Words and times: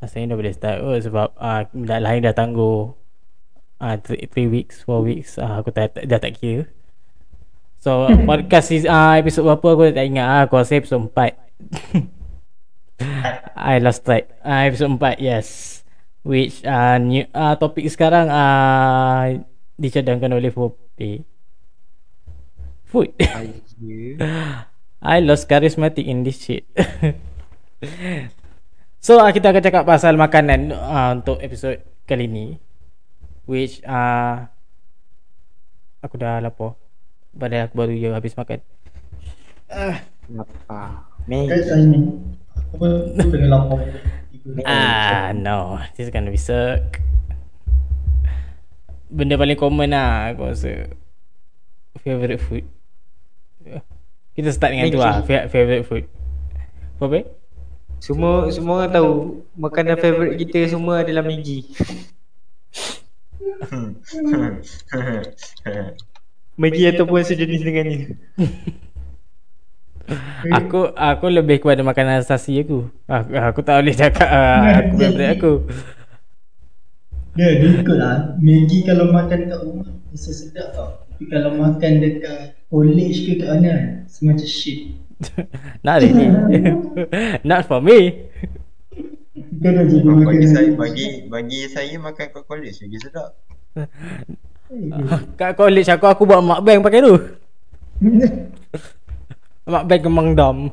Rasanya 0.00 0.34
dah 0.34 0.38
boleh 0.38 0.54
start. 0.54 0.78
Oh, 0.84 0.96
Sebab 0.96 1.28
uh, 1.36 1.62
dah 1.72 2.00
lain 2.00 2.24
dah 2.24 2.34
tangguh. 2.36 2.92
Uh, 3.76 3.96
3 4.00 4.32
weeks 4.48 4.88
4 4.88 5.04
weeks 5.04 5.36
uh, 5.36 5.60
Aku 5.60 5.68
tak, 5.68 5.92
dah 5.92 6.16
tak 6.16 6.40
kira. 6.40 6.64
So 7.76 8.08
podcast 8.24 8.72
uh, 8.88 9.20
episode 9.20 9.44
berapa 9.44 9.66
aku 9.76 9.92
tak 9.92 10.06
ingat. 10.08 10.26
Uh, 10.26 10.40
Aku 10.48 10.56
rasa 10.56 10.80
episode 10.80 11.12
4 11.12 11.36
I 13.56 13.76
lost 13.84 14.08
track. 14.08 14.32
Uh, 14.40 14.64
Episode 14.68 14.96
4 14.96 15.20
yes. 15.20 15.48
Which 16.24 16.64
uh, 16.64 16.96
new, 16.98 17.28
uh, 17.36 17.54
topik 17.60 17.86
sekarang 17.92 18.32
uh, 18.32 19.44
Dicadangkan 19.76 20.32
oleh 20.32 20.48
Fope 20.48 20.80
Food. 22.88 23.12
I 25.02 25.20
lost 25.20 25.46
charismatic 25.46 26.08
in 26.08 26.24
this 26.24 26.40
shit 26.40 26.64
So 29.06 29.22
uh, 29.22 29.30
kita 29.30 29.54
akan 29.54 29.62
cakap 29.62 29.86
pasal 29.86 30.18
makanan 30.18 30.74
uh, 30.74 31.14
Untuk 31.14 31.38
episod 31.38 31.78
kali 32.10 32.26
ni 32.26 32.58
Which 33.46 33.78
uh, 33.86 34.50
Aku 36.02 36.18
dah 36.18 36.42
lapar. 36.42 36.74
Padahal 37.30 37.70
aku 37.70 37.74
baru 37.78 37.94
je 37.94 38.10
habis 38.10 38.34
makan. 38.34 38.58
Uh. 39.70 39.94
Kan 41.30 41.90
Apa 42.74 42.86
tengah 43.14 43.50
lapar. 43.54 43.78
Ah 44.66 45.30
no. 45.38 45.78
This 45.94 46.10
is 46.10 46.12
gonna 46.14 46.34
be 46.34 46.38
suck 46.38 46.98
Benda 49.06 49.38
paling 49.38 49.54
common 49.54 49.94
lah 49.94 50.34
Aku 50.34 50.50
rasa. 50.50 50.90
Favorite 52.02 52.42
food. 52.42 52.66
Kita 54.34 54.50
start 54.50 54.74
dengan 54.74 54.90
Maggie. 54.90 54.98
tu 54.98 54.98
lah. 54.98 55.22
Favorite 55.22 55.86
food. 55.86 56.10
Apa 56.98 57.45
Semua 57.98 58.52
semua 58.52 58.84
orang 58.84 58.92
tahu 58.92 59.42
Makanan 59.56 59.96
favorite 59.98 60.36
kita 60.40 60.68
semua 60.68 61.00
adalah 61.02 61.24
Maggi 61.24 61.64
Maggi 66.60 66.82
ataupun 66.88 67.20
sejenis 67.24 67.62
dengan 67.64 67.84
ni 67.88 67.96
aku 70.52 70.94
aku 70.94 71.26
lebih 71.26 71.62
kepada 71.62 71.82
makanan 71.82 72.22
asasi 72.22 72.62
aku. 72.62 72.86
Aku, 73.10 73.30
aku 73.34 73.60
tak 73.66 73.82
boleh 73.82 73.96
cakap 73.96 74.28
uh, 74.28 74.62
aku 74.78 74.92
favorite 74.98 75.32
aku. 75.34 75.52
Ya, 77.36 77.48
dia 77.60 77.84
ikut 77.84 77.96
lah. 78.00 78.32
Maggi 78.40 78.80
kalau 78.86 79.12
makan 79.12 79.50
kat 79.50 79.60
rumah, 79.60 79.92
rasa 80.08 80.32
sedap 80.32 80.72
tau. 80.72 81.04
Tapi 81.12 81.24
kalau 81.28 81.52
makan 81.52 81.92
dekat 82.00 82.56
college 82.72 83.28
ke 83.28 83.44
kat 83.44 83.48
mana, 83.52 83.74
semacam 84.08 84.48
shit. 84.48 84.96
Not 85.84 86.04
really. 86.04 86.28
Not 87.44 87.64
for 87.64 87.80
me. 87.80 88.28
Bagi 89.36 90.46
saya, 90.48 90.68
bagi, 90.76 91.28
bagi 91.28 91.60
saya 91.68 91.96
makan 91.96 92.26
kat 92.34 92.44
college 92.44 92.76
lagi 92.84 92.98
sedap. 93.00 93.30
kat 95.36 95.52
college 95.56 95.88
aku, 95.88 96.06
aku 96.08 96.22
buat 96.28 96.40
makbang 96.44 96.84
pakai 96.84 97.00
tu. 97.04 97.16
Mak 99.72 99.84
bag 99.88 100.04
kemang 100.04 100.36
dam. 100.36 100.70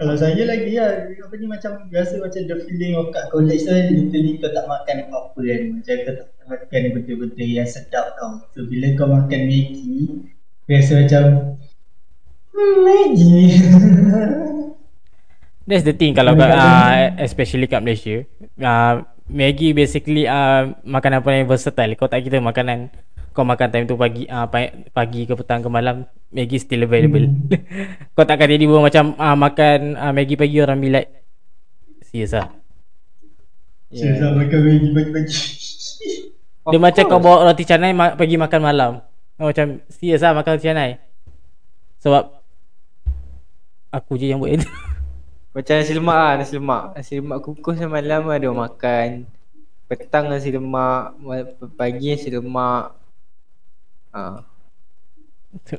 Kalau 0.00 0.16
saya 0.16 0.48
lagi 0.48 0.80
ya, 0.80 1.12
apa 1.12 1.34
ni 1.36 1.44
macam 1.44 1.86
biasa 1.92 2.24
macam 2.24 2.40
the 2.48 2.56
feeling 2.64 2.96
of 2.96 3.12
kat 3.12 3.28
college 3.28 3.68
tu 3.68 3.72
literally 3.72 4.40
kau 4.40 4.48
tak 4.48 4.64
makan 4.64 4.96
apa-apa 5.06 5.38
kan. 5.44 5.60
Macam 5.76 5.94
kau 6.00 6.14
tak 6.16 6.28
makan 6.48 6.82
betul-betul 6.96 7.48
yang 7.52 7.68
sedap 7.68 8.16
tau. 8.16 8.40
So 8.56 8.64
bila 8.64 8.96
kau 8.96 9.12
makan 9.12 9.40
Maggi, 9.44 10.24
biasa 10.64 11.04
macam 11.04 11.24
Maggi. 12.54 13.56
That's 15.68 15.86
the 15.86 15.94
thing 15.94 16.18
kalau 16.18 16.34
kat, 16.34 16.50
uh, 16.50 17.14
especially 17.22 17.70
kat 17.70 17.80
Malaysia. 17.84 18.26
Uh, 18.58 19.06
Maggi 19.30 19.70
basically 19.70 20.26
uh, 20.26 20.74
makanan 20.82 21.22
paling 21.22 21.46
versatile. 21.46 21.94
Kau 21.94 22.10
tak 22.10 22.26
kira 22.26 22.42
makanan 22.42 22.90
kau 23.30 23.46
makan 23.46 23.68
time 23.70 23.86
tu 23.86 23.94
pagi 23.94 24.26
uh, 24.26 24.46
pagi 24.90 25.22
ke 25.22 25.34
petang 25.38 25.62
ke 25.62 25.70
malam 25.70 26.02
Maggi 26.34 26.58
still 26.58 26.82
available 26.82 27.30
hmm. 27.30 27.46
kau 28.18 28.26
takkan 28.26 28.50
jadi 28.50 28.66
buat 28.66 28.90
macam 28.90 29.14
uh, 29.14 29.36
makan 29.38 29.94
uh, 29.94 30.10
Maggi 30.10 30.34
pagi 30.34 30.58
orang 30.58 30.82
bilat 30.82 31.06
serius 32.02 32.34
ah 32.34 32.50
serius 33.94 34.18
yeah. 34.18 34.34
makan 34.34 34.58
Maggi 34.66 34.88
pagi-pagi 34.90 35.38
dia 36.60 36.76
of 36.76 36.82
macam 36.82 37.04
course. 37.06 37.14
kau 37.14 37.22
bawa 37.22 37.36
roti 37.50 37.64
canai 37.64 37.94
ma- 37.94 38.18
pergi 38.18 38.34
makan 38.34 38.60
malam 38.60 38.92
oh, 39.38 39.46
macam 39.46 39.78
serius 39.86 40.26
lah 40.26 40.34
makan 40.34 40.50
roti 40.58 40.66
canai 40.66 40.90
sebab 42.02 42.39
aku 43.90 44.16
je 44.16 44.30
yang 44.30 44.38
buat 44.38 44.58
itu 44.58 44.66
macam 45.54 45.74
nasi 45.76 45.92
lemak 45.94 46.16
lah 46.16 46.32
nasi 46.38 46.52
lemak 46.56 46.82
nasi 46.94 47.12
lemak 47.18 47.38
kukus 47.42 47.78
malam 47.84 48.30
ada 48.30 48.48
makan 48.50 49.26
petang 49.90 50.30
nasi 50.30 50.54
lemak 50.54 51.18
pagi 51.74 52.14
nasi 52.14 52.30
lemak 52.30 53.00
Uh. 54.10 54.42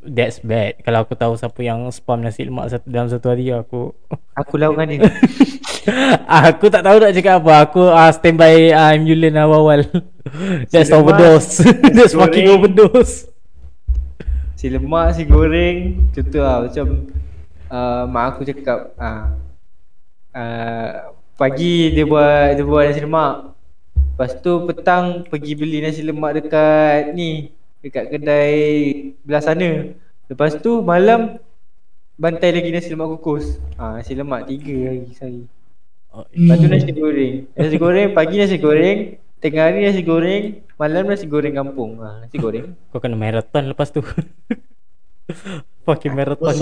That's 0.03 0.43
bad. 0.43 0.83
Kalau 0.83 1.07
aku 1.07 1.15
tahu 1.15 1.39
siapa 1.39 1.59
yang 1.63 1.87
spam 1.95 2.19
nasi 2.19 2.43
lemak 2.43 2.75
satu 2.75 2.87
dalam 2.91 3.07
satu 3.07 3.31
hari 3.31 3.51
aku 3.55 3.95
aku 4.35 4.53
lawan 4.59 4.87
dia. 4.87 5.07
aku 6.43 6.67
tak 6.67 6.83
tahu 6.83 6.99
nak 6.99 7.15
cakap 7.15 7.39
apa. 7.39 7.53
Aku 7.67 7.81
uh, 7.87 8.11
standby 8.11 8.75
uh, 8.75 8.91
ambulance 8.91 9.39
awal-awal. 9.39 9.81
That's 10.67 10.91
overdose. 10.91 11.63
That's 11.95 12.15
fucking 12.15 12.51
overdose. 12.51 13.31
Si 14.59 14.67
lemak, 14.67 15.15
si 15.15 15.23
goreng. 15.23 16.11
Contoh 16.11 16.43
lah 16.43 16.67
macam 16.67 17.07
uh, 17.71 18.03
mak 18.05 18.35
aku 18.35 18.41
cakap 18.43 18.91
uh, 18.99 19.39
uh, 20.35 20.89
pagi 21.39 21.95
dia 21.95 22.03
buat 22.03 22.59
dia 22.59 22.63
buat 22.67 22.83
nasi 22.91 23.01
lemak. 23.01 23.55
Lepas 23.95 24.37
tu 24.43 24.51
petang 24.67 25.25
pergi 25.25 25.51
beli 25.57 25.81
nasi 25.81 26.03
lemak 26.05 26.37
dekat 26.37 27.15
ni 27.15 27.55
dekat 27.81 28.11
kedai 28.11 28.59
belah 29.23 29.41
sana. 29.41 29.95
Lepas 30.27 30.59
tu 30.59 30.83
malam 30.83 31.39
bantai 32.19 32.53
lagi 32.53 32.69
nasi 32.69 32.91
lemak 32.93 33.17
kukus. 33.17 33.57
Ah 33.79 33.97
ha, 33.97 34.03
nasi 34.03 34.13
lemak 34.13 34.45
tiga 34.45 34.93
saya. 35.15 35.41
Oh, 36.11 36.27
Lepas 36.27 36.57
tu 36.59 36.67
nasi 36.67 36.91
goreng. 36.91 37.35
Nasi 37.55 37.75
goreng 37.79 38.07
pagi 38.11 38.35
nasi 38.35 38.59
goreng, 38.59 39.15
tengah 39.39 39.63
hari 39.71 39.87
nasi 39.87 40.03
goreng, 40.03 40.59
malam 40.75 41.07
nasi 41.07 41.25
goreng 41.25 41.55
kampung. 41.55 42.03
Ah 42.03 42.21
nasi 42.21 42.35
goreng. 42.35 42.75
Kau 42.91 42.99
kena 42.99 43.17
marathon 43.17 43.71
lepas 43.71 43.89
tu. 43.89 44.03
Fucking 45.85 46.13
marathon. 46.13 46.53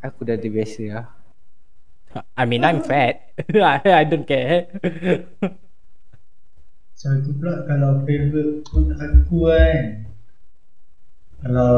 Aku 0.00 0.20
dah 0.24 0.36
terbiasa 0.36 0.84
lah. 0.90 1.06
I 2.36 2.44
mean 2.44 2.66
I'm 2.66 2.82
fat. 2.82 3.32
I 3.86 4.04
don't 4.04 4.26
care. 4.26 4.66
Macam 7.00 7.16
tu 7.24 7.32
pula 7.32 7.64
kalau 7.64 8.04
favourite 8.04 8.60
food 8.68 8.92
aku 8.92 9.48
kan 9.48 10.04
Kalau 11.40 11.72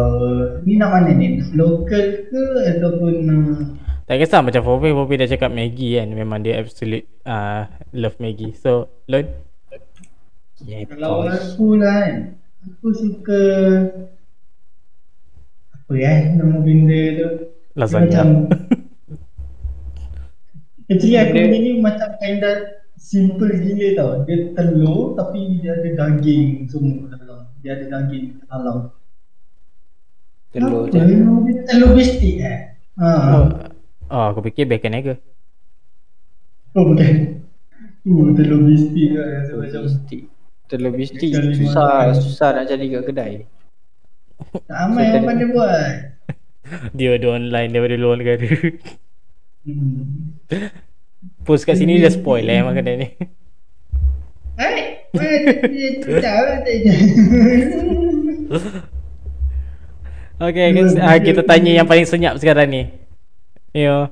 ni 0.66 0.74
nak 0.74 0.90
mana 0.90 1.14
ni? 1.14 1.38
Local 1.54 2.26
ke 2.26 2.42
ataupun 2.74 3.14
uh... 3.30 3.62
Tak 4.10 4.18
kisah 4.18 4.42
macam 4.42 4.66
Fofi, 4.66 4.90
Fofi 4.90 5.14
dah 5.14 5.30
cakap 5.30 5.54
Maggi 5.54 5.94
kan 5.94 6.10
Memang 6.10 6.42
dia 6.42 6.58
absolute 6.58 7.06
uh, 7.22 7.70
love 7.94 8.18
Maggi 8.18 8.50
So, 8.50 8.90
Lon? 9.06 9.30
Yeah, 10.66 10.90
kalau 10.90 11.30
aku 11.30 11.78
lah 11.78 12.02
kan 12.02 12.14
Aku 12.66 12.90
suka 12.90 13.42
Ya 15.97 16.32
nama 16.36 16.58
benda 16.60 17.03
tu 17.16 17.28
Lasagna 17.76 18.06
Macam 18.06 18.28
Actually 20.92 21.16
aku 21.16 21.41
ni 21.48 21.80
macam 21.80 22.10
kinda 22.20 22.82
simple 23.03 23.50
gila 23.50 23.88
tau. 23.98 24.12
Dia 24.28 24.36
telur 24.54 25.19
tapi 25.19 25.58
dia 25.58 25.75
ada 25.75 25.91
daging 25.91 26.69
semua 26.69 27.10
dalam. 27.16 27.48
Dia 27.64 27.81
ada 27.81 27.86
daging 27.88 28.44
dalam. 28.47 28.92
Telur 30.52 30.86
je. 30.92 31.00
Telur 31.64 31.91
bistik 31.97 32.44
eh. 32.44 32.76
Ha. 33.00 33.08
Oh, 33.08 33.44
oh 34.12 34.25
aku 34.36 34.44
fikir 34.52 34.69
bacon 34.69 34.97
egg. 35.00 35.16
Oh 36.76 36.84
bukan. 36.93 37.40
Uh, 38.05 38.37
telur 38.37 38.61
bistik 38.69 39.16
lah. 39.16 39.49
Telur 39.49 39.82
bistik. 39.88 40.22
Telur 40.69 40.93
bistik 40.93 41.31
susah, 41.32 42.12
susah 42.16 42.49
nak 42.52 42.64
cari 42.69 42.93
kat 42.93 43.02
kedai. 43.08 43.34
Tak 44.68 44.78
aman 44.88 45.02
yang 45.14 45.24
pandai 45.26 45.48
buat. 45.50 45.94
dia 46.96 47.16
ada 47.18 47.28
online 47.36 47.70
daripada 47.70 47.96
luar 47.98 48.16
negara. 48.18 48.46
Hmm. 49.62 50.38
Post 51.46 51.66
kat 51.66 51.78
sini 51.78 52.02
dah 52.02 52.10
spoil 52.10 52.42
lah 52.42 52.54
eh, 52.58 52.64
makanan 52.66 52.94
ni. 52.98 53.08
Hai, 54.58 55.06
Okay, 60.42 60.74
uh, 60.74 61.18
kita 61.22 61.46
tanya 61.46 61.70
yang 61.70 61.86
paling 61.86 62.02
senyap 62.02 62.34
sekarang 62.42 62.66
ni. 62.66 62.82
Yo. 63.70 64.10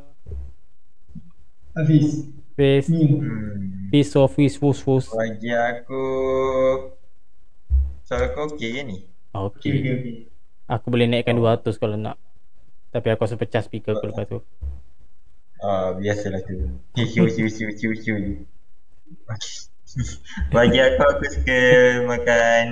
Hafiz. 1.74 2.30
Hafiz. 2.54 2.86
Hmm. 2.86 3.90
Hafiz, 3.90 4.14
Hafiz, 4.14 4.54
Fus. 4.54 5.10
Bagi 5.10 5.50
aku... 5.50 6.04
Soal 8.06 8.30
kau 8.30 8.46
okey 8.54 8.70
ke 8.78 8.82
ni? 8.86 9.09
Okay. 9.30 9.72
okay, 9.78 9.92
okay. 9.94 10.16
Aku 10.70 10.90
boleh 10.90 11.10
naikkan 11.10 11.34
200 11.38 11.66
kalau 11.78 11.98
nak. 11.98 12.18
Tapi 12.90 13.06
aku 13.10 13.26
rasa 13.26 13.38
pecah 13.38 13.62
speaker 13.62 13.98
aku 13.98 14.10
lepas 14.10 14.26
tu. 14.26 14.38
Ah, 15.62 15.94
biasalah 15.94 16.42
tu. 16.46 16.78
Hiu 16.98 17.26
hiu 17.26 17.46
hiu 17.46 17.68
hiu 17.70 17.92
hiu. 17.94 18.16
Bagi 20.54 20.78
aku 20.78 21.02
aku 21.02 21.24
suka 21.26 21.60
makan 22.06 22.66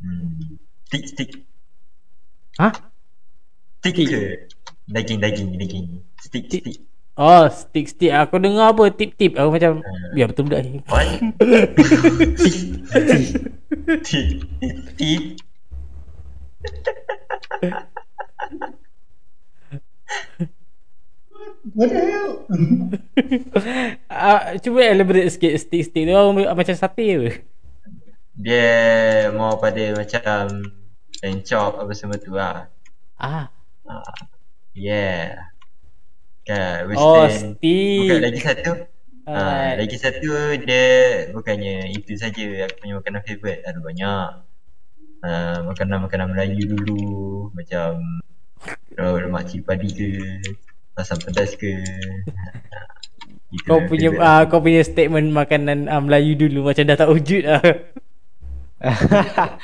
hmm, 0.00 0.60
stick 0.88 1.04
stick. 1.08 1.30
Hah? 2.60 2.72
Stick 3.80 3.96
ke? 3.96 4.48
Daging 4.88 5.20
daging 5.24 5.48
daging. 5.56 5.86
Stick 6.20 6.44
Stick. 6.52 6.91
Oh, 7.12 7.44
stick 7.52 7.92
stick. 7.92 8.08
Aku 8.08 8.40
dengar 8.40 8.72
apa 8.72 8.88
tip-tip. 8.88 9.36
Aku 9.36 9.52
macam 9.52 9.84
biar 10.16 10.32
betul 10.32 10.48
budak 10.48 10.64
ni. 10.64 10.80
Stick. 14.00 14.48
Stick. 14.96 15.22
What 21.76 21.88
the 21.92 22.00
hell? 22.00 22.32
Ah, 24.08 24.56
cuba 24.58 24.80
elaborate 24.88 25.30
sikit 25.30 25.52
stick 25.60 25.88
stick 25.88 26.04
tu 26.08 26.12
ah, 26.16 26.56
macam 26.56 26.74
sate 26.74 27.06
ke? 27.16 27.30
Dia 28.40 29.28
mau 29.36 29.60
pada 29.60 29.94
macam 29.94 30.64
chop 31.44 31.76
apa 31.76 31.92
semua 31.92 32.16
tu 32.16 32.32
lah. 32.34 32.72
Ah. 33.20 33.52
Ah, 33.84 34.02
yeah. 34.72 35.51
Kan, 36.42 36.90
Oh, 36.98 37.22
western. 37.22 37.54
Bukan 37.58 38.18
lagi 38.18 38.40
satu. 38.42 38.72
Ah, 39.22 39.38
Alright. 39.38 39.86
lagi 39.86 39.96
satu 40.02 40.58
dia 40.66 40.86
bukannya 41.30 41.94
itu 41.94 42.18
saja 42.18 42.66
aku 42.66 42.82
punya 42.82 42.98
makanan 42.98 43.22
favourite 43.22 43.62
ada 43.62 43.78
banyak. 43.78 44.28
Ah, 45.22 45.58
makanan-makanan 45.62 46.34
Melayu 46.34 46.74
dulu 46.74 47.06
macam 47.54 48.02
oh, 48.98 49.16
lemak 49.22 49.46
cili 49.46 49.62
padi 49.62 49.88
ke, 49.94 50.10
asam 50.98 51.22
pedas 51.22 51.54
ke. 51.54 51.86
Itu 53.54 53.62
Kau 53.70 53.86
punya 53.86 54.10
ah, 54.18 54.42
kau 54.50 54.58
punya 54.58 54.82
statement 54.82 55.30
makanan 55.30 55.86
ah, 55.86 56.02
Melayu 56.02 56.34
dulu 56.34 56.66
macam 56.66 56.82
dah 56.82 56.98
tak 56.98 57.10
wujud 57.14 57.46
lah. 57.46 57.62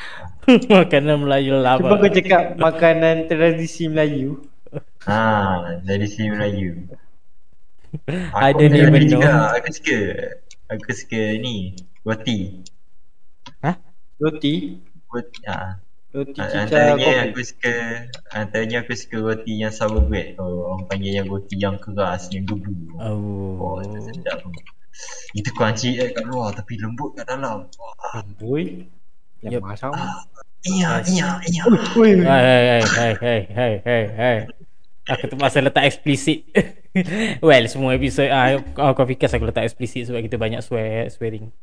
makanan 0.70 1.26
Melayu 1.26 1.60
lama. 1.60 1.82
Cuba 1.82 1.94
kau 2.00 2.10
cakap 2.10 2.42
makanan 2.56 3.28
tradisi 3.28 3.90
Melayu. 3.90 4.47
Ha, 5.08 5.20
dari 5.88 6.06
sini 6.12 6.28
Melayu. 6.32 6.70
I 8.34 8.52
Aku 8.52 8.58
don't 8.58 8.74
Melayu 8.74 8.76
even 8.76 9.04
juga. 9.08 9.32
know. 9.32 9.48
Aku 9.56 9.68
suka. 9.72 9.98
Aku 10.68 10.90
suka 10.92 11.20
ni, 11.40 11.72
roti. 12.04 12.38
Roti. 14.20 14.54
Roti, 15.12 15.40
ha. 15.48 15.80
Roti 16.12 16.40
Antaranya 16.42 17.04
kopi. 17.04 17.28
aku 17.30 17.40
suka 17.44 17.74
Antaranya 18.32 18.76
aku 18.82 18.92
suka 18.96 19.16
roti 19.22 19.52
yang 19.62 19.72
sour 19.72 20.00
bread 20.08 20.34
oh, 20.42 20.68
Orang 20.74 20.88
panggil 20.90 21.12
yang 21.22 21.28
roti 21.28 21.54
yang 21.60 21.76
keras 21.78 22.28
Yang 22.34 22.44
gebu 22.56 22.74
Oh, 22.98 23.78
Oh. 23.78 23.80
itu 23.84 23.98
sedap 24.10 24.40
Itu 25.38 25.50
crunchy 25.56 25.96
eh 26.02 26.10
kat 26.12 26.24
luar 26.26 26.50
Tapi 26.58 26.72
lembut 26.82 27.14
kat 27.16 27.26
dalam 27.30 27.68
Wah, 27.78 28.24
Boy. 28.40 28.88
Yang 29.44 29.52
Yep. 29.54 29.62
masam. 29.62 29.92
Iya, 29.94 30.10
iya, 30.66 30.90
iya 31.46 31.62
Ui. 31.94 32.18
Hai 32.24 32.42
hai 32.42 32.82
hai 32.82 33.12
hai 33.14 33.40
hai 33.54 33.72
hai 33.84 34.02
hai. 34.16 34.36
Aku 35.08 35.24
terpaksa 35.30 35.62
letak 35.62 35.86
eksplisit. 35.88 36.44
well, 37.46 37.64
semua 37.70 37.94
episod 37.94 38.28
ah 38.28 38.58
uh, 38.58 38.92
kau 38.92 39.06
fikir 39.06 39.30
aku 39.30 39.48
letak 39.48 39.64
eksplisit 39.70 40.10
sebab 40.10 40.20
kita 40.26 40.36
banyak 40.36 40.60
swear 40.60 41.06
swearing. 41.08 41.54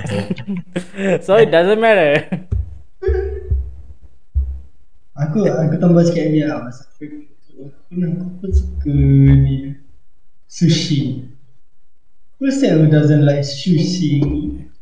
so 1.24 1.38
it 1.38 1.48
doesn't 1.48 1.78
matter. 1.78 2.26
Aku 5.14 5.44
aku 5.46 5.74
tambah 5.78 6.02
sikit 6.04 6.32
lagi 6.32 6.40
lah 6.48 6.64
masa 6.64 6.88
aku 6.90 7.04
aku 7.60 7.92
nak 7.96 8.10
aku 8.16 8.26
pun 8.40 8.50
suka 8.50 8.96
ni 9.46 9.56
sushi. 10.50 11.30
Who 12.40 12.48
said 12.48 12.80
who 12.80 12.88
doesn't 12.88 13.24
like 13.24 13.44
sushi? 13.44 14.20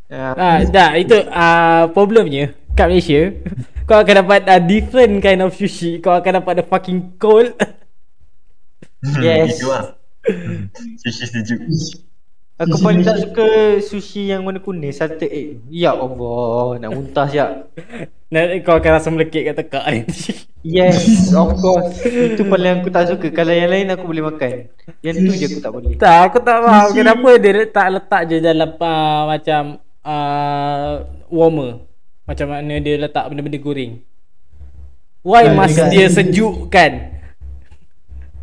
Ah, 0.08 0.64
dah 0.64 0.96
itu 0.96 1.20
ah 1.28 1.90
problemnya 1.92 2.56
kat 2.78 2.86
Malaysia. 2.86 3.34
Kau 3.90 3.98
akan 3.98 4.14
dapat 4.22 4.46
uh, 4.46 4.62
different 4.62 5.18
kind 5.18 5.42
of 5.42 5.50
sushi. 5.50 5.98
Kau 5.98 6.14
akan 6.14 6.38
dapat 6.38 6.62
the 6.62 6.64
fucking 6.64 7.18
cold. 7.18 7.58
Yes. 9.22 9.62
Itu 9.62 9.70
lah 9.70 9.94
Sushi 10.98 11.24
sejuk 11.30 11.60
Aku 12.58 12.74
Sushi 12.74 12.82
paling 12.82 13.02
tak 13.06 13.18
suka 13.22 13.48
sushi 13.78 14.22
yang 14.34 14.42
warna 14.42 14.58
kuning 14.58 14.90
Salted 14.90 15.30
egg 15.30 15.62
Ya 15.70 15.94
Allah 15.94 16.82
Nak 16.82 16.90
muntah 16.90 17.30
siap 17.30 17.70
Nah, 18.28 18.58
kau 18.66 18.76
akan 18.76 18.90
rasa 18.92 19.08
melekit 19.08 19.46
kat 19.46 19.56
tekak 19.56 19.84
nanti. 19.86 20.44
Yes 20.66 21.30
of 21.38 21.56
course 21.62 22.02
Itu 22.02 22.44
paling 22.50 22.82
aku 22.82 22.90
tak 22.90 23.14
suka 23.14 23.30
Kalau 23.30 23.54
yang 23.54 23.70
lain 23.70 23.94
aku 23.94 24.04
boleh 24.04 24.26
makan 24.34 24.66
Yang 25.00 25.14
tu 25.22 25.32
je 25.38 25.46
aku 25.46 25.60
tak 25.62 25.72
boleh 25.72 25.94
Tak, 25.94 26.18
aku 26.28 26.38
tak 26.42 26.58
faham 26.58 26.88
Sushi. 26.90 26.96
kenapa 26.98 27.28
dia 27.38 27.52
letak 27.54 27.86
letak 27.94 28.20
je 28.26 28.36
dalam 28.42 28.70
uh, 28.74 29.22
macam 29.30 29.62
uh, 30.02 30.92
warmer. 31.30 31.87
Macam 32.28 32.46
mana 32.52 32.76
dia 32.76 33.00
letak 33.00 33.24
benda-benda 33.32 33.56
goreng. 33.56 33.92
Why 35.24 35.48
Ah, 35.48 35.56
must 35.56 35.80
dia 35.88 36.06
sejukkan? 36.12 37.16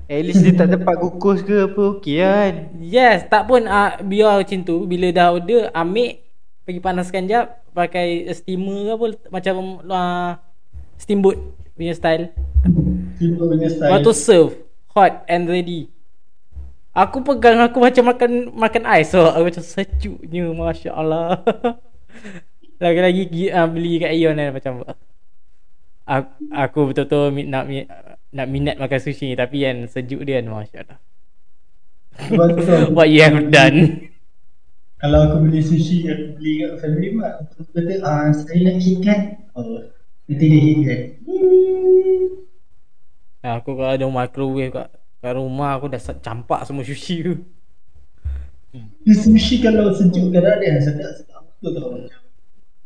At 0.05 0.21
least 0.21 0.41
dia 0.41 0.53
tak 0.53 0.69
tempat 0.69 1.01
kukus 1.01 1.41
ke 1.41 1.65
apa 1.65 1.97
Okey 1.97 2.21
kan 2.21 2.53
Yes, 2.77 3.25
tak 3.25 3.49
pun 3.49 3.65
uh, 3.65 3.97
biar 4.05 4.37
macam 4.37 4.61
tu 4.61 4.85
bila 4.85 5.09
dah 5.09 5.33
order 5.33 5.73
ambil 5.73 6.21
pergi 6.61 6.77
panaskan 6.77 7.25
jap 7.25 7.65
pakai 7.73 8.29
steamer 8.37 8.85
ke 8.85 8.91
apa 8.93 9.05
macam 9.33 9.53
uh, 9.81 10.37
steamboat 11.01 11.41
punya 11.73 11.97
style. 11.97 12.29
Tiba 13.17 13.49
punya 13.49 13.65
style 13.65 13.89
Lepas 13.89 14.05
tu 14.05 14.13
serve 14.13 14.53
hot 14.93 15.25
and 15.25 15.49
ready. 15.49 15.89
Aku 16.93 17.25
pegang 17.25 17.57
aku 17.65 17.81
macam 17.81 18.05
makan 18.13 18.31
makan 18.53 18.83
ais 18.85 19.09
so 19.13 19.25
aku 19.25 19.49
macam 19.49 19.63
sejuknya 19.65 20.53
masya-Allah. 20.53 21.41
Lagi-lagi 22.81 23.23
gi- 23.31 23.53
uh, 23.53 23.67
beli 23.71 24.01
kat 24.01 24.11
Aeon 24.11 24.35
kan 24.35 24.51
macam 24.51 24.73
aku, 26.05 26.29
aku 26.51 26.79
betul-betul 26.91 27.23
nak 27.47 27.63
mi- 27.65 27.89
nak 28.35 28.47
minat 28.51 28.75
makan 28.75 28.99
sushi 28.99 29.31
ni 29.31 29.35
tapi 29.35 29.63
kan 29.63 29.87
sejuk 29.87 30.21
dia 30.27 30.43
kan 30.43 30.47
masya-Allah. 30.51 30.99
Tu 32.15 32.33
aku- 32.35 32.91
What 32.95 33.07
you 33.11 33.21
have 33.23 33.39
done. 33.51 34.07
Kalau 34.95 35.27
aku 35.27 35.35
beli 35.43 35.59
sushi 35.59 36.07
Aku 36.07 36.39
beli 36.39 36.63
kat 36.63 36.79
family 36.79 37.11
mart 37.11 37.43
Aku 37.51 37.67
kata 37.75 37.99
ah, 37.99 38.31
Saya 38.31 38.71
nak 38.71 38.79
ikan 38.79 39.19
Oh 39.51 39.83
Nanti 40.23 40.45
dia 40.47 40.61
ikan 40.71 40.99
Nah, 43.43 43.61
aku 43.61 43.75
kalau 43.77 43.91
ada 43.91 44.07
microwave 44.07 44.71
kat, 44.73 44.87
kat 45.21 45.33
rumah 45.35 45.77
aku 45.77 45.91
dah 45.91 46.01
campak 46.23 46.65
semua 46.65 46.81
sushi 46.81 47.21
tu. 47.21 47.33
Dia 49.05 49.13
sushi 49.13 49.61
kalau 49.61 49.93
sejuk 49.93 50.33
kadang 50.33 50.57
ada 50.57 50.65
yang 50.65 50.81
sedap-sedap 50.81 51.43
Betul 51.61 51.71
tau 51.77 51.89
macam 51.93 52.24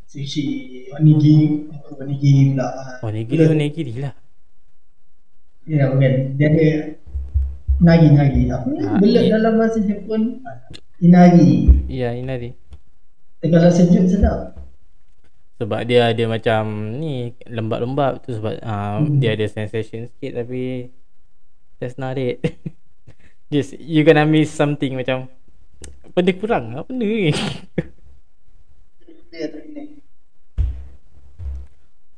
Sushi 0.09 0.43
Onigiri 0.91 1.69
onigiri 1.93 2.41
pula 2.51 2.65
ah. 2.65 2.97
Oh, 3.05 3.13
nigiri 3.13 3.45
Betul. 3.45 3.55
nigiri 3.55 3.93
lah. 4.01 4.13
Ya 5.69 5.85
kan 5.85 6.13
Dia 6.33 6.47
ada 6.49 6.67
Nagi-nagi 7.79 8.41
Apa 8.49 8.67
ni 8.67 8.81
Ah, 8.81 8.97
Belut 8.97 9.21
i- 9.21 9.29
dalam 9.29 9.53
bahasa 9.55 9.79
Jepun 9.79 10.41
Inagi 10.99 11.69
Ya, 11.85 12.11
ini 12.11 12.25
tadi. 12.25 12.49
Kalau 13.39 13.69
sejuk 13.69 14.03
sedap 14.03 14.57
Sebab 15.55 15.85
dia 15.85 16.09
ada 16.09 16.23
macam 16.25 16.61
ni 16.95 17.35
lembab-lembab 17.45 18.23
tu 18.23 18.31
sebab 18.31 18.57
uh, 18.59 18.97
Hmm. 18.99 19.19
dia 19.19 19.31
ada 19.31 19.45
sensation 19.45 20.07
sikit 20.07 20.31
tapi 20.33 20.87
that's 21.77 21.95
not 21.95 22.15
it. 22.15 22.39
Just 23.51 23.75
you 23.75 24.01
gonna 24.01 24.23
miss 24.23 24.49
something 24.49 24.95
macam 24.95 25.27
benda 26.09 26.31
kurang 26.33 26.65
apa 26.73 26.87
benda 26.87 27.03
ni? 27.03 27.35
Dia 29.29 29.45
tak 29.45 29.61
kena 29.61 29.98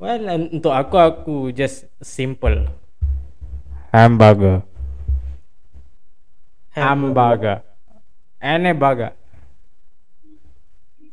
well 0.01 0.17
untuk 0.49 0.73
aku 0.73 0.97
aku 0.97 1.35
just 1.53 1.85
simple. 2.01 2.65
Hamburger. 3.93 4.65
Hamburger. 6.73 7.61
Any 8.41 8.73
burger. 8.73 9.13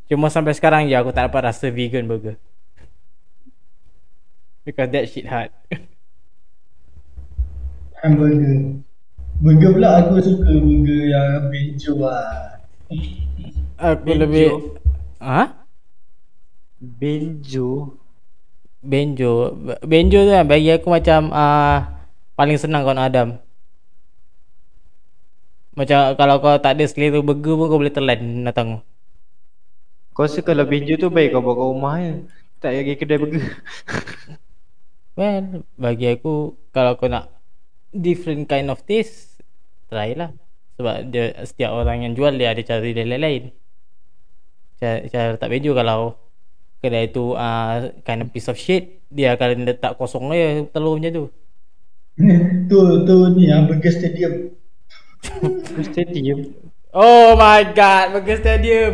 Cuma 0.08 0.32
sampai 0.32 0.56
sekarang 0.56 0.88
je 0.88 0.96
aku 0.96 1.12
tak 1.12 1.28
dapat 1.28 1.52
rasa 1.52 1.68
vegan 1.68 2.08
burger. 2.08 2.40
Because 4.64 4.88
that 4.88 5.04
shit 5.12 5.28
hard. 5.28 5.52
Hamburger 7.98 8.78
Burger 9.42 9.70
pula 9.74 9.88
aku 10.02 10.22
suka 10.22 10.50
burger 10.54 11.02
yang 11.10 11.50
benjo 11.50 11.98
lah 11.98 12.62
Aku 13.78 14.02
Benjo. 14.06 14.18
lebih 14.22 14.48
Ha? 15.18 15.66
Benjo 16.78 17.98
Benjo. 18.88 19.52
Benjo 19.84 20.24
tu 20.24 20.32
kan 20.32 20.48
bagi 20.48 20.72
aku 20.72 20.88
macam 20.88 21.28
uh, 21.28 21.98
Paling 22.38 22.54
senang 22.54 22.86
kawan 22.86 23.02
Adam. 23.02 23.28
Macam 25.74 26.14
kalau 26.14 26.38
kau 26.38 26.54
tak 26.62 26.78
ada 26.78 26.86
selera 26.86 27.18
burger 27.18 27.58
pun 27.58 27.66
kau 27.66 27.82
boleh 27.82 27.90
telan 27.90 28.46
datang. 28.46 28.78
Kau 30.14 30.22
rasa 30.22 30.46
kalau 30.46 30.62
benjo 30.62 30.94
tu 30.94 31.10
baik 31.10 31.34
kau 31.34 31.42
bawa 31.42 31.58
kat 31.58 31.66
rumah 31.66 31.94
je. 31.98 32.12
Tak 32.62 32.70
payah 32.70 32.82
pergi 32.86 32.94
kedai 32.94 33.18
burger. 33.18 33.44
Well 35.18 35.66
bagi 35.74 36.14
aku 36.14 36.54
Kalau 36.70 36.94
kau 36.94 37.10
nak 37.10 37.26
Different 37.90 38.46
kind 38.46 38.70
of 38.70 38.86
taste 38.86 39.42
try 39.90 40.14
lah. 40.14 40.30
Sebab 40.78 41.10
dia 41.10 41.34
setiap 41.42 41.74
orang 41.74 42.06
yang 42.06 42.14
jual 42.14 42.38
dia 42.38 42.54
ada 42.54 42.62
cara 42.62 42.86
dia 42.86 43.02
lain-lain. 43.02 43.50
Cara, 44.78 45.02
cara 45.10 45.34
letak 45.34 45.50
baju 45.50 45.70
kalau 45.74 46.00
kedai 46.78 47.10
tu 47.10 47.34
uh, 47.34 47.90
kind 48.02 48.22
of 48.22 48.30
piece 48.30 48.46
of 48.46 48.54
shit 48.54 49.02
dia 49.08 49.34
akan 49.34 49.66
letak 49.66 49.96
kosong 49.96 50.30
je 50.30 50.68
telur 50.70 50.96
macam 50.96 51.10
tu 51.10 51.24
tu 52.66 52.78
tu 53.02 53.16
ni 53.34 53.46
ah 53.48 53.62
Burger 53.62 53.94
Stadium. 53.94 54.32
Stadium. 55.82 56.38
oh 56.90 57.34
my 57.34 57.62
god 57.74 58.14
Burger 58.14 58.38
Stadium 58.38 58.92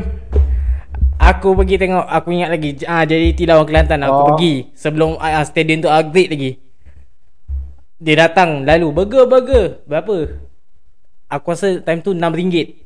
aku 1.16 1.56
pergi 1.56 1.76
tengok 1.80 2.04
aku 2.04 2.28
ingat 2.32 2.50
lagi 2.52 2.70
ah 2.84 3.04
jadi 3.04 3.32
Lawan 3.48 3.64
Kelantan 3.64 4.00
aku 4.04 4.12
Oh. 4.12 4.26
pergi 4.34 4.68
sebelum 4.76 5.16
uh, 5.16 5.44
stadium 5.44 5.80
tu 5.80 5.88
upgrade 5.88 6.30
lagi 6.32 6.50
dia 7.96 8.28
datang 8.28 8.68
lalu 8.68 8.92
burger 8.92 9.24
burger 9.24 9.64
berapa 9.88 10.36
aku 11.28 11.46
rasa 11.48 11.80
time 11.80 12.04
tu 12.04 12.12
RM6 12.12 12.83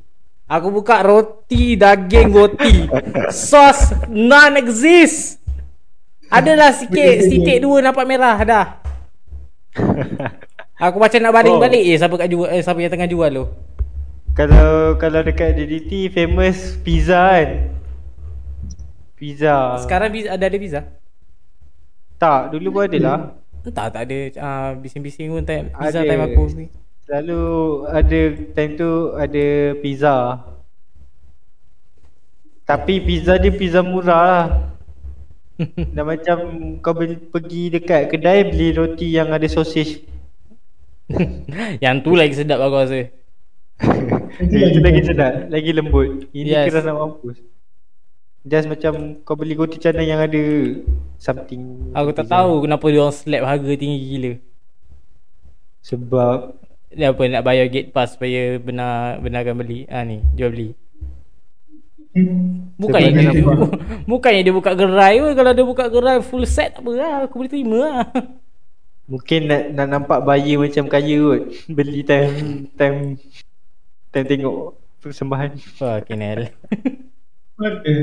Aku 0.48 0.72
buka 0.72 1.04
roti 1.04 1.76
daging 1.76 2.32
roti. 2.32 2.88
Sos 3.28 3.92
non 4.08 4.56
exist. 4.56 5.36
Adalah 6.32 6.72
sikit, 6.72 7.24
sikit 7.30 7.60
dua 7.60 7.84
nampak 7.84 8.08
merah 8.08 8.40
dah. 8.40 8.66
Aku 10.78 10.96
macam 10.96 11.20
nak 11.20 11.34
baling 11.36 11.58
balik 11.60 11.84
eh 11.84 12.00
siapa 12.00 12.14
kat 12.16 12.28
jual 12.32 12.48
eh, 12.48 12.64
siapa 12.64 12.80
yang 12.80 12.92
tengah 12.92 13.10
jual 13.10 13.30
tu. 13.30 13.44
Kalau 14.32 14.94
kalau 14.96 15.20
dekat 15.20 15.52
DDT 15.58 16.08
famous 16.14 16.80
pizza 16.80 17.18
kan. 17.18 17.74
Pizza. 19.18 19.82
Sekarang 19.82 20.14
pizza, 20.14 20.32
ada 20.32 20.46
ada 20.46 20.56
pizza? 20.56 20.80
tak, 22.18 22.50
dulu 22.50 22.78
pun 22.78 22.82
ada 22.86 22.98
lah. 22.98 23.18
Entah 23.62 23.90
tak 23.90 24.02
ada 24.10 24.18
uh, 24.38 24.70
bising-bising 24.78 25.30
pun 25.34 25.42
time 25.42 25.70
pizza 25.74 26.00
Ada. 26.02 26.08
time 26.08 26.22
aku 26.24 26.42
ni. 26.54 26.66
Selalu 27.08 27.44
ada 27.88 28.20
time 28.52 28.72
tu 28.76 28.90
ada 29.16 29.46
pizza. 29.80 30.44
Tapi 32.68 33.00
pizza 33.00 33.40
dia 33.40 33.48
pizza 33.48 33.80
murah 33.80 34.20
lah. 34.28 34.46
Dah 35.96 36.04
macam 36.04 36.36
kau 36.84 36.92
beli, 36.92 37.16
pergi 37.16 37.72
dekat 37.72 38.12
kedai 38.12 38.44
beli 38.52 38.76
roti 38.76 39.08
yang 39.08 39.32
ada 39.32 39.48
sosis. 39.48 40.04
Yang 41.84 41.96
tu 42.04 42.12
lagi 42.12 42.36
sedap 42.36 42.60
aku 42.60 42.76
rasa. 42.76 43.08
Itu 44.68 44.84
lagi 44.84 45.00
sedap, 45.08 45.48
lagi 45.48 45.72
lembut. 45.72 46.28
Ini 46.36 46.60
Yes. 46.60 46.68
keras 46.68 46.84
nak 46.84 47.00
mampus. 47.00 47.40
Just 48.44 48.68
macam 48.68 49.24
kau 49.24 49.32
beli 49.32 49.56
roti 49.56 49.80
canai 49.80 50.12
yang 50.12 50.20
ada 50.20 50.44
something. 51.16 51.88
Aku 51.96 52.12
tak 52.12 52.28
pizza. 52.28 52.44
tahu 52.44 52.68
kenapa 52.68 52.84
dia 52.92 53.00
orang 53.00 53.16
slap 53.16 53.42
harga 53.48 53.72
tinggi 53.80 53.98
gila. 54.12 54.32
Sebab 55.80 56.67
apa 56.88 57.22
nak 57.28 57.44
bayar 57.44 57.68
gate 57.68 57.92
pass 57.92 58.16
supaya 58.16 58.56
benar 58.56 59.20
benarkan 59.20 59.60
beli. 59.60 59.84
Ah 59.92 60.04
ni, 60.04 60.24
jual 60.32 60.52
beli. 60.52 60.70
Bukannya 62.78 63.10
Sebab 63.12 63.20
dia, 63.20 63.30
dia 63.30 63.42
nampak. 63.44 63.58
bukannya 64.10 64.40
dia 64.42 64.54
buka 64.54 64.72
gerai 64.74 65.14
pun 65.20 65.32
kalau 65.36 65.52
dia 65.54 65.66
buka 65.66 65.84
gerai 65.92 66.18
full 66.24 66.46
set 66.48 66.74
apa 66.80 66.90
lah 66.96 67.12
aku 67.28 67.34
boleh 67.44 67.52
terima 67.52 67.78
lah. 67.78 68.06
mungkin 69.08 69.40
nak, 69.48 69.62
nak 69.72 69.86
nampak 69.88 70.18
buyer 70.24 70.56
macam 70.58 70.84
kaya 70.88 71.16
kot. 71.20 71.42
Beli 71.68 72.00
time 72.02 72.66
time 72.74 72.98
time 74.10 74.26
tengok 74.26 74.56
persembahan. 75.04 75.50
Fucking 75.78 76.22
hell. 76.24 76.42
Ada. 77.58 77.94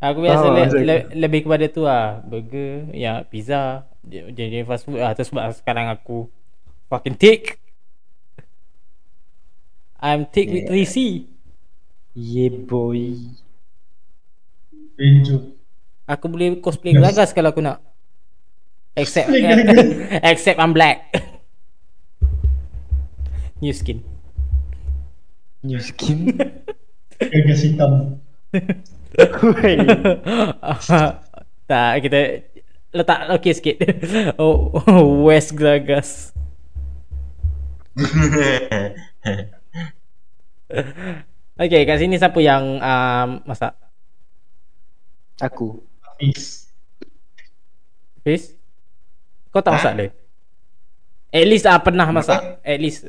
Aku 0.00 0.24
biasa 0.24 0.44
Faham 0.48 0.56
le, 0.56 0.80
le, 0.88 0.96
lebih 1.12 1.44
kepada 1.44 1.68
tu 1.68 1.84
lah 1.84 2.24
Burger 2.24 2.88
Ya 2.96 3.20
pizza 3.20 3.84
Jenis 4.08 4.64
fast 4.64 4.88
food 4.88 4.96
lah 4.96 5.12
Tu 5.12 5.28
sebab 5.28 5.52
sekarang 5.52 5.92
aku 5.92 6.32
Fucking 6.88 7.20
thick 7.20 7.61
I'm 10.02 10.26
thick 10.26 10.50
with 10.50 10.66
3C 10.66 11.30
Yeah 12.18 12.58
boy. 12.58 13.14
Benjo. 14.98 15.54
Aku 16.10 16.26
boleh 16.26 16.58
cosplay 16.58 16.92
gelagas 16.92 17.30
kalau 17.30 17.54
aku 17.54 17.62
nak 17.62 17.78
Except 18.98 19.30
Gelagas. 19.30 19.78
Except 20.34 20.58
I'm 20.58 20.74
black 20.74 21.14
New 23.62 23.70
skin 23.70 24.02
New 25.62 25.78
skin. 25.78 26.34
Gagas 27.22 27.62
hitam. 27.62 28.18
Tak 31.70 31.92
kita 32.02 32.20
Letak 32.92 33.32
okay 33.32 33.56
sikit 33.56 33.76
oh, 34.36 34.68
West 35.24 35.56
gelagas 35.56 36.36
Okay 41.62 41.84
kat 41.84 42.00
sini 42.00 42.16
siapa 42.16 42.40
yang 42.40 42.80
um, 42.80 43.28
Masak 43.44 43.76
Aku. 45.42 45.84
Hafiz. 46.00 46.70
Fiz 48.24 48.56
Kau 49.52 49.60
tak 49.60 49.76
masak 49.76 49.92
dia 49.98 50.08
At 51.32 51.44
least 51.48 51.68
ah 51.68 51.80
pernah 51.80 52.08
masak 52.08 52.60
At 52.64 52.78
least 52.80 53.08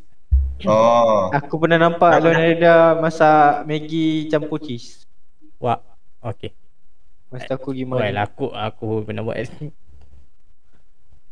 oh. 0.67 1.32
Aku 1.32 1.55
pernah 1.55 1.79
nampak 1.79 2.20
Lon 2.20 2.36
Reda 2.36 3.00
masak 3.00 3.63
Maggi 3.63 4.27
campur 4.27 4.60
cheese. 4.60 5.08
Wah 5.62 5.79
Okay 6.20 6.51
Masa 7.32 7.55
aku 7.55 7.72
pergi 7.72 7.88
Well 7.88 8.12
makan. 8.12 8.25
aku 8.27 8.46
Aku 8.51 8.86
pernah 9.08 9.24
buat 9.24 9.39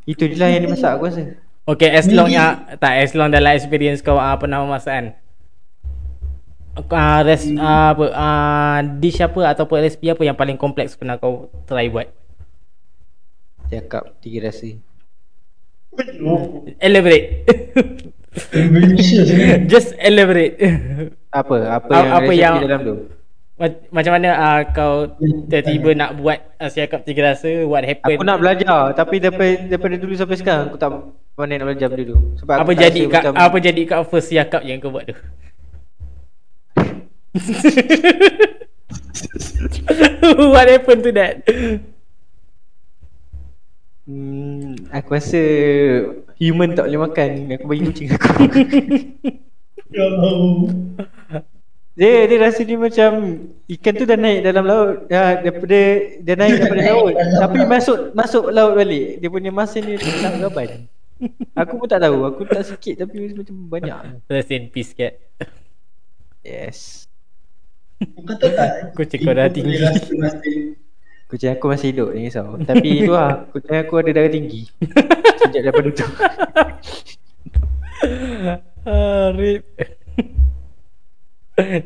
Itu 0.08 0.24
je 0.26 0.36
lah 0.40 0.50
yang 0.50 0.66
dia 0.66 0.72
masak 0.72 0.92
aku 0.96 1.12
rasa. 1.12 1.22
Okay 1.68 1.90
as 1.92 2.08
long 2.10 2.32
ya 2.32 2.78
Tak 2.80 2.94
as 3.04 3.12
long 3.14 3.30
dalam 3.30 3.52
experience 3.54 4.00
kau 4.02 4.18
uh, 4.18 4.36
Pernah 4.40 4.64
memasak 4.64 4.94
kan 4.96 5.06
uh, 6.78 7.20
res, 7.24 7.44
uh, 7.48 7.92
apa, 7.92 8.06
uh, 8.12 8.78
Dish 8.98 9.20
apa 9.20 9.52
Ataupun 9.52 9.82
resipi 9.82 10.08
apa 10.08 10.24
Yang 10.24 10.38
paling 10.38 10.58
kompleks 10.58 10.96
Pernah 10.96 11.20
kau 11.20 11.52
try 11.66 11.88
buat 11.88 12.08
Cakap 13.68 14.20
tiga 14.20 14.52
rasa. 14.52 14.68
Oh, 16.24 16.64
Elaborate 16.86 17.48
sebenarnya. 18.32 19.64
Just 19.68 19.96
elaborate 19.96 20.56
Apa? 21.32 21.80
Apa 21.80 21.92
yang 21.92 22.08
apa 22.12 22.32
yang- 22.32 22.58
dalam 22.64 22.82
tu? 22.84 22.96
Mac- 23.56 23.88
Macam 23.92 24.12
mana 24.18 24.30
uh, 24.34 24.60
kau 24.72 25.08
Tiba-tiba 25.48 25.90
nak 25.96 26.20
buat 26.20 26.40
uh, 26.58 26.68
Siakap 26.68 27.04
tiga 27.04 27.32
rasa 27.32 27.64
What 27.64 27.84
happened 27.84 28.20
Aku 28.20 28.28
nak 28.28 28.40
belajar 28.40 28.92
tapi 28.92 29.20
daripada 29.20 29.68
daripada 29.68 29.96
dulu 30.00 30.14
sampai 30.16 30.36
sekarang 30.36 30.72
aku 30.72 30.80
tak 30.80 30.92
pandai 31.32 31.58
nak 31.58 31.72
belajar 31.72 31.88
benda 31.88 32.04
tu. 32.12 32.18
Sebab 32.44 32.56
Apa 32.60 32.72
jadi 32.76 33.02
kat, 33.08 33.22
macam, 33.24 33.34
Apa 33.40 33.58
jadi 33.60 33.82
kat 33.88 34.00
first 34.08 34.28
siakap 34.32 34.62
Yang 34.64 34.78
kau 34.84 34.92
buat 34.92 35.06
tu 35.08 35.16
What 40.52 40.68
happened 40.68 41.08
to 41.08 41.16
that 41.16 41.48
Hmm, 44.12 44.90
aku 44.90 45.14
rasa 45.14 45.38
human 46.42 46.74
tak 46.74 46.90
boleh 46.90 47.02
makan. 47.06 47.30
Aku 47.54 47.66
bagi 47.70 47.84
kucing 47.86 48.10
aku. 48.12 48.34
Ya 49.92 50.08
Allah. 50.08 50.72
dia 52.00 52.24
dia 52.26 52.38
rasa 52.40 52.64
dia 52.64 52.80
macam 52.80 53.10
ikan 53.68 53.94
tu 53.94 54.08
dah 54.08 54.18
naik 54.18 54.40
dalam 54.42 54.64
laut. 54.66 55.06
Dah 55.06 55.44
daripada 55.44 55.80
dia 56.18 56.34
naik 56.34 56.64
daripada 56.64 56.84
laut. 56.96 57.14
Tapi 57.14 57.58
masuk 57.68 57.98
masuk 58.16 58.46
laut 58.50 58.74
balik. 58.74 59.22
Dia 59.22 59.30
punya 59.30 59.52
masin 59.54 59.86
dia 59.86 60.00
tak 60.00 60.40
gaban. 60.40 60.90
Aku 61.54 61.78
pun 61.78 61.88
tak 61.92 62.02
tahu. 62.02 62.26
Aku 62.26 62.42
tak 62.50 62.66
sikit 62.66 63.06
tapi 63.06 63.36
macam 63.36 63.56
banyak. 63.70 64.26
Rest 64.32 64.52
in 64.52 64.72
peace 64.74 64.98
cat 64.98 65.20
Yes. 66.42 67.01
Kau 68.02 68.36
tahu 68.38 68.52
tak? 68.58 68.70
Kucing 68.98 69.22
kau 69.22 69.34
dah 69.34 69.48
tinggi. 69.52 69.78
Kucing 71.30 71.50
aku 71.54 71.66
masih 71.72 71.88
hidup 71.94 72.10
jangan 72.12 72.26
risau. 72.28 72.48
Tapi 72.66 72.90
tu 73.08 73.14
lah 73.14 73.46
kucing 73.54 73.78
aku 73.78 73.94
ada 74.02 74.12
darah 74.12 74.32
tinggi. 74.32 74.68
Sejak 75.42 75.62
daripada 75.70 75.90
tu. 75.94 76.06
ah, 78.86 79.30
Rip 79.38 79.62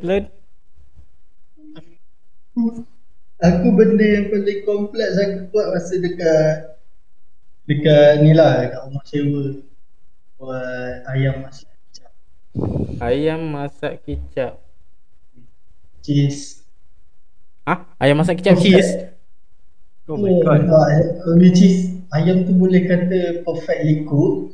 Lon 0.03 0.23
Aku 3.43 3.67
benda 3.75 4.05
yang 4.05 4.31
paling 4.31 4.63
kompleks 4.63 5.19
aku 5.19 5.51
buat 5.51 5.75
masa 5.75 5.99
dekat 5.99 6.79
dekat 7.67 8.23
ni 8.23 8.31
lah 8.31 8.63
dekat 8.63 8.79
rumah 8.87 9.03
sewa 9.03 9.45
buat 10.39 10.95
ayam 11.11 11.43
masak 11.43 11.67
kicap 11.67 12.11
Ayam 13.03 13.41
masak 13.51 13.93
kicap 14.07 14.64
cheese. 16.05 16.61
Ah, 17.65 17.89
Ayam 17.97 18.21
masak 18.21 18.37
kicap 18.37 18.61
cheese. 18.61 19.09
Oh 20.05 20.21
my 20.21 20.29
god. 20.45 20.69
uh, 20.69 21.33
which 21.41 21.65
is 21.65 21.97
ayam 22.13 22.45
tu 22.45 22.53
boleh 22.53 22.85
kata 22.85 23.41
perfectly 23.41 24.05
cook 24.05 24.53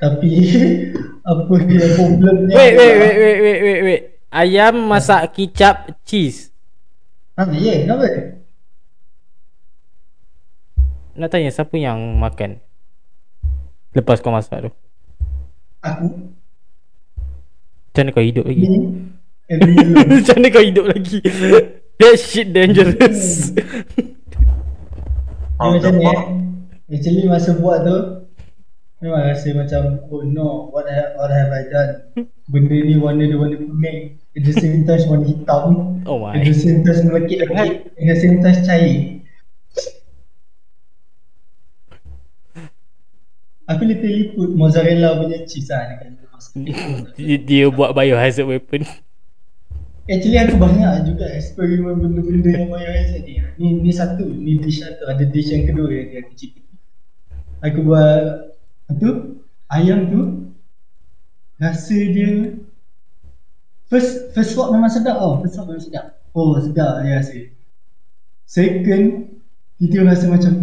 tapi 0.00 0.32
apa 1.30 1.54
dia 1.68 1.84
problemnya 2.00 2.56
Wait 2.56 2.72
wait 2.80 2.94
wait 2.96 3.16
wait 3.20 3.38
wait 3.44 3.60
wait 3.60 3.80
wait. 3.84 4.02
Ayam 4.32 4.88
masak 4.88 5.36
kicap 5.36 5.92
cheese. 6.08 6.48
Ha 7.36 7.44
ya 7.52 7.60
yeah, 7.60 7.76
kenapa? 7.84 8.40
Nak 11.16 11.28
tanya 11.28 11.52
siapa 11.52 11.76
yang 11.76 12.00
makan? 12.16 12.60
Lepas 13.92 14.24
kau 14.24 14.32
masak 14.32 14.68
tu. 14.68 14.70
Aku? 15.84 16.08
Macam 17.96 18.00
mana 18.04 18.12
kau 18.12 18.24
hidup 18.24 18.44
lagi? 18.44 18.64
Alone. 18.68 19.15
Macam 20.10 20.34
mana 20.42 20.48
kau 20.50 20.64
hidup 20.64 20.90
lagi? 20.90 21.22
That 22.02 22.18
shit 22.18 22.50
dangerous. 22.50 23.54
Dia 23.54 25.66
macam 25.72 25.92
ni 25.96 26.04
eh. 26.04 26.20
Actually 26.86 27.26
masa 27.26 27.58
buat 27.58 27.82
tu 27.82 27.98
Memang 29.02 29.26
rasa 29.26 29.50
macam 29.56 30.06
Oh 30.06 30.22
no 30.22 30.70
What 30.70 30.86
have, 30.86 31.18
what 31.18 31.34
have 31.34 31.50
I 31.50 31.66
done 31.66 31.92
Benda 32.46 32.78
ni 32.78 32.94
warna 32.94 33.26
dia 33.26 33.34
warna 33.34 33.58
kuning 33.58 34.22
At 34.38 34.42
the 34.46 34.54
same 34.54 34.86
time 34.86 35.02
warna 35.10 35.26
hitam 35.26 35.98
Oh 36.06 36.22
my. 36.22 36.38
At 36.38 36.46
the 36.46 36.54
same 36.54 36.86
time 36.86 37.10
melekit-lekit 37.10 37.90
At 37.96 38.06
the 38.06 38.16
same 38.22 38.38
time 38.38 38.58
cair 38.62 38.86
Aku 43.66 43.82
literally 43.82 44.30
put 44.38 44.54
mozzarella 44.54 45.18
punya 45.18 45.42
cheese 45.42 45.74
lah 45.74 45.90
dekat. 45.90 46.14
Dia, 47.18 47.34
dia 47.34 47.66
buat 47.66 47.98
biohazard 47.98 48.46
weapon. 48.46 48.86
Actually 50.06 50.38
aku 50.38 50.54
banyak 50.54 51.02
juga 51.02 51.26
eksperimen 51.34 51.98
benda-benda 51.98 52.50
yang 52.54 52.70
biohazard 52.70 53.26
ni 53.26 53.42
Ni, 53.58 53.66
ni 53.82 53.90
satu, 53.90 54.22
ni 54.22 54.54
dish 54.62 54.78
satu 54.78 55.02
Ada 55.10 55.26
dish 55.26 55.50
yang 55.50 55.66
kedua 55.66 55.90
yang 55.90 56.22
aku 56.22 56.32
cerita 56.38 56.62
Aku 57.66 57.82
buat 57.82 58.54
tu? 59.02 59.42
Ayam 59.66 60.06
tu. 60.12 60.20
Rasa 61.58 61.96
dia 61.96 62.54
First 63.90 64.34
first 64.34 64.54
swap 64.54 64.74
memang 64.74 64.90
sedap 64.90 65.18
tau. 65.18 65.42
First 65.42 65.54
swap 65.58 65.66
memang 65.70 65.82
sedap. 65.82 66.06
Oh 66.36 66.54
sedap 66.62 67.02
dia 67.02 67.18
rasa. 67.18 67.38
Second 68.46 69.34
Kita 69.82 70.06
rasa 70.06 70.30
macam 70.30 70.54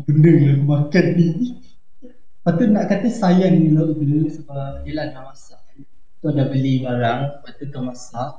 Apa 0.00 0.08
benda 0.08 0.30
yang 0.32 0.62
aku 0.62 0.64
makan 0.64 1.06
ni? 1.20 1.28
Tu 2.48 2.64
nak 2.64 2.88
kata 2.88 3.12
sayang 3.12 3.60
ni 3.60 3.76
lah 3.76 3.92
dulu 3.92 4.24
Sebab 4.32 4.88
yelah 4.88 5.12
nak 5.12 5.36
masak 5.36 5.47
Tu 6.18 6.28
dah 6.34 6.46
beli 6.50 6.82
barang 6.82 7.20
Lepas 7.42 7.52
tu 7.58 7.64
kau 7.70 7.82
masak 7.86 8.30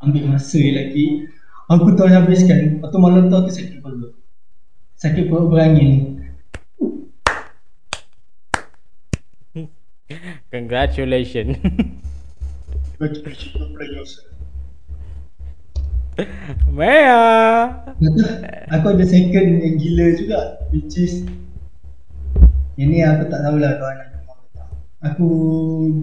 Ambil 0.00 0.24
masa 0.28 0.60
lagi 0.60 1.28
Aku 1.68 1.92
tak 1.92 2.08
habiskan 2.12 2.80
Lepas 2.80 2.88
tu 2.88 2.98
malam 3.00 3.28
tu 3.28 3.36
aku 3.36 3.52
sakit 3.52 3.84
perut 3.84 4.16
Sakit 4.96 5.28
perut 5.28 5.52
berangin 5.52 6.16
Congratulations. 10.54 11.58
Maya. 16.72 17.20
Aku 18.74 18.86
ada 18.96 19.04
second 19.04 19.60
yang 19.60 19.76
gila 19.76 20.06
juga 20.16 20.38
Which 20.72 20.96
is 20.96 21.28
Yang 22.80 22.88
ni 22.88 23.00
aku 23.04 23.28
tak 23.28 23.40
tahulah 23.44 23.76
kawan 23.76 23.96
tak 24.00 24.15
Aku 25.12 25.28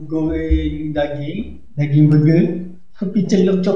goreng 0.08 0.96
daging 0.96 1.60
Daging 1.76 2.08
burger 2.08 2.44
Tapi 2.96 3.20
celup 3.28 3.60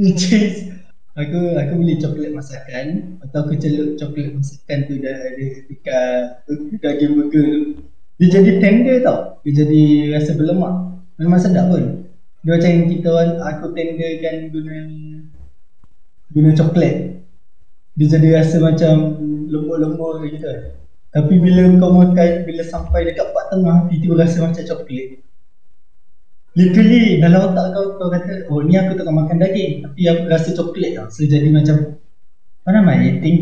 Which 0.00 0.32
is 0.32 0.72
Aku 1.12 1.60
aku 1.60 1.76
beli 1.76 2.00
coklat 2.00 2.32
masakan. 2.32 3.20
Tu 3.20 3.36
aku 3.36 3.52
celup 3.60 4.00
coklat 4.00 4.32
masakan 4.32 4.78
tu 4.88 4.96
dah 4.96 5.12
ada 5.12 5.46
dekat 5.68 6.40
daging 6.80 7.12
burger 7.20 7.76
Dia 8.16 8.28
jadi 8.40 8.56
tender 8.64 9.04
tau. 9.04 9.44
Dia 9.44 9.60
jadi 9.60 9.82
rasa 10.16 10.32
berlemak. 10.40 10.72
Memang 11.20 11.36
sedap 11.36 11.68
pun. 11.68 12.08
Dia 12.40 12.56
macam 12.56 12.70
yang 12.72 12.88
kita 12.88 13.12
Aku 13.44 13.76
tenderkan 13.76 14.36
guna 14.56 14.76
Guna 16.32 16.50
coklat. 16.56 16.96
Dia 17.92 18.06
jadi 18.08 18.28
rasa 18.40 18.56
macam 18.56 18.94
Lembut-lembut 19.52 20.24
gitu 20.32 20.48
Tapi 21.12 21.34
bila 21.36 21.76
kau 21.76 21.92
makan 21.92 22.48
Bila 22.48 22.62
sampai 22.64 23.12
dekat 23.12 23.28
part 23.36 23.52
tengah 23.52 23.92
Itu 23.92 24.16
rasa 24.16 24.48
macam 24.48 24.64
coklat 24.64 25.20
Literally 26.52 27.16
dalam 27.16 27.48
otak 27.48 27.72
kau 27.72 27.96
kau 27.96 28.12
kata 28.12 28.44
oh 28.52 28.60
ni 28.60 28.76
aku 28.76 28.92
tengah 28.92 29.24
makan 29.24 29.40
daging 29.40 29.88
tapi 29.88 30.04
aku 30.04 30.28
rasa 30.28 30.52
coklat 30.52 31.00
tau. 31.00 31.08
So 31.08 31.24
jadi 31.24 31.48
macam 31.48 31.96
mana 32.68 32.84
main 32.84 33.08
eating? 33.08 33.36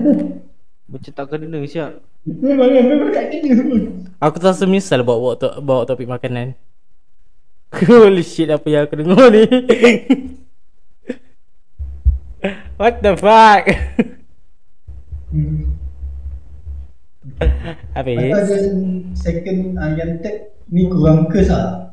Macam 0.90 1.10
tak 1.14 1.26
kena 1.30 1.62
siap 1.66 2.02
memang 2.26 2.70
memang 2.74 3.10
tak 3.14 3.30
kena 3.30 3.62
pun. 3.62 3.82
Aku 4.18 4.36
terasa 4.42 4.66
menyesal 4.66 5.06
bawa 5.06 5.18
bawa, 5.22 5.34
to, 5.38 5.48
bawa 5.62 5.86
topik 5.86 6.10
makanan. 6.10 6.58
Holy 7.86 8.26
shit 8.26 8.50
apa 8.50 8.66
yang 8.66 8.90
aku 8.90 8.98
dengar 8.98 9.30
ni. 9.30 9.46
What 12.78 13.00
the 13.00 13.16
fuck? 13.16 13.64
Hmm. 15.30 15.76
Apa 17.94 18.10
Lepas 18.14 18.46
tu 18.48 18.54
ya? 18.54 18.58
ada 18.58 18.58
second 19.14 19.60
uh, 19.82 19.90
yang 19.98 20.12
third 20.22 20.36
ni 20.70 20.82
kurang 20.92 21.26
kes 21.32 21.48
lah. 21.50 21.90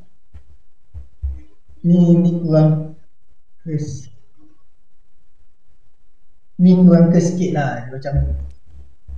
Ni 1.85 1.97
ni 2.23 2.31
kurang 2.41 2.71
kes. 3.65 3.85
Ni 6.61 6.71
kurang 6.77 7.05
kes 7.13 7.25
sikit 7.33 7.51
lah. 7.57 7.71
Macam 7.91 8.13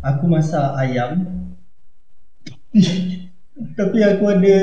aku 0.09 0.23
masak 0.33 0.65
ayam. 0.81 1.11
Tapi 3.77 3.97
aku 4.03 4.23
ada 4.35 4.55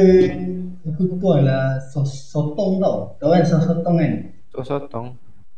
aku 0.89 1.03
tuang 1.21 1.43
lah 1.49 1.81
sos 1.93 2.11
sotong 2.33 2.73
tau. 2.83 2.97
Tahu 3.21 3.31
kan 3.33 3.45
sos 3.45 3.65
sotong 3.69 3.97
kan? 4.01 4.13
Tok 4.53 4.65
sotong 4.69 5.07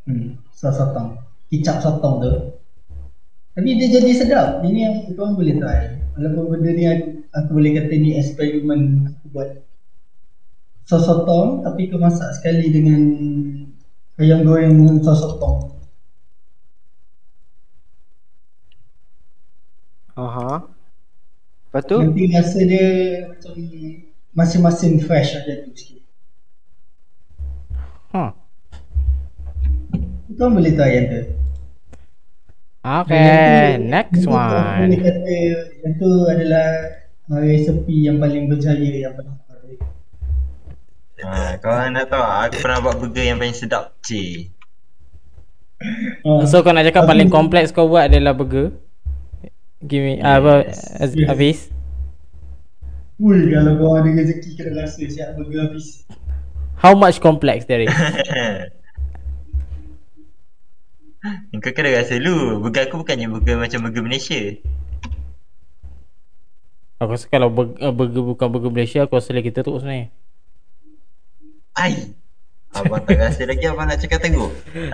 Hmm, 0.07 0.37
sos 0.53 0.75
sotong. 0.79 1.09
Kicap 1.51 1.77
sotong 1.85 2.15
tu. 2.23 2.33
Tapi 3.55 3.69
dia 3.79 3.89
jadi 4.03 4.11
sedap. 4.11 4.49
Ini 4.67 4.79
yang 4.83 4.95
tuan 5.15 5.39
boleh 5.39 5.55
try. 5.63 6.03
Walaupun 6.19 6.59
benda 6.59 6.71
ni 6.75 6.85
aku, 6.87 7.07
aku 7.31 7.51
boleh 7.55 7.71
kata 7.79 7.95
ni 7.99 8.11
eksperimen 8.19 8.81
aku 9.11 9.25
buat 9.35 9.51
sos 10.85 11.09
sotong 11.09 11.65
tapi 11.65 11.89
kau 11.89 11.97
masak 11.97 12.29
sekali 12.37 12.71
dengan 12.71 13.03
ayam 14.19 14.47
goreng 14.47 15.03
sos 15.03 15.23
sotong. 15.23 15.75
Aha 20.15 20.71
Lepas 21.75 21.91
tu 21.91 21.99
Nanti 21.99 22.31
rasa 22.31 22.63
dia 22.63 22.87
macam 23.27 23.55
masing-masing 24.31 25.03
fresh 25.03 25.35
ada 25.35 25.67
tu 25.67 25.75
sikit. 25.75 26.07
Huh. 28.15 28.31
Tuan 30.39 30.55
boleh 30.55 30.71
try 30.79 30.95
yang 30.95 31.07
tu. 31.11 31.44
Okay, 32.85 33.81
next 33.81 34.29
one. 34.29 34.93
kata 34.93 35.33
yang 35.81 35.95
tu 35.97 36.11
adalah 36.29 36.67
uh, 37.33 37.41
resepi 37.41 38.05
yang 38.05 38.21
paling 38.21 38.45
berjaya 38.45 39.09
yang 39.09 39.17
pernah 39.17 39.41
aku 39.49 39.73
buat. 39.73 39.89
Ha, 41.25 41.57
korang 41.65 41.97
nak 41.97 42.13
tahu 42.13 42.21
aku 42.21 42.61
pernah 42.61 42.85
buat 42.85 43.01
burger 43.01 43.25
yang 43.25 43.41
paling 43.41 43.57
sedap 43.57 43.97
Cik 44.05 44.53
Ah. 46.25 46.45
So 46.49 46.61
kau 46.65 46.73
nak 46.73 46.89
cakap 46.89 47.05
paling 47.05 47.29
kompleks 47.29 47.73
kau 47.73 47.89
buat 47.89 48.09
adalah 48.09 48.33
burger? 48.37 48.73
Give 49.85 50.05
me 50.05 50.21
yes. 50.21 50.25
apa 50.25 50.53
Yes. 50.69 51.13
Hafiz? 51.29 51.59
Ui, 53.21 53.53
kalau 53.53 53.81
kau 53.81 53.97
ada 53.97 54.09
rezeki 54.09 54.61
kena 54.61 54.85
rasa 54.85 55.05
siap 55.09 55.37
burger 55.37 55.73
habis. 55.73 56.05
How 56.81 56.93
much 56.93 57.21
complex 57.21 57.65
there 57.65 57.85
is? 57.85 57.93
Kau 61.25 61.73
kena 61.73 61.89
rasa 61.97 62.21
dulu 62.21 62.61
Burger 62.61 62.85
aku 62.85 63.01
bukannya 63.01 63.33
burger 63.33 63.57
macam 63.57 63.89
burger 63.89 64.05
Malaysia 64.05 64.41
Aku 67.01 67.11
rasa 67.17 67.27
kalau 67.27 67.49
burger, 67.49 67.81
uh, 67.81 67.93
burger 67.93 68.23
bukan 68.23 68.47
burger 68.53 68.69
Malaysia 68.69 69.01
aku 69.03 69.17
rasa 69.17 69.33
lagi 69.33 69.49
teruk 69.49 69.81
sebenarnya. 69.81 70.13
Ai 71.75 72.13
Abang 72.75 73.07
tak 73.07 73.17
rasa 73.17 73.47
lagi 73.47 73.65
abang 73.65 73.87
nak 73.87 74.03
cakap 74.03 74.19
teruk 74.21 74.51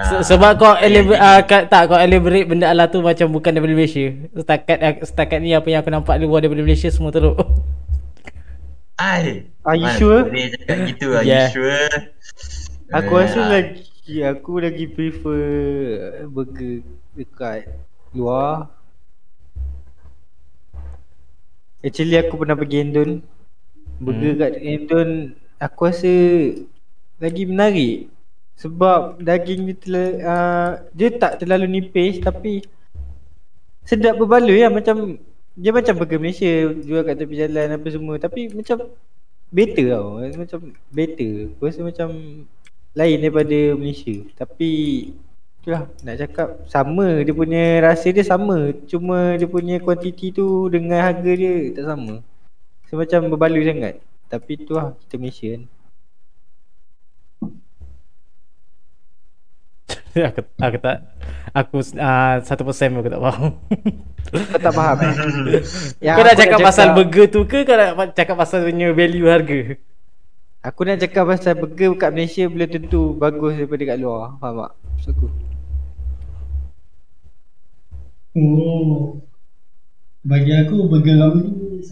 Se- 0.07 0.23
sebab 0.31 0.55
kau 0.55 0.77
elaborate 0.79 1.19
uh, 1.19 1.41
kat, 1.43 1.67
tak 1.67 1.89
kau 1.89 1.97
elaborate 1.97 2.47
benda 2.47 2.71
Allah 2.71 2.87
tu 2.87 3.01
macam 3.01 3.27
bukan 3.33 3.51
daripada 3.51 3.75
Malaysia. 3.75 4.07
Setakat 4.31 4.79
uh, 4.79 4.95
setakat 5.03 5.39
ni 5.41 5.51
apa 5.51 5.67
yang 5.67 5.81
aku 5.83 5.91
nampak 5.91 6.15
luar 6.21 6.45
daripada 6.45 6.63
Malaysia 6.63 6.93
semua 6.93 7.11
teruk. 7.11 7.37
Ai 9.01 9.49
Are 9.65 9.77
you 9.77 9.89
Mana 9.89 9.97
sure? 9.97 10.23
Boleh 10.29 10.47
cakap 10.53 10.77
gitu 10.93 11.07
Are 11.17 11.25
Yeah. 11.25 11.49
you 11.49 11.57
sure 11.57 11.89
Aku 12.93 13.13
Eh, 13.17 13.21
rasa 13.25 13.39
ah, 13.41 13.65
lagi 14.01 14.25
Aku 14.25 14.53
lagi 14.65 14.89
prefer 14.89 15.45
Burger 16.33 16.81
Dekat 17.13 17.69
Luar. 18.17 18.73
Actually 21.85 22.17
aku 22.17 22.41
pernah 22.41 22.57
pergi 22.57 22.81
Endon. 22.81 23.21
Burger 24.01 24.33
Hmm. 24.33 24.41
kat 24.41 24.53
Endon 24.65 25.11
Aku 25.61 25.81
rasa 25.85 26.13
Lagi 27.21 27.45
menarik. 27.45 28.09
Sebab 28.57 29.21
Daging 29.21 29.69
dia 29.69 29.77
terla- 29.77 30.19
uh, 30.25 30.71
Dia 30.97 31.09
tak 31.21 31.45
terlalu 31.45 31.69
nipis 31.69 32.21
Tapi 32.25 32.65
Sedap 33.85 34.17
berbaloi 34.17 34.65
lah. 34.65 34.73
Macam 34.73 35.21
Dia 35.53 35.77
macam 35.77 35.93
burger 36.01 36.17
Malaysia 36.17 36.73
Jual 36.81 37.05
kat 37.05 37.21
tepi 37.21 37.37
jalan 37.37 37.69
Apa 37.77 37.89
semua. 37.93 38.17
Tapi 38.17 38.49
macam 38.49 38.81
Better 39.51 39.87
tau. 39.93 40.23
Macam 40.23 40.61
Better. 40.89 41.53
Aku 41.53 41.63
rasa 41.69 41.81
macam 41.85 42.09
Lain 42.95 43.19
daripada 43.23 43.59
Malaysia. 43.79 44.27
Tapi 44.35 44.71
Itulah 45.61 45.93
Nak 46.03 46.17
cakap 46.17 46.49
Sama 46.67 47.21
Dia 47.21 47.35
punya 47.37 47.85
rasa 47.85 48.09
dia 48.11 48.25
sama. 48.25 48.73
Cuma 48.89 49.37
dia 49.37 49.45
punya 49.47 49.77
kuantiti 49.79 50.33
tu 50.33 50.67
Dengan 50.73 51.05
harga 51.05 51.33
dia 51.37 51.77
Tak 51.77 51.85
sama. 51.85 52.25
So 52.89 52.99
macam 52.99 53.31
berbaloi 53.31 53.69
sangat. 53.69 53.95
Tapi 54.27 54.53
tu 54.67 54.75
lah 54.75 54.97
kita 55.07 55.15
Malaysia 55.21 55.47
kan. 55.55 55.63
Aku, 60.31 60.43
aku 60.59 60.79
tak 60.83 60.97
Aku 61.55 61.77
uh, 61.79 62.35
Satu 62.43 62.63
persen 62.67 62.91
pun 62.91 63.07
aku 63.07 63.15
tak 63.15 63.23
faham. 63.23 63.51
Kau 64.27 64.59
tak 64.59 64.75
faham. 64.75 64.97
Eh 65.07 65.15
Yang 66.11 66.17
Kau 66.19 66.25
nak 66.27 66.35
aku 66.35 66.43
cakap 66.43 66.59
pasal 66.67 66.87
burger 66.99 67.27
tu 67.31 67.47
ke 67.47 67.63
Kau 67.63 67.79
nak 67.79 68.11
cakap 68.19 68.35
pasal 68.35 68.67
punya 68.67 68.91
value 68.91 69.31
harga 69.31 69.79
Aku 70.61 70.85
nak 70.85 71.01
cakap 71.01 71.25
pasal 71.25 71.57
burger 71.57 71.97
kat 71.97 72.11
Malaysia 72.11 72.45
Belum 72.45 72.69
tentu 72.69 73.03
bagus 73.15 73.57
daripada 73.57 73.83
kat 73.87 73.99
luar 73.99 74.37
Faham 74.37 74.57
tak? 74.61 74.73
Maksud 74.91 75.11
aku 75.11 75.27
Oh. 78.31 79.19
Bagi 80.23 80.55
aku 80.55 80.87
burger 80.87 81.19
kami 81.19 81.43
ni 81.43 81.83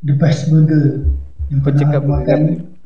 the 0.00 0.14
best 0.14 0.48
burger. 0.48 1.04
Yang 1.48 1.60
Kau 1.60 1.72
cakap 1.74 2.02
makan. 2.02 2.40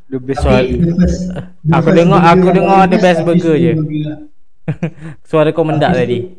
The 0.09 0.19
best 0.19 0.43
Soal- 0.43 0.67
the 0.67 0.93
first- 0.99 1.31
the 1.63 1.71
Aku 1.71 1.87
first 1.87 1.99
dengar- 2.01 2.25
aku 2.27 2.47
dengar 2.51 2.81
the 2.87 2.99
best 2.99 3.21
burger 3.23 3.55
je. 3.55 3.73
burger 3.77 4.03
lah. 4.03 4.19
Suara 5.29 5.51
kau 5.51 5.63
mendak 5.63 5.93
tadi 5.93 6.39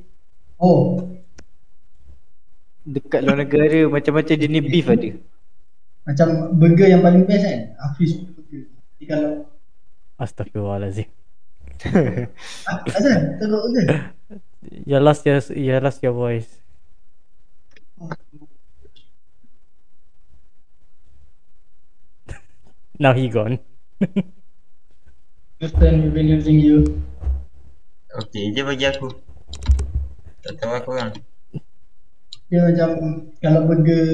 Oh, 0.58 1.00
Dekat 2.84 3.20
luar 3.22 3.36
negara 3.38 3.84
Macam-macam 3.86 4.36
jenis 4.38 4.64
beef 4.64 4.88
ada 4.88 5.10
macam 6.04 6.60
burger 6.60 6.92
yang 6.92 7.02
paling 7.02 7.24
best 7.24 7.48
kan? 7.48 7.72
Hafiz 7.80 8.20
burger. 8.20 8.68
Jadi 9.00 9.06
kalau 9.08 9.48
Astagfirullahaladzim 10.20 11.08
Ah, 12.64 12.80
Azan, 12.96 13.44
teruk 13.44 13.76
ke? 13.76 13.84
You 14.88 14.96
lost 15.04 15.28
your 15.28 15.44
You 15.52 15.76
lost 15.84 16.00
your 16.00 16.16
voice 16.16 16.64
Now 23.04 23.12
he 23.12 23.28
gone 23.28 23.60
Captain, 25.64 26.04
we've 26.04 26.14
been 26.14 26.28
losing 26.28 26.60
you. 26.60 26.84
Okay 28.14 28.52
je 28.52 28.68
bagi 28.68 28.84
aku. 28.84 29.08
Tak 30.44 30.60
tahu 30.60 30.76
aku 30.76 30.90
orang. 30.92 31.16
Dia 32.54 32.70
macam 32.70 32.90
kalau 33.42 33.66
burger 33.66 34.06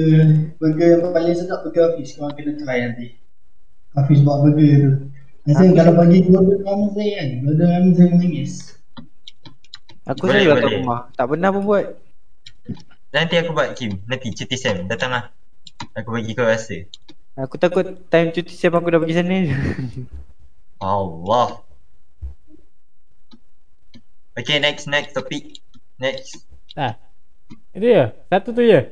burger 0.56 0.88
yang 0.96 1.12
paling 1.12 1.36
sedap 1.36 1.60
burger 1.60 1.92
Hafiz 1.92 2.16
kau 2.16 2.24
kena 2.32 2.56
try 2.56 2.88
nanti. 2.88 3.20
Hafiz 3.92 4.24
buat 4.24 4.48
burger 4.48 4.72
tu. 4.80 4.90
Rasa 5.44 5.68
kalau 5.76 5.92
bagi 6.00 6.24
Gordon 6.24 6.64
Ramsay 6.64 7.08
kan, 7.20 7.28
Gordon 7.44 7.68
Ramsay 7.68 8.04
menangis. 8.08 8.80
Aku 10.08 10.24
kat 10.24 10.40
boleh. 10.40 10.80
rumah 10.80 11.12
Tak 11.12 11.28
pernah 11.28 11.52
pun 11.52 11.68
buat 11.68 11.84
Nanti 13.12 13.34
aku 13.36 13.52
buat 13.52 13.76
Kim. 13.76 14.00
Nanti 14.08 14.32
cuti 14.32 14.56
Sam. 14.56 14.88
Datang 14.88 15.12
lah. 15.12 15.24
Aku 16.00 16.08
bagi 16.08 16.32
kau 16.32 16.48
rasa. 16.48 16.88
Aku 17.36 17.60
takut 17.60 18.08
time 18.08 18.32
cuti 18.32 18.56
siap 18.56 18.72
aku 18.72 18.88
dah 18.88 19.04
pergi 19.04 19.20
sana 19.20 19.36
Allah. 20.80 21.60
Okay 24.32 24.56
next 24.64 24.88
next 24.88 25.12
topic. 25.12 25.60
Next. 26.00 26.48
Ah, 26.72 26.96
Itu 27.74 27.86
ya 27.86 28.04
Satu 28.26 28.50
tu 28.50 28.62
ya 28.62 28.86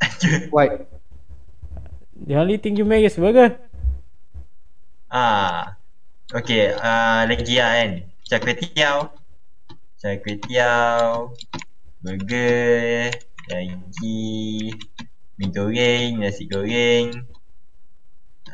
White 0.54 0.88
The 2.20 2.36
only 2.36 2.60
thing 2.60 2.76
you 2.76 2.84
make 2.84 3.04
is 3.04 3.16
burger 3.16 3.70
Ah. 5.10 5.74
Okay, 6.30 6.70
uh, 6.70 7.26
lagi 7.26 7.58
lah 7.58 7.82
kan. 7.82 7.90
Char 8.22 8.38
kway 8.38 8.54
teow. 8.54 9.10
Char 9.98 10.22
kway 10.22 10.38
teow. 10.38 11.34
Burger. 11.98 13.10
Lagi. 13.50 14.70
Mi 15.34 15.44
goreng, 15.50 16.22
nasi 16.22 16.46
goreng. 16.46 17.26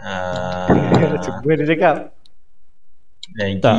Uh, 0.00 1.20
Cuba 1.24 1.60
dia 1.60 1.68
cakap 1.68 1.96
lagi. 3.36 3.60
Tak. 3.60 3.76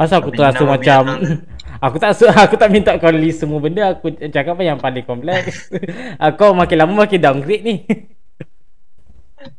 Asal 0.00 0.24
aku 0.24 0.32
terasa 0.32 0.64
macam. 0.64 1.04
Aku 1.78 1.96
tak 1.96 2.18
aku 2.44 2.58
tak 2.58 2.70
minta 2.70 2.98
kau 2.98 3.10
list 3.10 3.38
semua 3.38 3.62
benda 3.62 3.94
Aku 3.94 4.10
cakap 4.10 4.58
apa 4.58 4.62
yang 4.62 4.78
paling 4.78 5.06
kompleks 5.06 5.70
Ah, 6.22 6.34
Kau 6.34 6.50
makin 6.50 6.74
lama 6.78 7.06
makin 7.06 7.20
downgrade 7.20 7.62
ni 7.62 7.76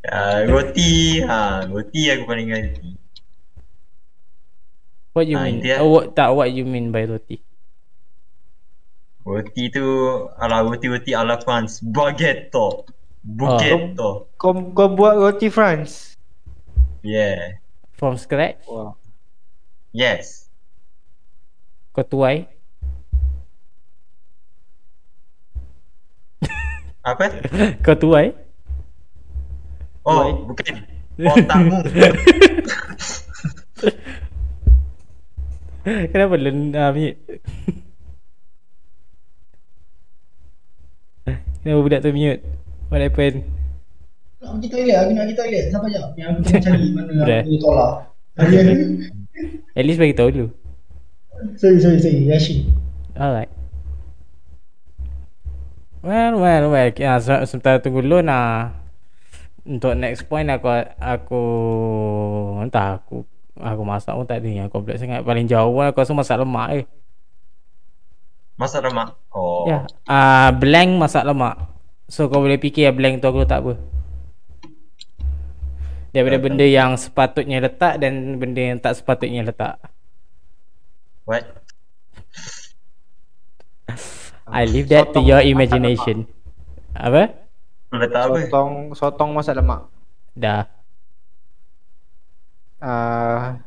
Uh, 0.04 0.44
roti. 0.52 1.24
Ha, 1.24 1.64
roti 1.66 2.12
aku 2.12 2.28
paling 2.28 2.52
ganti. 2.52 3.00
What 5.16 5.24
you 5.26 5.40
Ah, 5.40 5.48
mean? 5.48 5.64
dia- 5.64 5.80
Oh, 5.80 5.88
what, 5.90 6.12
tak 6.14 6.36
what 6.36 6.52
you 6.52 6.68
mean 6.68 6.92
by 6.92 7.08
roti 7.08 7.40
Roti 9.24 9.72
tu 9.72 9.86
ala 10.36 10.68
roti-roti 10.68 11.16
ala 11.16 11.40
France. 11.40 11.80
Baguette. 11.80 12.52
Baguette. 13.24 14.28
Kau, 14.36 14.52
kau 14.76 14.88
buat 14.92 15.16
roti 15.16 15.48
France 15.48 16.20
Yeah. 17.00 17.64
From 17.96 18.20
scratch 18.20 18.60
Wah 18.68 19.00
Yes. 19.96 20.49
Kau 22.00 22.08
tuai 22.08 22.48
Apa? 27.04 27.28
Kau 27.84 27.92
tuai 28.00 28.32
Oh, 30.08 30.32
bukan. 30.48 30.80
Otakmu. 31.20 31.76
Kenapa 36.16 36.40
len 36.40 36.72
uh, 36.72 36.88
mute 36.96 37.20
Kenapa 41.60 41.80
budak 41.84 42.00
tu 42.00 42.16
mute 42.16 42.40
What 42.88 43.04
happened 43.04 43.44
Nak 44.40 44.56
pergi 44.56 44.72
toilet, 44.72 44.96
aku 44.96 45.12
nak 45.12 45.28
pergi 45.28 45.36
toilet. 45.36 45.66
Siapa 45.68 45.88
jap? 45.92 46.16
Yang 46.16 46.32
aku 46.32 46.64
cari 46.64 46.88
mana 46.96 47.12
Dah. 47.28 47.44
aku 47.44 47.60
tolak. 47.60 47.92
Hari 48.40 48.56
ni. 48.56 48.74
At 49.76 49.84
least 49.84 50.00
bagi 50.00 50.16
tahu 50.16 50.32
dulu 50.32 50.48
Sorry, 51.56 51.80
sorry, 51.80 52.00
sorry. 52.04 52.28
Yashi. 52.28 52.68
Alright 53.16 53.52
Well, 56.00 56.40
well, 56.40 56.72
well 56.72 56.90
ya, 56.96 57.20
se- 57.20 57.44
Sementara 57.48 57.80
tunggu 57.84 58.00
loan 58.00 58.32
lah 58.32 58.72
Untuk 59.68 59.96
next 60.00 60.24
point 60.28 60.48
aku 60.48 60.68
Aku 60.96 61.42
Entah 62.64 63.00
aku 63.00 63.28
Aku 63.60 63.82
masak 63.84 64.16
pun 64.16 64.24
tak 64.24 64.40
ada 64.40 64.48
yang 64.48 64.72
kompleks 64.72 65.04
sangat 65.04 65.28
Paling 65.28 65.48
jauh 65.52 65.76
pun 65.76 65.84
aku 65.84 66.00
rasa 66.00 66.16
masak 66.16 66.40
lemak 66.40 66.68
je 66.72 66.84
Masak 68.56 68.88
lemak. 68.88 69.16
Oh. 69.36 69.68
Ya 69.68 69.84
uh, 70.08 70.52
Blank 70.56 70.96
masak 70.96 71.28
lemak 71.28 71.60
So 72.08 72.32
kau 72.32 72.40
boleh 72.40 72.56
fikir 72.56 72.88
yang 72.88 72.96
blank 72.96 73.20
tu 73.20 73.28
aku 73.28 73.44
letak 73.44 73.60
apa 73.60 73.76
Daripada 76.16 76.40
benda 76.40 76.64
yang 76.64 76.96
sepatutnya 76.96 77.60
letak 77.60 78.00
Dan 78.00 78.40
benda 78.40 78.64
yang 78.64 78.80
tak 78.80 78.96
sepatutnya 78.96 79.44
letak 79.44 79.78
What? 81.30 81.46
I 84.50 84.66
leave 84.66 84.90
that 84.90 85.14
to 85.14 85.22
Sotong 85.22 85.30
your 85.30 85.46
masak 85.46 85.54
imagination. 85.54 86.18
Apa? 86.98 87.38
Letak 87.94 88.22
apa? 88.26 88.38
Sotong 88.50 88.74
Sotong 88.98 89.30
masak 89.38 89.62
lemak. 89.62 89.86
Dah. 90.34 90.66
Uh, 92.80 93.60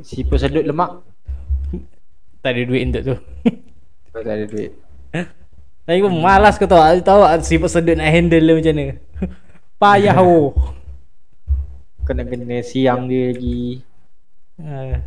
Siput 0.00 0.40
sedut 0.40 0.64
lemak. 0.64 1.04
Tak 2.40 2.56
ada 2.56 2.64
duit 2.64 2.88
untuk 2.88 3.02
tu. 3.04 3.14
Tak 4.08 4.24
ada 4.24 4.48
duit. 4.48 4.72
Lagi 5.84 6.00
pun 6.00 6.16
malas 6.16 6.56
kau 6.56 6.64
tahu. 6.64 6.80
Aku 6.80 7.04
tahu 7.04 7.28
sifat 7.44 7.68
sedut 7.76 7.92
nak 8.00 8.08
handle 8.08 8.40
dia 8.40 8.56
macam 8.56 8.72
mana. 8.72 8.94
Payah 9.76 10.16
oh 10.24 10.56
Kau 12.04 12.12
nak 12.12 12.28
kena 12.28 12.60
siang 12.60 13.08
dia 13.08 13.32
lagi. 13.32 13.80
Uh, 14.60 15.00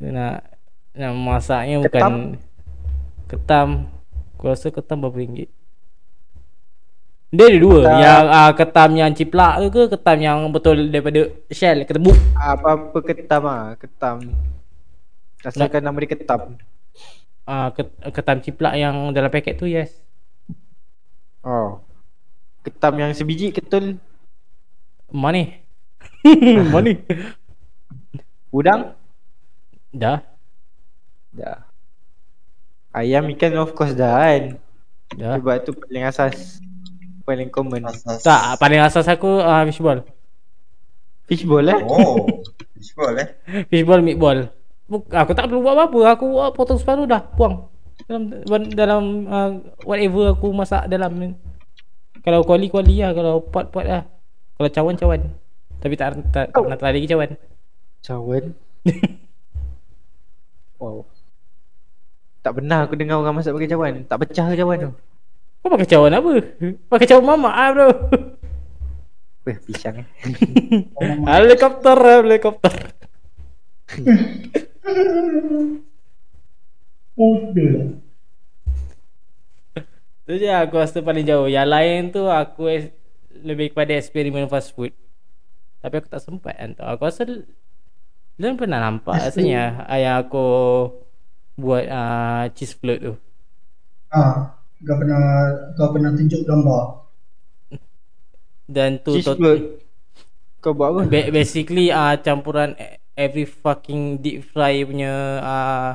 Nak 0.00 0.48
Nak 0.96 1.12
masaknya 1.12 1.84
bukan. 1.84 1.92
Ketam? 1.92 2.14
Ketam 3.28 3.68
Aku 4.32 4.48
rasa 4.48 4.72
ketam 4.72 5.04
berapa 5.04 5.20
ringgit? 5.20 5.52
Dia 7.28 7.52
ada 7.52 7.58
dua. 7.60 7.78
Ketam. 7.84 8.00
Yang 8.00 8.24
uh, 8.32 8.52
ketam 8.56 8.90
yang 8.96 9.10
ciplak 9.12 9.52
tu 9.60 9.68
ke 9.68 9.82
Ketam 9.92 10.18
yang 10.24 10.38
betul 10.48 10.76
daripada 10.88 11.20
shell 11.52 11.84
Ketebuk 11.84 12.16
Apa-apa 12.32 12.98
ketam 13.04 13.42
ah, 13.44 13.76
ketam. 13.76 14.16
Asalkan 15.44 15.84
nama 15.84 15.96
dia 16.00 16.16
ketam. 16.16 16.56
Uh, 17.44 17.68
Ketam 18.08 18.40
ciplak 18.40 18.78
yang 18.78 19.12
dalam 19.12 19.28
paket 19.28 19.60
tu 19.60 19.68
yes. 19.68 20.00
Oh. 21.44 21.84
Ketam 22.64 22.96
yang 22.96 23.12
sebiji 23.12 23.52
ketul 23.52 24.00
Mana? 25.12 25.60
Mana? 26.72 26.96
Udang? 28.48 28.96
Dah. 29.92 30.24
Dah. 31.36 31.68
Ayam 32.96 33.28
ikan 33.36 33.56
of 33.60 33.76
course 33.76 33.92
dah 33.92 34.16
kan? 34.16 34.56
Dah. 35.16 35.36
Sebab 35.36 35.56
tu 35.68 35.72
paling 35.76 36.04
asas 36.08 36.60
Paling 37.22 37.52
common. 37.52 37.86
Tak 38.24 38.58
paling 38.58 38.80
asas 38.82 39.06
aku 39.06 39.40
uh, 39.40 39.62
fishball 39.68 40.02
Fishball 41.28 41.70
eh? 41.70 41.78
Oh. 41.84 42.42
Fishball 42.76 43.14
eh. 43.20 43.28
Fishball 43.70 44.00
meatball 44.00 44.48
Buk- 44.88 45.12
Aku 45.12 45.32
tak 45.32 45.48
perlu 45.48 45.64
buat 45.64 45.76
apa-apa. 45.76 46.18
Aku 46.18 46.24
buat 46.28 46.50
potong 46.56 46.80
separuh 46.80 47.04
dah 47.08 47.22
Buang. 47.36 47.68
Dalam 48.08 48.32
dalam 48.72 49.02
uh, 49.28 49.50
Whatever 49.84 50.36
aku 50.36 50.52
masak 50.52 50.88
dalam. 50.88 51.36
Kalau 52.20 52.44
kuali-kuali 52.44 53.00
lah 53.00 53.16
Kalau 53.16 53.40
pot-pot 53.44 53.84
lah 53.88 54.11
Kalau 54.62 54.70
cawan-cawan 54.70 55.26
Tapi 55.82 55.98
tak, 55.98 56.22
tak, 56.30 56.54
tak 56.54 56.60
pernah 56.62 56.78
try 56.78 56.94
lagi 56.94 57.10
cawan 57.10 57.34
Cawan. 57.98 58.54
wow. 60.78 61.02
Tak 62.46 62.52
pernah 62.54 62.86
aku 62.86 62.94
dengar 62.94 63.18
orang 63.18 63.42
masak 63.42 63.58
pakai 63.58 63.70
cawan. 63.74 64.06
Tak 64.06 64.22
pecah 64.22 64.46
ke 64.46 64.54
cawan 64.54 64.78
tu? 64.86 64.94
Kau 65.62 65.70
pakai 65.74 65.90
cawan 65.90 66.14
apa? 66.14 66.30
Pakai 66.86 67.06
cawan 67.10 67.26
mamak 67.26 67.54
ah 67.58 67.68
bro 67.74 67.90
Weh, 69.42 69.58
pisang 69.66 70.06
eh. 70.06 70.06
Helikopter 71.26 71.98
Helikopter. 71.98 72.74
Tu 80.22 80.38
je 80.38 80.46
aku 80.54 80.78
rasa 80.78 81.02
paling 81.02 81.26
jauh 81.26 81.50
Yang 81.50 81.68
lain 81.68 82.00
tu 82.14 82.22
aku 82.30 82.70
Lebih 83.40 83.72
kepada 83.72 83.96
eksperimen 83.96 84.46
fast 84.46 84.76
food 84.76 84.92
Tapi 85.80 85.94
aku 85.96 86.08
tak 86.08 86.22
sempat 86.22 86.54
kan 86.54 86.76
tu. 86.76 86.84
Aku 86.84 87.02
rasa 87.02 87.24
Diorang 88.32 88.56
pernah 88.56 88.80
nampak 88.80 89.16
Fast 89.16 89.26
rasanya 89.34 89.84
Ayah 89.88 90.20
aku 90.20 90.46
Buat 91.54 91.84
uh, 91.86 92.44
cheese 92.52 92.72
float 92.72 93.00
tu 93.00 93.14
Ah, 94.12 94.60
kau 94.84 94.96
pernah 95.00 95.20
kau 95.72 95.88
pernah 95.88 96.12
tunjuk 96.12 96.44
gambar. 96.44 97.00
Dan 98.68 99.00
tu 99.00 99.16
Cheese 99.16 99.24
tot- 99.24 99.40
float. 99.40 99.60
Kau 100.60 100.72
buat 100.76 100.92
apa? 100.92 101.00
ba- 101.08 101.30
Basically 101.32 101.88
uh, 101.88 102.20
campuran 102.20 102.76
e- 102.76 103.00
Every 103.12 103.44
fucking 103.44 104.20
deep 104.20 104.44
fry 104.46 104.84
punya 104.84 105.12
uh, 105.40 105.90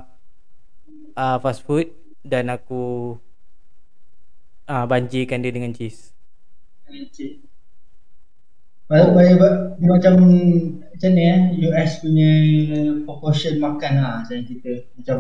uh, 1.14 1.38
Fast 1.38 1.62
food 1.62 1.90
Dan 2.22 2.50
aku 2.50 3.16
uh, 4.68 4.86
Banjirkan 4.86 5.42
dia 5.42 5.54
dengan 5.54 5.74
cheese 5.74 6.17
Baik, 8.88 9.10
baik, 9.12 9.36
baik. 9.36 9.56
Dia 9.78 9.88
macam 9.92 10.14
macam 10.98 11.12
ni 11.14 11.24
eh, 11.28 11.40
US 11.68 11.92
punya 12.00 12.32
proportion 13.04 13.60
makan 13.60 13.94
lah 14.00 14.14
macam 14.24 14.38
kita. 14.48 14.72
Macam 14.96 15.18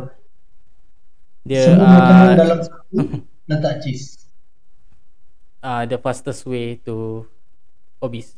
Dia 1.43 1.63
semua 1.63 1.87
makanan 1.87 2.27
uh, 2.27 2.35
dalam 2.39 2.59
satu 2.63 2.95
letak 3.51 3.75
cheese. 3.83 4.17
uh, 5.63 5.83
the 5.85 5.97
fastest 5.99 6.45
way 6.47 6.79
to 6.87 7.25
obese. 8.01 8.35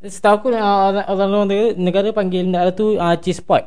Setahu 0.00 0.34
aku 0.38 0.48
uh, 0.52 1.02
orang 1.08 1.30
orang 1.32 1.48
negara, 1.48 1.68
negara 1.76 2.08
panggil 2.12 2.46
benda 2.46 2.70
tu 2.72 2.96
uh, 2.96 3.16
cheese 3.18 3.40
pot. 3.42 3.64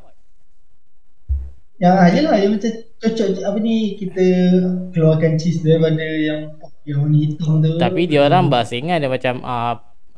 Yang 1.79 1.95
aja 1.95 2.19
lah 2.27 2.35
yang 2.37 2.51
macam 2.59 2.71
cocok 2.99 3.27
apa 3.39 3.57
ni 3.63 3.95
kita 3.95 4.25
keluarkan 4.91 5.39
cheese 5.39 5.63
daripada 5.63 6.03
yang 6.03 6.58
yang 6.89 7.05
warna 7.05 7.17
hitam 7.21 7.51
tu. 7.61 7.69
Tapi 7.77 8.01
dia 8.09 8.25
orang 8.25 8.49
bahasa 8.49 8.73
ingat 8.73 9.05
dia 9.05 9.09
macam 9.09 9.33
uh, 9.45 9.75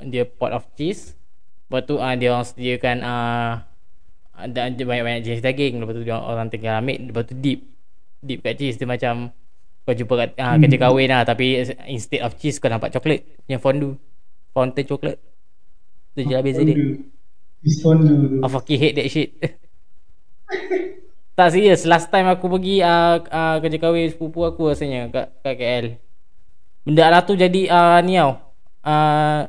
dia 0.08 0.24
pot 0.24 0.56
of 0.56 0.64
cheese. 0.80 1.20
Lepas 1.68 1.82
tu 1.84 2.00
uh, 2.00 2.14
dia 2.16 2.32
orang 2.32 2.48
sediakan 2.48 2.98
uh, 3.04 3.52
ada 4.32 4.72
banyak-banyak 4.72 5.22
jenis 5.28 5.44
daging. 5.44 5.84
Lepas 5.84 5.94
tu 6.00 6.04
dia 6.08 6.16
orang 6.16 6.48
tinggal 6.48 6.80
ambil 6.80 7.12
lepas 7.12 7.28
tu 7.28 7.36
dip. 7.36 7.68
Dip 8.24 8.40
kat 8.40 8.56
cheese 8.56 8.80
dia 8.80 8.88
macam 8.88 9.36
kau 9.82 9.98
jumpa 9.98 10.14
kat 10.14 10.30
uh, 10.40 10.56
kerja 10.62 10.78
kahwin 10.78 11.10
lah 11.10 11.26
tapi 11.26 11.58
instead 11.90 12.22
of 12.22 12.38
cheese 12.40 12.62
kau 12.62 12.72
nampak 12.72 12.96
coklat 12.96 13.28
yang 13.52 13.60
fondue. 13.60 14.00
Fountain 14.56 14.88
coklat. 14.88 15.20
Tu 16.16 16.28
je 16.28 16.36
lah 16.36 16.44
beza 16.44 16.64
dia. 16.64 16.76
Fondue. 17.84 18.42
I 18.42 18.48
fucking 18.50 18.80
hate 18.82 18.98
that 18.98 19.06
shit 19.06 19.38
Tak 21.38 21.54
serius 21.54 21.86
Last 21.86 22.10
time 22.10 22.26
aku 22.26 22.50
pergi 22.50 22.82
uh, 22.82 23.22
uh, 23.22 23.62
Kerja 23.62 23.78
kahwin 23.78 24.10
sepupu 24.10 24.42
aku 24.42 24.74
rasanya 24.74 25.14
Kat, 25.14 25.30
kat 25.46 25.62
KL 25.62 25.86
Benda 26.82 27.14
lah 27.14 27.22
tu 27.22 27.38
jadi 27.38 27.70
uh, 27.70 28.00
Ni 28.02 28.18
tau. 28.18 28.42
Uh, 28.82 29.46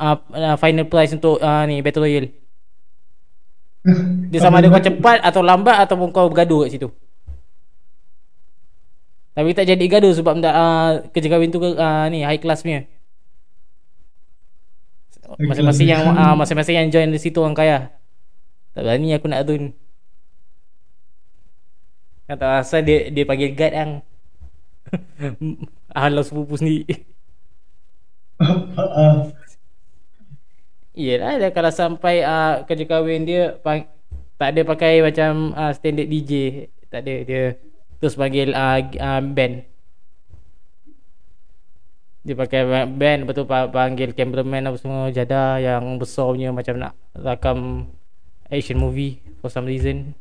uh, 0.00 0.16
uh, 0.32 0.56
Final 0.56 0.86
prize 0.88 1.12
untuk 1.12 1.36
uh, 1.40 1.62
ni 1.68 1.84
Battle 1.84 2.04
Royale. 2.08 2.28
Dia 4.28 4.44
sama 4.44 4.60
ada 4.60 4.68
kau 4.68 4.76
cepat 4.76 5.24
Atau 5.24 5.40
lambat 5.40 5.80
Ataupun 5.88 6.12
kau 6.12 6.28
bergaduh 6.28 6.68
kat 6.68 6.76
situ. 6.76 6.88
Tapi 9.32 9.56
tak 9.56 9.68
jadi 9.68 9.84
gaduh 9.88 10.12
Sebab 10.12 10.36
benda, 10.36 10.52
uh, 10.52 10.88
kerja 11.12 11.28
kahwin 11.32 11.52
tu 11.52 11.60
uh, 11.60 12.04
Ni 12.08 12.24
high 12.24 12.40
class 12.40 12.64
punya. 12.64 12.88
Masing-masing 15.40 15.88
yang 15.88 16.02
uh, 16.12 16.34
Masing-masing 16.36 16.76
yang 16.76 16.88
join 16.92 17.08
di 17.12 17.20
situ 17.20 17.40
orang 17.40 17.56
kaya. 17.56 17.92
Tak 18.72 18.84
berani 18.84 19.16
aku 19.16 19.28
nak 19.28 19.44
tun 19.44 19.72
Kata 22.30 22.62
asal 22.62 22.86
dia 22.86 23.10
dia 23.10 23.26
panggil 23.26 23.58
guard 23.58 23.74
ang 23.74 23.90
Halau 25.96 26.22
sepupu 26.26 26.54
sendiri. 26.58 27.06
Ah, 28.80 29.30
Yelah 30.96 31.38
dia 31.38 31.50
kalau 31.54 31.70
sampai 31.70 32.26
uh, 32.26 32.66
kerja 32.66 32.84
kahwin 32.90 33.22
dia 33.28 33.54
pang, 33.62 33.86
Tak 34.40 34.48
ada 34.56 34.62
pakai 34.66 34.92
macam 35.04 35.54
uh, 35.54 35.72
standard 35.76 36.08
DJ 36.10 36.32
Tak 36.90 37.00
ada. 37.06 37.14
Dia 37.28 37.42
Terus 38.00 38.16
panggil 38.16 38.48
uh, 38.56 38.80
uh, 38.96 39.20
band. 39.36 39.54
Dia 42.26 42.34
pakai 42.36 42.60
ba- 42.68 42.90
band 43.00 43.18
Lepas 43.24 43.34
tu 43.38 43.44
pa- 43.48 43.70
panggil 43.72 44.12
cameraman 44.12 44.68
apa 44.68 44.76
semua 44.76 45.08
Jadah 45.08 45.56
yang 45.62 45.84
besar 45.96 46.28
punya 46.32 46.48
macam 46.52 46.74
nak 46.76 46.92
rakam 47.16 47.88
Action 48.50 48.76
movie 48.80 49.20
For 49.40 49.48
some 49.48 49.64
reason 49.68 50.12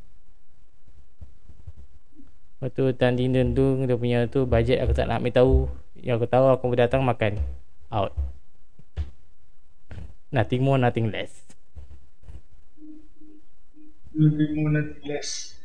Lepas 2.60 2.70
tu 2.76 2.84
Ding 2.92 3.32
Dun 3.32 3.56
Dung 3.56 3.78
Dia 3.88 3.96
punya 3.96 4.28
tu 4.28 4.44
budget 4.44 4.84
aku 4.84 4.92
tak 4.92 5.08
nak 5.08 5.24
ambil 5.24 5.32
tahu 5.32 5.56
Yang 5.96 6.16
aku 6.20 6.28
tahu 6.28 6.46
aku 6.52 6.76
datang 6.76 7.02
makan 7.08 7.40
Out 7.88 8.12
Nothing 10.30 10.62
more, 10.62 10.78
nothing 10.78 11.10
less. 11.10 11.50
lebih 14.20 14.48
more 14.58 14.72
nanti 14.76 15.00
less. 15.08 15.56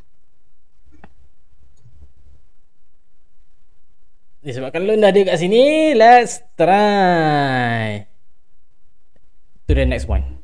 Disebabkan 4.44 4.84
Lun 4.84 5.00
dah 5.00 5.08
ada 5.08 5.20
kat 5.24 5.40
sini, 5.40 5.96
let's 5.96 6.44
try. 6.54 8.04
To 9.64 9.72
the 9.72 9.88
next 9.88 10.04
one. 10.04 10.43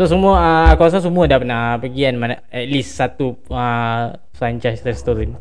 So 0.00 0.08
semua, 0.08 0.40
uh, 0.40 0.66
aku 0.72 0.88
rasa 0.88 1.04
semua 1.04 1.28
dah 1.28 1.36
pernah 1.36 1.76
pergi 1.76 2.08
kan 2.08 2.16
mana, 2.16 2.40
At 2.48 2.64
least 2.72 2.96
satu 2.96 3.36
uh, 3.52 4.16
franchise 4.32 4.80
restaurant. 4.80 5.36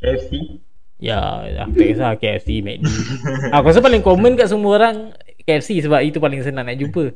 KFC 0.00 0.56
Ya, 0.96 1.44
aku 1.44 1.76
tak 1.76 1.84
kisah 1.92 2.16
KFC, 2.16 2.64
McD. 2.64 2.88
aku 3.52 3.68
rasa 3.68 3.84
paling 3.84 4.00
common 4.00 4.32
kat 4.32 4.48
semua 4.48 4.80
orang 4.80 5.12
KFC 5.44 5.84
sebab 5.84 6.00
itu 6.00 6.16
paling 6.24 6.40
senang 6.40 6.64
nak 6.64 6.80
jumpa. 6.80 7.12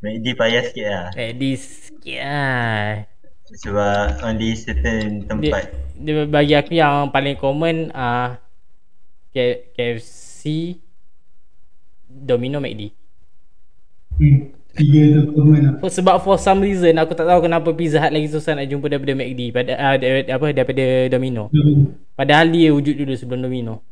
McD 0.00 0.26
payah 0.40 0.72
sikit 0.72 0.86
lah 0.88 1.06
McD 1.12 1.42
sikit 1.60 2.20
lah. 2.24 3.04
Sebab 3.60 4.24
only 4.24 4.56
certain 4.56 5.20
dia, 5.20 5.28
tempat 5.28 5.62
dia 6.00 6.24
bagi 6.24 6.56
aku 6.56 6.72
yang 6.72 7.12
paling 7.12 7.36
common 7.36 7.92
uh, 7.92 8.40
K- 9.36 9.68
KFC 9.76 10.80
Domino 12.08 12.56
McD. 12.56 13.03
Tiga 14.74 15.02
tu 15.14 15.22
common 15.30 15.60
lah. 15.62 15.74
sebab 15.86 16.18
for 16.18 16.34
some 16.34 16.58
reason 16.58 16.98
aku 16.98 17.14
tak 17.14 17.26
tahu 17.26 17.46
kenapa 17.46 17.70
Pizza 17.70 18.02
Hut 18.02 18.10
lagi 18.10 18.26
susah 18.26 18.58
nak 18.58 18.66
jumpa 18.66 18.90
daripada 18.90 19.14
McD 19.14 19.54
pada 19.54 19.70
uh, 19.70 19.94
da- 19.94 20.34
apa 20.34 20.46
daripada 20.50 20.84
Domino 21.08 21.46
Hmm. 21.48 21.94
padahal 22.12 22.50
dia 22.50 22.74
wujud 22.74 22.94
dulu 22.96 23.14
sebelum 23.14 23.46
Domino 23.46 23.86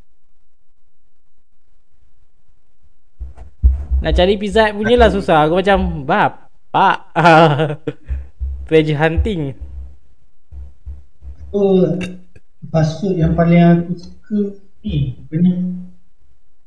nak 4.03 4.13
cari 4.13 4.35
Pizza 4.35 4.67
Hut 4.67 4.75
punya 4.77 4.99
lah 4.99 5.09
susah 5.09 5.47
aku 5.47 5.63
macam 5.63 6.03
bab 6.03 6.51
pak 6.69 6.97
treasure 8.67 8.99
hunting 9.05 9.55
Oh, 11.53 11.85
fast 12.73 12.99
food 12.99 13.21
yang 13.21 13.37
paling 13.37 13.61
aku 13.61 13.93
suka 13.93 14.57
ni, 14.81 15.21
apa 15.21 15.35
ni? 15.37 15.53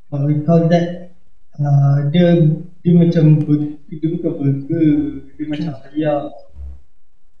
What 0.06 0.22
we 0.22 0.46
call 0.46 0.70
that, 0.70 1.15
uh, 1.60 1.96
dia 2.12 2.26
dia 2.80 2.92
macam 2.94 3.42
burger, 3.42 3.76
dia 3.90 4.08
bukan 4.14 4.32
burger, 4.38 4.88
dia 5.36 5.44
macam 5.50 5.72
ayam. 5.90 6.20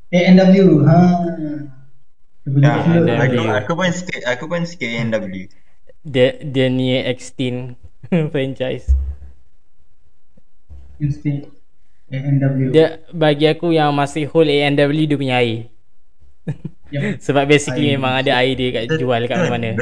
A&W, 0.06 0.66
ha. 0.86 1.00
Dia 2.46 2.48
punya 2.54 2.68
Ya, 3.02 3.18
aku, 3.26 3.42
aku 3.42 3.72
pun 3.74 3.90
sikit 3.90 4.20
Aku 4.22 4.44
pun 4.46 4.62
sikit 4.62 4.86
A&W 4.86 5.50
dia 6.06 6.38
dia 6.38 6.70
ni 6.70 6.94
extinct 6.94 7.74
franchise 8.32 8.94
Instinct. 10.96 11.52
A&W. 12.08 12.72
Dia 12.72 13.02
bagi 13.12 13.50
aku 13.50 13.74
yang 13.74 13.92
masih 13.92 14.24
hold 14.30 14.48
A&W 14.48 15.02
dia 15.04 15.18
punya 15.18 15.36
air. 15.42 15.68
Yang 16.88 17.18
Sebab 17.28 17.44
basically 17.50 17.92
Air. 17.92 18.00
memang 18.00 18.12
ada 18.16 18.32
air 18.40 18.54
dia 18.56 18.70
kat 18.72 18.96
jual 18.96 19.20
kat 19.28 19.36
mana-mana. 19.36 19.76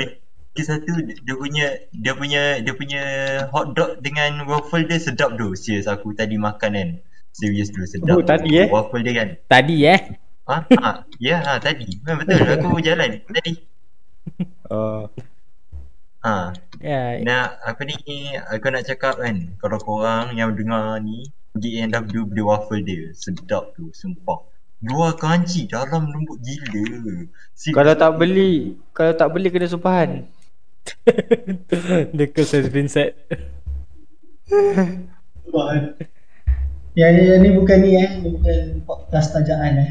Bagi 0.54 0.70
satu 0.70 1.02
dia 1.02 1.34
punya 1.34 1.66
dia 1.90 2.14
punya 2.14 2.42
dia 2.62 2.72
punya 2.78 3.02
hot 3.50 3.74
dog 3.74 3.98
dengan 4.06 4.46
waffle 4.46 4.86
dia 4.86 5.02
sedap 5.02 5.34
tu. 5.34 5.50
Serius 5.58 5.90
aku 5.90 6.14
tadi 6.14 6.38
makan 6.38 6.78
kan. 6.78 6.90
Serius 7.34 7.74
dulu 7.74 7.86
sedap. 7.90 8.14
Oh, 8.14 8.22
tadi, 8.22 8.62
eh? 8.62 8.70
Waffle 8.70 9.02
dia 9.02 9.12
kan. 9.18 9.28
Tadi 9.50 9.76
eh. 9.82 10.00
Ah, 10.46 10.62
ah, 10.78 10.96
ya, 11.18 11.42
ah, 11.42 11.58
tadi. 11.58 11.98
Ah, 12.06 12.14
betul. 12.14 12.38
Aku 12.54 12.78
jalan 12.78 13.18
tadi. 13.26 13.52
Oh. 14.70 15.10
Ah, 16.22 16.54
Ya. 16.78 17.18
nak 17.20 17.60
apa 17.66 17.82
ni 17.84 17.96
aku 18.38 18.72
nak 18.72 18.86
cakap 18.88 19.20
kan 19.20 19.56
kalau 19.60 19.76
korang 19.76 20.32
yang 20.38 20.56
dengar 20.56 20.96
ni 21.00 21.28
pergi 21.52 21.84
A&W 21.84 22.24
beli 22.28 22.42
waffle 22.44 22.80
dia 22.80 23.12
sedap 23.12 23.76
tu 23.76 23.92
sumpah 23.92 24.40
dua 24.80 25.16
kanji 25.16 25.68
dalam 25.68 26.12
lembut 26.12 26.40
gila 26.40 27.26
Serius. 27.56 27.76
Kalau 27.76 27.92
tak 27.98 28.16
beli, 28.20 28.78
kalau 28.94 29.12
tak 29.16 29.28
beli 29.34 29.48
kena 29.50 29.66
sumpahan. 29.68 30.28
The 32.18 32.26
curse 32.32 32.52
has 32.52 32.68
been 32.68 32.88
set. 32.88 33.16
Wah. 35.50 35.74
Yang, 36.94 37.14
yang 37.26 37.40
ni 37.42 37.50
bukan 37.50 37.78
ni 37.82 37.98
eh, 37.98 38.22
ni 38.22 38.30
bukan 38.30 38.86
podcast 38.86 39.34
tajaan 39.34 39.82
eh. 39.82 39.90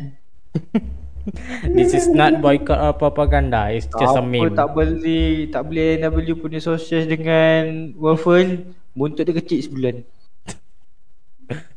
This 1.75 1.91
is 1.91 2.07
not 2.07 2.39
boycott 2.39 2.79
or 2.79 2.95
propaganda. 2.95 3.75
It's 3.75 3.91
just 3.91 4.15
a 4.15 4.23
meme. 4.23 4.55
tak 4.55 4.71
beli, 4.71 5.51
tak 5.51 5.67
beli 5.67 5.99
NW 5.99 6.35
punya 6.39 6.63
sausage 6.63 7.07
dengan 7.11 7.91
waffle, 7.99 8.71
buntut 8.95 9.27
dia 9.27 9.35
kecil 9.35 9.67
sebulan. 9.67 10.03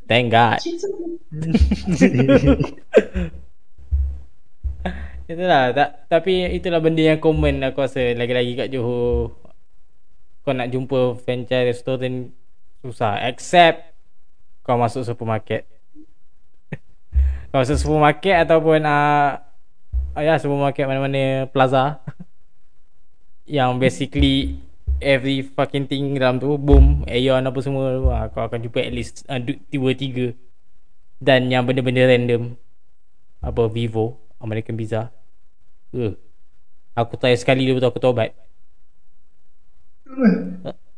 Thank 0.07 0.31
God. 0.31 0.63
Itulah 5.27 5.75
tak, 5.75 5.89
Tapi 6.07 6.47
itulah 6.55 6.79
benda 6.79 7.03
yang 7.03 7.19
common 7.19 7.59
aku 7.59 7.83
rasa. 7.83 8.15
Lagi-lagi 8.15 8.55
kat 8.55 8.71
Johor 8.71 9.35
Kau 10.47 10.55
nak 10.55 10.71
jumpa 10.71 11.19
franchise 11.19 11.67
restoran 11.67 12.31
Susah. 12.79 13.19
Except 13.27 13.91
Kau 14.63 14.79
masuk 14.79 15.03
supermarket. 15.03 15.67
Kau 17.51 17.59
masuk 17.59 17.75
supermarket 17.75 18.47
Ataupun 18.47 18.87
uh, 18.87 19.43
Ya 20.15 20.39
supermarket 20.39 20.87
mana-mana 20.87 21.43
Plaza 21.51 21.99
Yang 23.59 23.71
basically 23.83 24.63
Every 24.97 25.43
fucking 25.43 25.91
thing 25.91 26.15
dalam 26.15 26.39
tu 26.39 26.55
Boom 26.55 27.03
Aeon 27.03 27.43
apa 27.43 27.59
semua 27.59 27.99
Kau 28.31 28.47
akan 28.47 28.63
jumpa 28.63 28.79
at 28.79 28.95
least 28.95 29.27
uh, 29.27 29.43
du- 29.43 29.59
Dua 29.67 29.91
tiga 29.91 30.31
Dan 31.19 31.51
yang 31.51 31.67
benda-benda 31.67 32.07
random 32.07 32.55
Apa 33.43 33.67
Vivo 33.67 34.26
American 34.41 34.75
Pizza 34.77 35.09
uh. 35.93 36.13
Aku 36.97 37.13
try 37.15 37.37
sekali 37.37 37.69
dia 37.69 37.77
betul 37.77 37.89
aku 37.93 38.01
taubat 38.01 38.33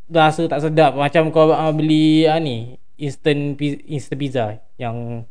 Rasa 0.10 0.48
tak 0.48 0.64
sedap 0.64 0.96
Macam 0.96 1.28
kau 1.30 1.52
uh, 1.52 1.74
beli 1.76 2.24
uh, 2.24 2.40
ni 2.40 2.80
Instant 2.96 3.60
pi- 3.60 3.84
instant 3.90 4.20
pizza 4.20 4.46
Yang 4.80 5.28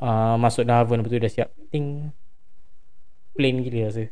uh, 0.00 0.34
Masuk 0.40 0.64
dalam 0.64 0.88
oven 0.88 1.04
Lepas 1.04 1.12
tu 1.12 1.20
dah 1.20 1.32
siap 1.32 1.48
Ting 1.68 2.08
Plain 3.36 3.60
gila 3.60 3.92
rasa 3.92 4.08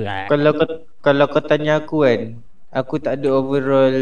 uh. 0.00 0.26
Kalau 0.32 0.50
kau 0.56 0.68
kalau 1.06 1.30
kau 1.30 1.38
tanya 1.38 1.78
aku 1.78 2.02
kan, 2.02 2.42
aku 2.74 2.98
tak 2.98 3.22
ada 3.22 3.30
overall 3.30 3.94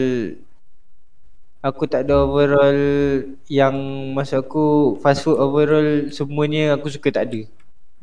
aku 1.60 1.84
tak 1.84 2.08
ada 2.08 2.24
overall 2.24 2.80
yang 3.48 3.76
masa 4.16 4.40
aku 4.40 4.96
fast 5.04 5.24
food 5.24 5.36
overall 5.36 6.08
semuanya 6.08 6.72
aku 6.72 6.88
suka 6.88 7.12
tak 7.12 7.28
ada. 7.28 7.40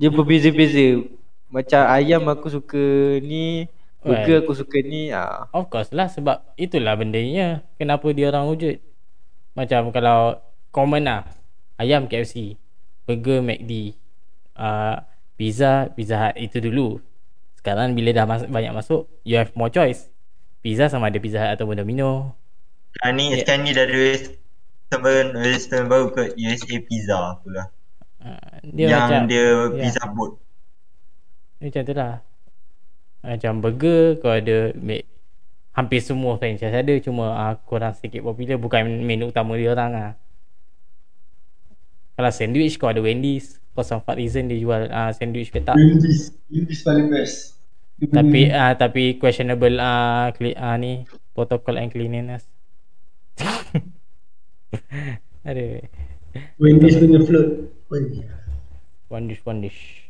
Dia 0.02 0.10
berbeza-beza. 0.10 1.06
Macam 1.54 1.82
ayam 1.86 2.26
aku 2.26 2.50
suka 2.50 2.82
ni, 3.22 3.70
burger 4.02 4.42
aku 4.42 4.58
suka 4.58 4.82
ni. 4.82 5.14
Ah. 5.14 5.46
Of 5.54 5.70
course 5.70 5.94
lah 5.94 6.10
sebab 6.10 6.42
itulah 6.58 6.98
bendanya 6.98 7.62
kenapa 7.78 8.10
dia 8.10 8.34
orang 8.34 8.50
wujud. 8.50 8.82
Macam 9.54 9.94
kalau 9.94 10.42
common 10.74 11.06
lah 11.06 11.22
ayam 11.78 12.10
KFC, 12.10 12.58
burger 13.06 13.46
McD, 13.46 13.94
uh, 14.58 15.06
pizza 15.38 15.92
Pizza 15.94 16.18
Hut 16.18 16.36
itu 16.42 16.58
dulu. 16.58 16.98
Sekarang 17.62 17.94
bila 17.94 18.10
dah 18.10 18.26
mas- 18.26 18.50
banyak 18.50 18.74
masuk, 18.74 19.06
you 19.22 19.38
have 19.38 19.54
more 19.54 19.70
choice. 19.70 20.10
Pizza 20.66 20.90
sama 20.90 21.14
ada 21.14 21.22
Pizza 21.22 21.38
Hut 21.38 21.62
ataupun 21.62 21.78
Domino. 21.78 22.34
Sekarang 22.98 23.16
ni, 23.22 23.26
Ya. 23.36 23.38
sekarang 23.46 23.62
ni 23.68 23.72
dah 23.78 23.86
ada 23.86 23.98
restoran 25.46 25.86
baru 25.88 26.10
ke 26.10 26.36
USA 26.42 26.76
Pizza 26.84 27.38
pula 27.46 27.70
Uh, 28.22 28.54
dia 28.70 28.86
Yang 28.86 29.02
macam 29.02 29.22
dia 29.26 29.42
ya. 29.42 29.54
pizza 29.82 30.04
boat 30.14 30.32
dia 31.58 31.66
macam 31.70 31.84
tu 31.86 31.94
lah. 31.94 32.14
Macam 33.22 33.52
burger 33.62 34.02
kau 34.18 34.34
ada 34.34 34.74
make 34.78 35.06
hampir 35.78 36.02
semua 36.02 36.42
franchise 36.42 36.74
ada 36.74 36.94
cuma 37.02 37.38
uh, 37.38 37.54
kurang 37.66 37.94
sikit 37.94 38.26
popular 38.26 38.58
bukan 38.58 38.82
menu 39.06 39.30
utama 39.30 39.58
dia 39.58 39.74
orang 39.74 39.92
lah. 39.94 40.12
Kalau 42.18 42.32
sandwich 42.34 42.78
kau 42.78 42.94
ada 42.94 43.02
Wendy's 43.02 43.62
For 43.72 43.88
some 43.88 44.04
fuck 44.04 44.20
reason 44.20 44.52
dia 44.52 44.60
jual 44.60 44.92
uh, 44.92 45.16
sandwich 45.16 45.48
petak 45.48 45.80
Wendy's. 45.80 46.36
Wendy's 46.52 46.84
paling 46.84 47.08
best. 47.08 47.56
Tapi 48.02 48.52
uh, 48.52 48.74
tapi 48.76 49.16
questionable 49.16 49.80
uh, 49.80 50.36
cle- 50.36 50.58
uh, 50.58 50.76
ni 50.76 51.08
protocol 51.32 51.80
and 51.80 51.88
cleanliness. 51.88 52.44
Aduh. 55.48 55.80
Wendy's 56.60 57.00
punya 57.00 57.24
float. 57.24 57.72
One 57.92 59.28
dish 59.28 59.44
one 59.44 59.60
dish. 59.60 60.08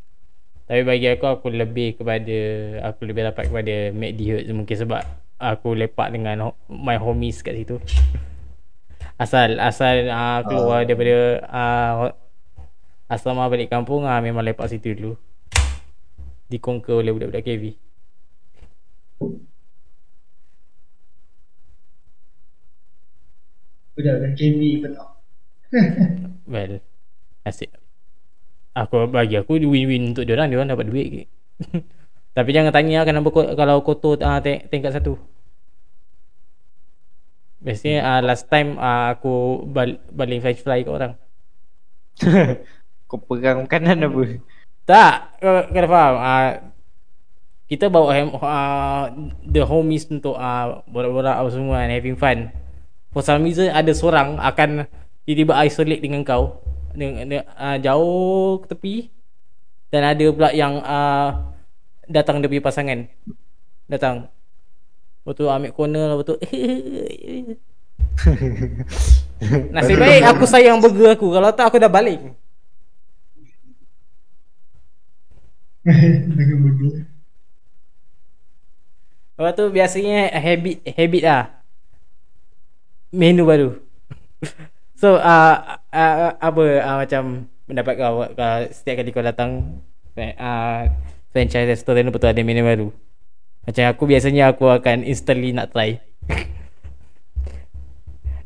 Tapi 0.69 0.85
bagi 0.85 1.09
aku 1.09 1.25
aku 1.25 1.49
lebih 1.49 1.97
kepada 1.97 2.37
aku 2.85 3.09
lebih 3.09 3.25
dapat 3.25 3.49
kepada 3.49 3.89
McD 3.89 4.19
Hut 4.29 4.45
mungkin 4.53 4.77
sebab 4.77 5.01
aku 5.41 5.73
lepak 5.73 6.13
dengan 6.13 6.53
my 6.69 7.01
homies 7.01 7.41
kat 7.41 7.57
situ. 7.57 7.81
Asal 9.17 9.57
asal 9.57 10.05
uh, 10.13 10.45
keluar 10.45 10.85
daripada 10.85 11.41
uh, 11.49 12.13
asrama 13.09 13.49
balik 13.49 13.73
kampung 13.73 14.05
uh, 14.05 14.21
memang 14.21 14.45
lepak 14.45 14.69
situ 14.69 14.93
dulu. 14.93 15.17
Dikonquer 16.53 17.01
oleh 17.01 17.09
budak-budak 17.17 17.41
KV. 17.49 17.63
Udah 23.97 24.13
KB 24.37 24.61
penuh. 24.85 25.09
Well, 26.45 26.83
asyik. 27.45 27.71
Aku 28.71 29.09
bagi 29.11 29.35
aku 29.35 29.59
win-win 29.59 30.15
untuk 30.15 30.23
dia 30.23 30.39
orang, 30.39 30.47
dia 30.47 30.57
orang 30.61 30.71
dapat 30.71 30.87
duit 30.87 31.07
ke. 31.11 31.23
Tapi 32.37 32.49
jangan 32.55 32.71
tanya 32.71 33.03
kenapa 33.03 33.27
ko- 33.27 33.51
kalau 33.59 33.83
kotor 33.83 34.15
uh, 34.23 34.39
tingkat 34.41 34.95
satu. 34.95 35.19
Biasanya 37.61 37.99
uh, 38.01 38.21
last 38.23 38.47
time 38.47 38.79
uh, 38.79 39.13
aku 39.13 39.67
bal- 39.67 39.99
baling 40.09 40.39
french 40.39 40.63
fry 40.63 40.81
kat 40.81 40.93
orang. 40.95 41.13
Kau 43.11 43.19
pegang 43.19 43.67
makanan 43.67 44.07
apa? 44.07 44.39
Tak, 44.87 45.13
kau 45.43 45.67
kena 45.67 45.87
faham. 45.91 46.15
Uh, 46.15 46.51
kita 47.67 47.91
bawa 47.91 48.09
hem, 48.15 48.31
uh, 48.31 49.03
the 49.43 49.63
homies 49.67 50.07
untuk 50.07 50.39
uh, 50.39 50.79
borak-borak 50.87 51.35
apa 51.35 51.49
semua 51.51 51.83
and 51.83 51.91
having 51.91 52.15
fun. 52.15 52.55
For 53.11 53.19
some 53.19 53.43
reason 53.43 53.67
ada 53.67 53.91
seorang 53.91 54.39
akan 54.39 54.87
tiba-tiba 55.27 55.59
isolate 55.67 55.99
dengan 55.99 56.23
kau 56.23 56.63
uh, 56.95 57.77
jauh 57.79 58.61
ke 58.63 58.65
tepi 58.71 58.95
dan 59.91 60.15
ada 60.15 60.25
pula 60.31 60.49
yang 60.55 60.79
uh, 60.83 61.51
datang 62.07 62.43
punya 62.43 62.63
pasangan. 62.63 63.07
Datang. 63.87 64.31
Lepas 65.21 65.37
tu 65.37 65.45
ambil 65.45 65.69
corner 65.69 66.05
lepas 66.09 66.25
tu 66.33 66.35
Nasib 69.69 70.01
baik 70.01 70.25
aku 70.25 70.49
sayang 70.49 70.81
burger 70.81 71.13
aku 71.13 71.29
Kalau 71.29 71.53
tak 71.53 71.69
aku 71.69 71.77
dah 71.77 71.93
balik 71.93 72.17
Dengan 75.85 76.57
burger. 76.65 77.05
Lepas 79.41 79.57
tu 79.57 79.65
biasanya 79.73 80.29
habit 80.37 80.85
habit 80.85 81.23
lah. 81.25 81.49
Menu 83.09 83.41
baru. 83.41 83.81
So 85.01 85.17
uh, 85.17 85.81
uh, 85.89 86.37
apa 86.37 86.63
uh, 86.85 86.97
macam 87.01 87.49
pendapat 87.65 87.93
kau 87.97 88.21
uh, 88.21 88.59
setiap 88.69 89.01
kali 89.01 89.09
kau 89.09 89.25
datang 89.25 89.81
uh, 90.15 90.81
franchise 91.31 91.67
restoran 91.67 92.11
tu 92.11 92.27
ada 92.27 92.41
menu 92.43 92.61
baru. 92.61 92.87
Macam 93.65 93.83
aku 93.87 94.03
biasanya 94.05 94.51
aku 94.51 94.67
akan 94.67 95.07
instantly 95.07 95.55
nak 95.55 95.71
try. 95.71 95.97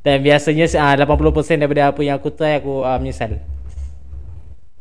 Dan 0.06 0.22
biasanya 0.22 0.70
uh, 0.78 1.18
80% 1.18 1.66
daripada 1.66 1.90
apa 1.90 2.02
yang 2.06 2.22
aku 2.22 2.30
try 2.30 2.62
aku 2.62 2.86
uh, 2.86 3.02
menyesal. 3.02 3.42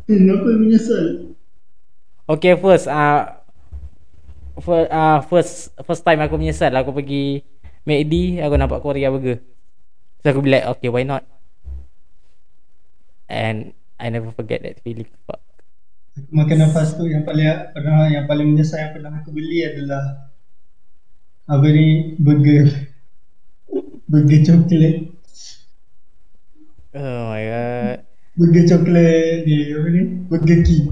Kenapa 0.04 0.48
menyesal? 0.52 1.32
Okay 2.28 2.56
first 2.60 2.88
uh, 2.88 3.40
for, 4.60 4.84
uh, 4.84 5.24
first 5.24 5.72
first 5.88 6.04
time 6.04 6.20
aku 6.20 6.36
menyesal 6.36 6.72
aku 6.76 6.92
pergi 6.92 7.40
McD 7.88 8.44
aku 8.44 8.54
nampak 8.60 8.84
Korea 8.84 9.08
burger. 9.08 9.40
So 10.20 10.28
aku 10.28 10.44
be 10.44 10.52
like 10.52 10.68
okay 10.76 10.92
why 10.92 11.08
not? 11.08 11.24
And 13.28 13.72
I 13.98 14.10
never 14.10 14.30
forget 14.32 14.62
that 14.62 14.82
feeling. 14.84 15.08
Fuck. 15.24 15.40
Makanan 16.30 16.70
fast 16.70 16.94
food 16.94 17.10
yang 17.10 17.26
paling 17.26 17.74
pernah 17.74 18.06
yang 18.06 18.30
paling 18.30 18.54
menyesal 18.54 18.78
yang 18.78 18.94
pernah 18.94 19.18
aku 19.18 19.34
beli 19.34 19.66
adalah 19.66 20.30
apa 21.50 21.66
ni 21.74 22.14
burger 22.22 22.70
burger 24.06 24.40
coklat. 24.46 24.96
Oh 26.94 27.20
my 27.34 27.42
god. 27.42 27.98
Burger 28.38 28.64
coklat 28.70 29.42
ni 29.42 29.56
apa 29.74 29.88
ni? 29.90 30.02
Burger 30.30 30.60
King. 30.62 30.86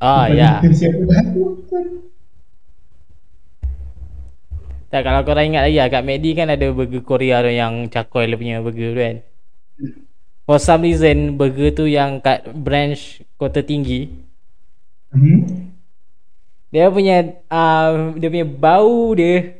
Ah 0.00 0.32
ya. 0.32 0.64
tu 0.64 1.04
tahu? 1.04 1.42
Tak 4.90 5.06
kalau 5.06 5.22
korang 5.22 5.54
ingat 5.54 5.70
lagi 5.70 5.78
kat 5.86 6.02
McD 6.02 6.26
kan 6.34 6.48
ada 6.50 6.66
burger 6.72 7.04
Korea 7.04 7.44
tu 7.44 7.52
yang 7.52 7.86
cakoy 7.92 8.26
dia 8.26 8.40
punya 8.40 8.64
burger 8.64 8.90
tu 8.96 9.00
kan. 9.04 9.16
For 10.50 10.58
some 10.58 10.82
reason 10.82 11.38
burger 11.38 11.70
tu 11.70 11.86
yang 11.86 12.18
kat 12.18 12.50
branch 12.50 13.22
kota 13.38 13.62
tinggi 13.62 14.10
Hmm. 15.10 15.74
dia 16.70 16.86
punya 16.86 17.42
uh, 17.50 18.14
dia 18.14 18.30
punya 18.30 18.46
bau 18.46 19.10
dia 19.14 19.58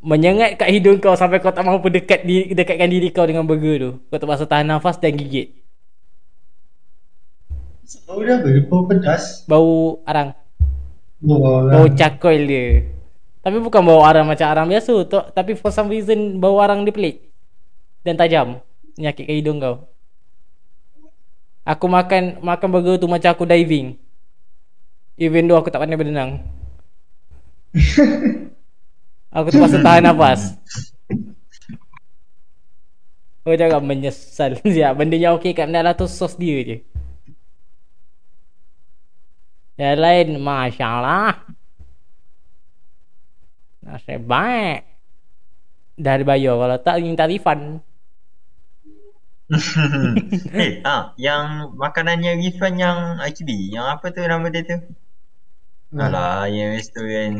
menyengat 0.00 0.56
kat 0.56 0.72
hidung 0.72 0.96
kau 0.96 1.12
sampai 1.12 1.36
kau 1.36 1.52
tak 1.52 1.64
mahu 1.68 1.84
dekat 1.92 2.24
di, 2.24 2.48
dekatkan 2.56 2.88
diri 2.88 3.12
kau 3.12 3.28
dengan 3.28 3.44
burger 3.44 3.76
tu. 3.76 3.90
Kau 4.08 4.16
terpaksa 4.16 4.48
tahan 4.48 4.64
nafas 4.64 4.96
dan 4.96 5.12
gigit. 5.12 5.52
Bau 8.08 8.24
dia 8.24 8.40
apa? 8.40 8.48
Bau 8.70 8.82
pedas. 8.88 9.44
Bau 9.44 10.00
arang. 10.08 10.32
Bau 11.20 11.36
Bau 11.68 11.84
orang. 11.84 11.92
cakoil 11.92 12.42
dia. 12.48 12.64
Tapi 13.44 13.56
bukan 13.60 13.80
bau 13.84 14.00
arang 14.04 14.24
macam 14.24 14.46
arang 14.48 14.68
biasa 14.68 14.92
tu, 15.08 15.20
tapi 15.32 15.56
for 15.56 15.72
some 15.72 15.88
reason 15.88 16.40
bau 16.40 16.60
arang 16.60 16.84
dia 16.84 16.92
pelik 16.92 17.32
dan 18.04 18.16
tajam, 18.16 18.60
menyakitkan 19.00 19.36
hidung 19.40 19.58
kau. 19.58 19.88
Aku 21.64 21.88
makan 21.88 22.44
makan 22.44 22.68
burger 22.68 23.00
tu 23.00 23.08
macam 23.08 23.32
aku 23.32 23.48
diving. 23.48 23.96
Even 25.16 25.48
though 25.48 25.56
aku 25.56 25.72
tak 25.72 25.80
pandai 25.80 25.96
berenang. 25.96 26.44
aku 29.34 29.46
terpaksa 29.52 29.80
tahan 29.80 30.04
nafas. 30.04 30.56
Aku 33.44 33.56
jangan 33.56 33.80
menyesal 33.80 34.60
siap. 34.72 34.92
Benda 35.00 35.16
yang 35.16 35.40
okey 35.40 35.56
kat 35.56 35.64
Menala 35.68 35.96
tu 35.96 36.04
sos 36.04 36.36
dia 36.36 36.60
je. 36.60 36.76
Yang 39.80 39.96
lain 39.96 40.28
Masya 40.44 40.84
Allah 40.84 41.40
Nasib 43.80 44.28
baik 44.28 44.84
Dah 45.96 46.20
ada 46.20 46.24
bayar 46.28 46.52
Kalau 46.60 46.78
tak 46.84 47.00
minta 47.00 47.24
refund 47.24 47.80
eh, 50.62 50.70
ah, 50.86 51.02
yang 51.26 51.74
makanannya 51.82 52.30
refund 52.42 52.76
yang 52.84 52.98
IKB, 53.28 53.50
yang 53.74 53.86
apa 53.94 54.06
tu 54.14 54.20
nama 54.22 54.46
dia 54.54 54.62
tu? 54.70 54.76
Hmm. 55.92 56.00
Alah, 56.04 56.48
yang 56.56 56.70
restoran 56.78 57.32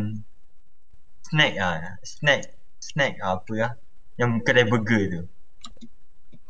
snack 1.28 1.52
ah, 1.68 1.76
snack, 2.12 2.40
snack 2.88 3.12
apa 3.32 3.52
lah? 3.61 3.72
Yang 4.20 4.30
kedai 4.46 4.64
burger 4.70 5.02
tu. 5.12 5.20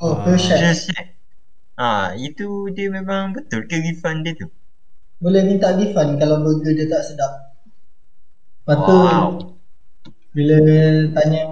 Oh, 0.01 0.15
Ah. 0.17 0.25
Persian. 0.25 0.59
Dia 0.61 0.75
snack. 0.75 1.07
Ah, 1.87 2.07
itu 2.29 2.45
dia 2.77 2.89
memang 2.99 3.25
betul 3.37 3.61
ke 3.71 3.77
refund 3.87 4.19
dia 4.27 4.35
tu? 4.41 4.47
Boleh 5.23 5.43
minta 5.49 5.69
refund 5.79 6.11
kalau 6.21 6.37
burger 6.45 6.73
dia 6.79 6.87
tak 6.93 7.03
sedap. 7.09 7.33
Lepas 8.67 8.79
tu 8.87 8.97
Wow. 8.97 9.61
bila 10.35 10.57
tanya 11.15 11.43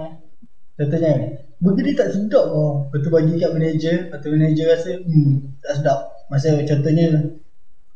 contohnya 0.77 1.13
burger 1.59 1.83
dia 1.83 1.95
tak 1.95 2.09
sedap 2.15 2.45
oh. 2.51 2.87
Lepas 2.89 2.99
tu 3.03 3.09
bagi 3.11 3.33
kat 3.35 3.51
manager, 3.51 3.95
tu 4.23 4.27
manager 4.31 4.65
rasa 4.71 4.89
hmm 4.99 5.59
tak 5.63 5.73
sedap. 5.79 5.99
Masa 6.31 6.59
contohnya 6.63 7.07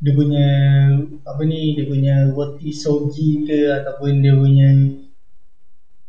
dia 0.03 0.11
punya 0.11 0.47
apa 1.23 1.41
ni 1.47 1.79
dia 1.79 1.87
punya 1.87 2.15
roti 2.35 2.75
sogi 2.75 3.47
ke 3.47 3.71
ataupun 3.71 4.19
dia 4.19 4.35
punya 4.35 4.69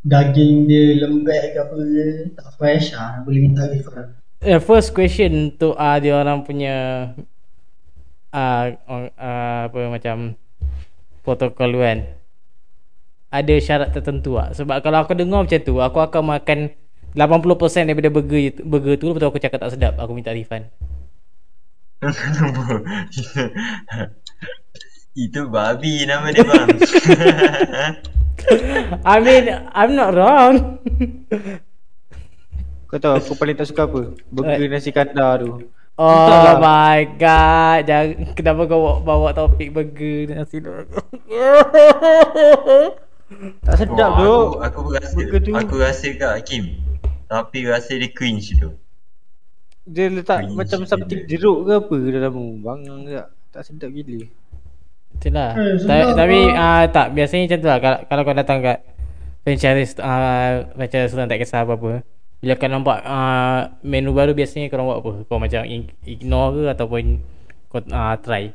daging 0.03 0.67
dia 0.67 0.99
lembek 1.07 1.55
ke 1.55 1.59
apa 1.63 1.77
ke 1.79 2.07
tak 2.35 2.49
fresh 2.59 2.93
ah 2.99 3.23
boleh 3.23 3.41
minta 3.47 3.71
refund. 3.71 4.19
uh, 4.45 4.61
First 4.61 4.93
question 4.93 5.55
Untuk 5.55 5.75
uh, 5.79 5.97
dia 5.97 6.19
orang 6.19 6.45
punya 6.45 6.77
uh, 8.35 8.65
uh, 8.85 9.61
Apa 9.71 9.79
macam 9.89 10.37
Protokol 11.25 11.73
kan 11.81 11.99
Ada 13.33 13.55
syarat 13.59 13.89
tertentu 13.97 14.37
tak 14.37 14.53
Sebab 14.53 14.77
kalau 14.85 15.01
aku 15.03 15.17
dengar 15.17 15.49
macam 15.49 15.61
tu 15.65 15.81
Aku 15.81 15.99
akan 16.05 16.37
makan 16.37 16.59
80% 17.15 17.47
daripada 17.87 18.11
burger, 18.11 18.39
burger 18.61 18.95
tu 18.97 19.07
Lepas 19.09 19.21
tu 19.21 19.29
aku 19.29 19.39
cakap 19.39 19.59
tak 19.59 19.71
sedap 19.71 19.95
Aku 19.97 20.13
minta 20.13 20.31
refund 20.31 20.67
Itu 25.17 25.47
babi 25.47 26.03
nama 26.03 26.27
dia 26.29 26.43
bang. 26.43 26.69
I 29.07 29.17
mean 29.21 29.47
I'm 29.71 29.95
not 29.95 30.11
wrong 30.11 30.83
Kau 32.85 32.99
tahu 32.99 33.15
aku 33.15 33.33
paling 33.35 33.55
tak 33.55 33.67
suka 33.67 33.87
apa? 33.87 34.11
Burger 34.29 34.67
nasi 34.67 34.91
kandar 34.91 35.41
tu. 35.41 35.71
Oh 35.95 36.27
my 36.59 37.07
god 37.15 37.87
Jangan, 37.87 38.35
Kenapa 38.35 38.67
kau 38.67 38.83
bawa, 38.83 38.99
bawa 39.01 39.29
topik 39.31 39.71
burger 39.71 40.35
nasi 40.35 40.59
lemak 40.59 41.07
Tak 43.63 43.75
sedap 43.77 44.19
Oh, 44.19 44.27
tu. 44.53 44.59
aku, 44.61 44.83
aku 44.83 44.93
rasa 44.93 45.15
Burger 45.17 45.41
tu. 45.41 45.51
aku 45.55 45.75
rasa 45.79 46.07
kat 46.13 46.31
Hakim. 46.35 46.84
Tapi 47.35 47.67
rasa 47.67 47.93
dia 47.93 48.07
cringe 48.09 48.55
tu. 48.55 48.71
Dia 49.85 50.07
letak 50.07 50.47
Cringe 50.47 50.55
macam 50.55 50.79
dia. 50.79 50.89
something 50.89 51.21
jeruk 51.27 51.59
ke 51.61 51.73
apa 51.75 51.97
dalam. 52.09 52.35
Bang 52.59 52.81
tak. 53.05 53.27
Tak 53.51 53.63
sedap 53.65 53.91
gila. 53.91 54.23
Itulah 55.15 55.51
Eh, 55.53 55.79
Ta- 55.79 55.79
sedap 55.81 56.15
Tapi 56.17 56.39
lah. 56.45 56.55
uh, 56.57 56.85
tak 56.89 57.07
Biasanya 57.11 57.43
macam 57.45 57.59
tu 57.61 57.69
lah 57.69 57.79
Kalau, 57.79 57.99
kalau 58.05 58.23
kau 58.23 58.35
datang 58.35 58.59
kat 58.61 58.79
Franchise 59.41 59.95
uh, 59.97 60.51
Franchise 60.73 61.05
restoran 61.07 61.27
tak 61.27 61.39
kisah 61.39 61.63
apa-apa 61.63 62.03
Bila 62.37 62.53
kau 62.55 62.67
nampak 62.67 62.99
uh, 63.01 63.61
Menu 63.81 64.11
baru 64.11 64.33
biasanya 64.33 64.67
kau 64.67 64.83
buat 64.83 64.99
apa 64.99 65.13
Kau 65.25 65.39
macam 65.39 65.63
ig- 65.63 65.95
ignore 66.03 66.51
ke 66.53 66.63
Ataupun 66.69 67.03
Kau 67.69 67.79
uh, 67.85 68.15
try 68.19 68.51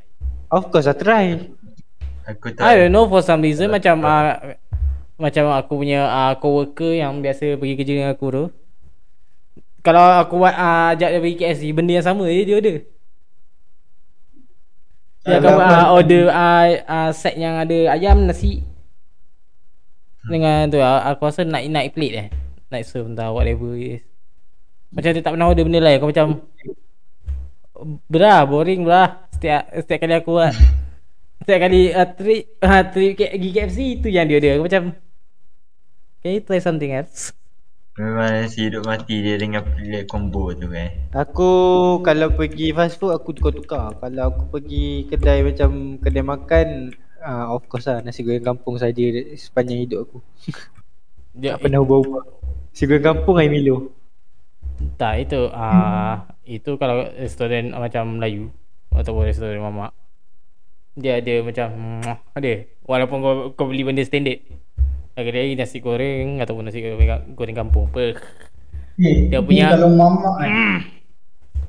Of 0.50 0.68
course 0.68 0.84
I 0.86 0.96
try. 0.96 1.26
Aku 2.28 2.52
I 2.60 2.76
don't 2.78 2.92
know 2.92 3.08
for 3.08 3.24
some 3.24 3.40
reason 3.40 3.72
Macam 3.72 4.04
uh, 4.04 4.36
Macam 5.16 5.56
aku 5.56 5.80
punya 5.80 6.04
uh, 6.06 6.34
Co-worker 6.36 6.92
yang 6.92 7.24
biasa 7.24 7.56
pergi 7.56 7.76
kerja 7.76 7.94
dengan 7.94 8.12
aku 8.12 8.28
tu 8.30 8.44
Kalau 9.80 10.04
aku 10.24 10.44
buat 10.44 10.56
uh, 10.56 10.92
Ajak 10.96 11.10
dia 11.16 11.20
KFC 11.40 11.72
Benda 11.72 11.96
yang 11.96 12.06
sama 12.06 12.28
je 12.28 12.44
dia 12.44 12.56
order. 12.60 12.78
Dia 15.24 15.36
akan 15.40 15.44
Kalau 15.44 15.60
uh, 15.60 15.88
order 15.96 16.24
uh, 16.32 16.66
uh, 16.84 17.10
Set 17.16 17.36
yang 17.40 17.56
ada 17.60 17.96
ayam 17.96 18.28
nasi. 18.28 18.64
Dengan 20.28 20.68
tu 20.68 20.80
uh, 20.84 21.02
Aku 21.16 21.32
rasa 21.32 21.48
naik 21.48 21.68
naik 21.72 21.90
plate 21.96 22.16
eh. 22.16 22.28
Naik 22.70 22.84
serve 22.86 23.08
entah 23.08 23.32
whatever 23.32 23.74
it 23.74 24.00
is. 24.00 24.02
Macam 24.92 25.10
dia 25.16 25.22
tak 25.24 25.34
pernah 25.38 25.48
order 25.48 25.64
benda 25.64 25.80
lain 25.80 25.98
Kau 26.02 26.10
macam 26.10 26.28
Berah 28.12 28.44
boring 28.44 28.84
berah 28.84 29.24
Setiap 29.32 29.64
setiap 29.72 30.00
kali 30.04 30.14
aku 30.20 30.30
buat. 30.36 30.54
Setiap 31.40 31.60
kali 31.64 31.82
uh, 31.96 32.10
trip 32.20 32.42
uh, 32.60 32.84
trip 32.92 33.12
K- 33.16 33.32
pergi 33.32 33.50
KFC 33.56 33.80
Itu 34.04 34.08
yang 34.12 34.28
dia 34.28 34.44
order. 34.44 34.52
Aku 34.60 34.66
macam 34.68 34.84
Can 36.20 36.36
you 36.36 36.44
try 36.44 36.60
something 36.60 36.92
else 36.92 37.32
memang 38.00 38.32
nasi 38.32 38.72
hidup 38.72 38.88
mati 38.88 39.20
dia 39.20 39.36
dengan 39.36 39.60
plate 39.60 40.08
combo 40.08 40.56
tu 40.56 40.72
eh. 40.72 41.12
Aku 41.12 41.52
kalau 42.00 42.32
pergi 42.32 42.72
fast 42.72 42.96
food 42.96 43.12
aku 43.12 43.36
tukar-tukar. 43.36 43.92
Kalau 44.00 44.24
aku 44.32 44.44
pergi 44.48 45.04
kedai 45.12 45.44
macam 45.44 46.00
kedai 46.00 46.24
makan 46.24 46.68
uh, 47.20 47.52
of 47.52 47.68
course 47.68 47.92
lah 47.92 48.00
nasi 48.00 48.24
goreng 48.24 48.48
kampung 48.48 48.80
saja 48.80 49.04
sepanjang 49.36 49.84
hidup 49.84 50.08
aku. 50.08 50.18
dia, 51.40 51.60
Tak 51.60 51.68
pernah 51.68 51.84
ubah-ubah. 51.84 52.24
Nasi 52.72 52.84
goreng 52.88 53.04
kampung 53.04 53.36
air 53.36 53.52
Milo. 53.52 53.92
Tak 54.96 55.14
itu 55.28 55.52
uh, 55.52 56.24
Itu 56.48 56.80
kalau 56.80 57.04
restoran 57.20 57.76
macam 57.76 58.16
Melayu 58.16 58.48
Ataupun 58.96 59.28
restoran 59.28 59.60
mamak 59.60 59.92
Dia 60.96 61.20
ada 61.20 61.44
macam 61.44 62.00
Ada 62.40 62.64
Walaupun 62.88 63.18
kau, 63.20 63.34
kau 63.60 63.68
beli 63.68 63.84
benda 63.84 64.08
standard 64.08 64.40
Lagi 65.20 65.36
lagi 65.36 65.54
nasi 65.60 65.78
goreng 65.84 66.40
Ataupun 66.40 66.64
nasi 66.64 66.80
goreng, 66.80 67.36
goreng 67.36 67.58
kampung. 67.60 67.92
Apa 67.92 68.16
Okay, 68.96 69.28
Dia 69.28 69.44
punya- 69.44 69.76
kalau 69.76 69.92
mamak 69.92 70.36
kan 70.40 70.52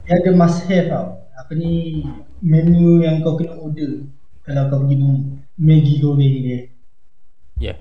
Dia 0.07 0.15
ada 0.19 0.31
must 0.39 0.67
have 0.71 0.87
tau. 0.87 1.07
Apa 1.35 1.51
ni 1.59 2.03
Menu 2.41 3.03
yang 3.03 3.21
kau 3.27 3.35
kena 3.35 3.59
order. 3.59 4.07
Kalau 4.47 4.71
kau 4.71 4.87
pergi 4.87 4.97
mamak 5.03 5.23
Maggi 5.59 5.95
goreng 5.99 6.35
dia. 6.47 6.55
Ya. 6.55 6.59
Yeah. 7.59 7.77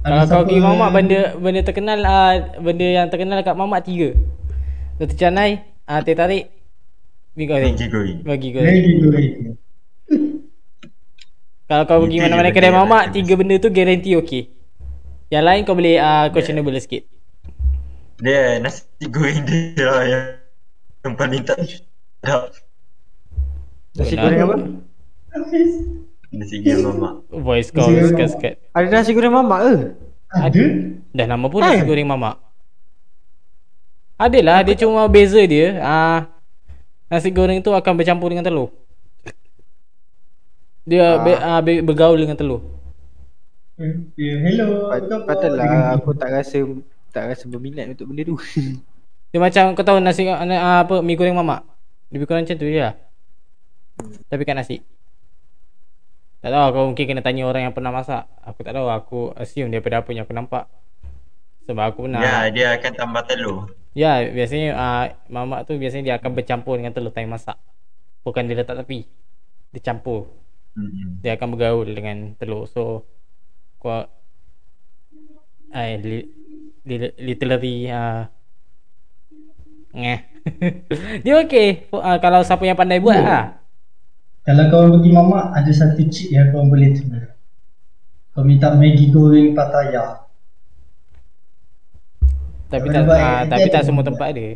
Kalau 0.00 0.24
kau 0.24 0.42
pergi 0.48 0.60
mamak 0.64 0.88
benda 0.96 1.20
Benda 1.36 1.60
terkenal 1.60 1.98
uh, 2.00 2.34
Benda 2.64 2.88
yang 2.88 3.08
terkenal 3.12 3.44
kat 3.44 3.56
mamak 3.56 3.84
tiga. 3.84 4.16
Satu 4.96 5.12
canai 5.12 5.68
uh, 5.84 6.00
Teh 6.00 6.16
tarik 6.16 6.48
Mi 7.36 7.44
goreng. 7.44 7.76
Maggi 7.76 7.88
goreng. 7.92 8.18
Maggi 8.24 8.48
goreng. 8.56 8.72
Maggi 8.72 8.92
goreng 9.04 9.67
Kalau 11.68 11.84
kau 11.84 12.00
pergi 12.08 12.24
mana-mana 12.24 12.48
kedai 12.48 12.72
mamak 12.72 13.12
Tiga 13.12 13.36
benda 13.36 13.60
tu 13.60 13.68
guarantee 13.68 14.16
okey. 14.16 14.48
Yang 15.28 15.44
lain 15.44 15.60
kau 15.68 15.76
boleh 15.76 16.00
uh, 16.00 16.32
questionable 16.32 16.72
sikit. 16.80 17.04
Dia 18.24 18.56
nasi 18.58 18.82
goreng 19.04 19.44
dia 19.44 19.84
lah 19.84 20.04
yang, 20.08 20.24
yang 21.04 21.14
paling 21.14 21.44
tak 21.44 21.60
sedap. 21.60 22.56
Nasi 24.00 24.16
goreng 24.16 24.40
apa? 24.48 24.56
Nasi 26.32 26.56
goreng 26.64 26.84
mamak. 26.88 27.12
Voice 27.28 27.68
kau 27.68 27.84
sekat-sekat 27.84 28.56
Ada 28.72 28.88
nasi 28.88 29.12
goreng 29.12 29.36
mamak 29.36 29.60
ke? 29.60 29.74
Ada. 30.32 30.64
Dah 31.12 31.26
lama 31.28 31.46
pun 31.52 31.60
nasi 31.60 31.84
goreng 31.84 32.08
mamak. 32.08 32.40
Adalah 34.16 34.64
dia 34.64 34.74
cuma 34.74 35.04
beza 35.04 35.44
dia. 35.44 35.76
Ah 35.84 36.32
nasi 37.12 37.28
goreng 37.28 37.60
tu 37.60 37.76
akan 37.76 37.92
bercampur 37.92 38.32
dengan 38.32 38.48
telur. 38.48 38.72
Dia 40.88 41.20
be, 41.20 41.32
ah, 41.36 41.60
be, 41.60 41.84
bergaul 41.84 42.16
dengan 42.16 42.32
telur. 42.32 42.64
Ya, 44.16 44.34
hello. 44.42 44.88
Pat- 44.88 45.04
apa 45.04 45.14
khabar? 45.14 45.26
Patutlah 45.28 45.70
aku 45.94 46.10
tak 46.16 46.30
rasa 46.32 46.58
tak 47.12 47.24
rasa 47.30 47.44
berminat 47.46 47.86
untuk 47.92 48.08
benda 48.08 48.24
tu. 48.24 48.36
Dia 49.30 49.38
macam 49.44 49.76
kau 49.76 49.84
tahu 49.84 50.00
nasi 50.00 50.24
ah, 50.24 50.88
apa 50.88 51.04
mi 51.04 51.12
goreng 51.12 51.36
mamak. 51.36 51.60
Lebih 52.08 52.24
kurang 52.24 52.48
macam 52.48 52.56
tu 52.56 52.64
je 52.64 52.80
lah. 52.80 52.96
Tapi 54.32 54.42
kat 54.48 54.56
nasi. 54.56 54.80
Tak 56.40 56.50
tahu 56.54 56.66
kau 56.72 56.84
mungkin 56.88 57.04
kena 57.04 57.20
tanya 57.20 57.44
orang 57.44 57.68
yang 57.68 57.74
pernah 57.76 57.92
masak. 57.92 58.24
Aku 58.46 58.64
tak 58.64 58.72
tahu 58.72 58.88
aku 58.88 59.20
assume 59.36 59.68
daripada 59.68 60.00
apa 60.00 60.08
yang 60.16 60.24
aku 60.24 60.32
nampak. 60.32 60.64
Sebab 61.68 61.84
aku 61.92 62.08
pernah. 62.08 62.24
Ya, 62.24 62.48
dia 62.48 62.66
akan 62.80 62.92
tambah 62.96 63.22
telur. 63.28 63.68
Ya, 63.92 64.24
biasanya 64.24 64.68
uh, 64.78 65.04
mamak 65.28 65.68
tu 65.68 65.76
biasanya 65.76 66.04
dia 66.08 66.14
akan 66.16 66.30
bercampur 66.32 66.80
dengan 66.80 66.96
telur 66.96 67.12
time 67.12 67.28
masak. 67.28 67.58
Bukan 68.24 68.48
dia 68.48 68.56
letak 68.56 68.80
tepi. 68.80 69.04
Dia 69.76 69.80
campur. 69.92 70.47
Hmm. 70.76 71.20
Dia 71.24 71.36
akan 71.36 71.48
bergaul 71.54 71.88
dengan 71.88 72.34
telur. 72.36 72.68
So 72.68 73.06
kau 73.78 74.04
ai 75.72 76.00
li, 76.00 76.18
li, 76.88 76.96
literally 77.20 77.88
uh, 77.92 78.26
ngeh. 79.94 80.20
dia 81.24 81.34
okey 81.44 81.92
uh, 81.92 82.18
kalau 82.18 82.40
siapa 82.40 82.64
yang 82.64 82.78
pandai 82.78 83.00
buat 83.00 83.20
lah. 83.20 83.58
Kalau 84.48 84.64
kau 84.72 84.88
pergi 84.96 85.12
mamak 85.12 85.52
ada 85.52 85.68
satu 85.68 86.00
cheat 86.08 86.32
yang 86.32 86.48
kau 86.48 86.64
boleh 86.64 86.96
tuna. 86.96 87.36
Kau 88.32 88.46
minta 88.46 88.72
Maggi 88.72 89.12
goreng 89.12 89.52
Pattaya. 89.52 90.24
Tapi 92.68 92.86
Tak 92.88 92.92
tak 92.92 93.02
buat, 93.08 93.20
uh, 93.20 93.40
nanti 93.44 93.52
tapi 93.52 93.68
tak 93.72 93.84
semua 93.84 94.04
tempat 94.04 94.28
ada. 94.32 94.48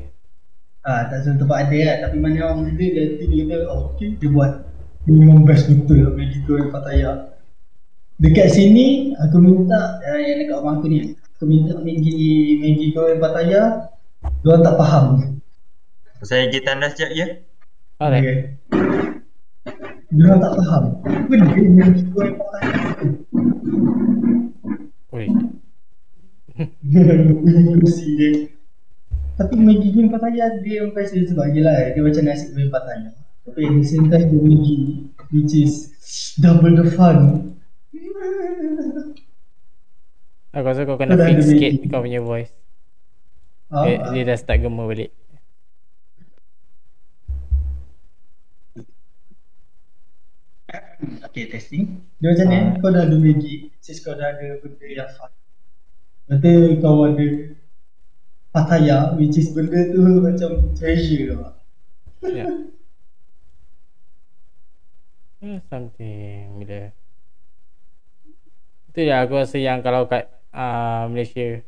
Ah, 0.84 1.00
tak 1.08 1.24
semua 1.24 1.38
tempat 1.44 1.58
ada 1.68 1.78
lah. 1.80 1.96
Tapi 2.08 2.16
mana 2.20 2.38
orang 2.40 2.72
dia 2.76 2.88
dia 2.88 3.04
kata 3.20 3.56
oh, 3.68 3.92
okay, 3.92 4.16
dia 4.16 4.28
buat. 4.28 4.71
Dia 5.03 5.18
memang 5.18 5.42
best 5.42 5.66
betul 5.66 6.07
lah 6.07 6.14
Maggi 6.14 6.38
goreng 6.46 6.70
Pattaya. 6.70 7.34
Dekat 8.22 8.55
sini 8.55 9.11
aku 9.18 9.42
minta 9.42 9.98
uh, 9.98 10.18
yang 10.22 10.46
dekat 10.46 10.62
rumah 10.62 10.78
aku 10.78 10.86
ni. 10.86 11.18
Aku 11.34 11.44
minta 11.50 11.74
Maggi 11.74 12.62
Maggi 12.62 12.86
goreng 12.94 13.18
Pattaya. 13.18 13.90
Diorang 14.46 14.62
tak 14.62 14.78
faham. 14.78 15.07
Saya 16.22 16.46
pergi 16.46 16.61
tandas 16.62 16.94
sekejap 16.94 17.11
ya. 17.18 17.26
Alright. 17.98 18.22
Okay. 18.22 18.36
Diorang 20.14 20.38
tak 20.38 20.55
faham. 20.62 20.84
Apa 21.03 21.34
dia 21.34 21.66
Maggi 21.66 22.03
goreng 22.14 22.36
Pattaya? 22.38 22.74
Oi. 25.18 25.26
Kursi 27.82 28.07
dia 28.14 28.30
Tapi 29.34 29.55
Maggi 29.59 29.88
goreng 29.90 30.14
Pattaya 30.14 30.62
dia 30.62 30.86
yang 30.86 30.94
best 30.94 31.11
dia 31.11 31.26
sebab 31.26 31.50
yelah 31.50 31.90
dia 31.90 32.07
macam 32.07 32.22
nasi 32.22 32.55
goreng 32.55 32.70
Pattaya 32.70 33.21
Tapi 33.43 33.61
at 33.66 33.74
the 33.74 33.84
same 33.84 34.07
time 34.07 34.26
dia 34.30 34.40
Maggi 34.40 34.76
which 35.34 35.53
is 35.57 35.74
double 36.38 36.74
the 36.78 36.86
fun 36.95 37.18
Aku 40.53 40.66
rasa 40.68 40.84
kau 40.84 41.01
kena 41.01 41.16
fix 41.16 41.49
sikit 41.49 41.72
kau 41.88 42.05
punya 42.05 42.20
voice. 42.20 42.53
ah, 43.72 43.88
Dia, 43.88 43.95
ah. 44.05 44.12
dia 44.12 44.22
dah 44.28 44.36
start 44.36 44.61
gemar 44.61 44.84
balik. 44.84 45.11
Okay 51.03 51.51
testing 51.51 51.99
Dia 52.22 52.30
macam 52.32 52.47
ni 52.47 52.57
Ah. 52.59 52.66
kau 52.78 52.90
dah 52.95 53.03
ada 53.09 53.16
Maggi 53.18 53.55
Since 53.82 54.01
kau 54.07 54.14
dah 54.14 54.38
ada 54.38 54.47
benda 54.62 54.86
yang 54.86 55.11
fun 55.18 55.30
Lepas 56.30 56.78
kau 56.78 57.03
ada 57.11 57.26
Pattaya 58.53 58.99
which 59.18 59.34
is 59.40 59.51
benda 59.51 59.90
tu 59.90 60.01
macam 60.22 60.51
treasure 60.76 61.34
tau 61.34 61.53
Ya. 62.22 62.47
Hmm, 65.43 65.59
something 65.66 66.62
bila 66.62 66.95
Itu 68.95 68.99
je 69.03 69.11
aku 69.11 69.43
rasa 69.43 69.59
yang 69.59 69.82
kalau 69.82 70.07
kat 70.07 70.30
uh, 70.55 71.11
Malaysia 71.11 71.59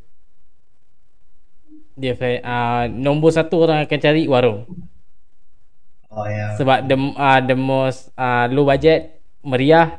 Dia 1.98 2.14
uh, 2.14 2.86
Nombor 2.86 3.34
satu 3.34 3.66
orang 3.66 3.82
akan 3.82 3.98
cari 3.98 4.30
warung. 4.30 4.62
Oh 6.06 6.22
ya. 6.30 6.54
Sebab 6.54 6.86
the, 6.86 6.94
uh, 7.18 7.40
the 7.42 7.58
most 7.58 8.14
uh, 8.14 8.46
low 8.46 8.62
budget 8.62 9.18
Meriah 9.42 9.90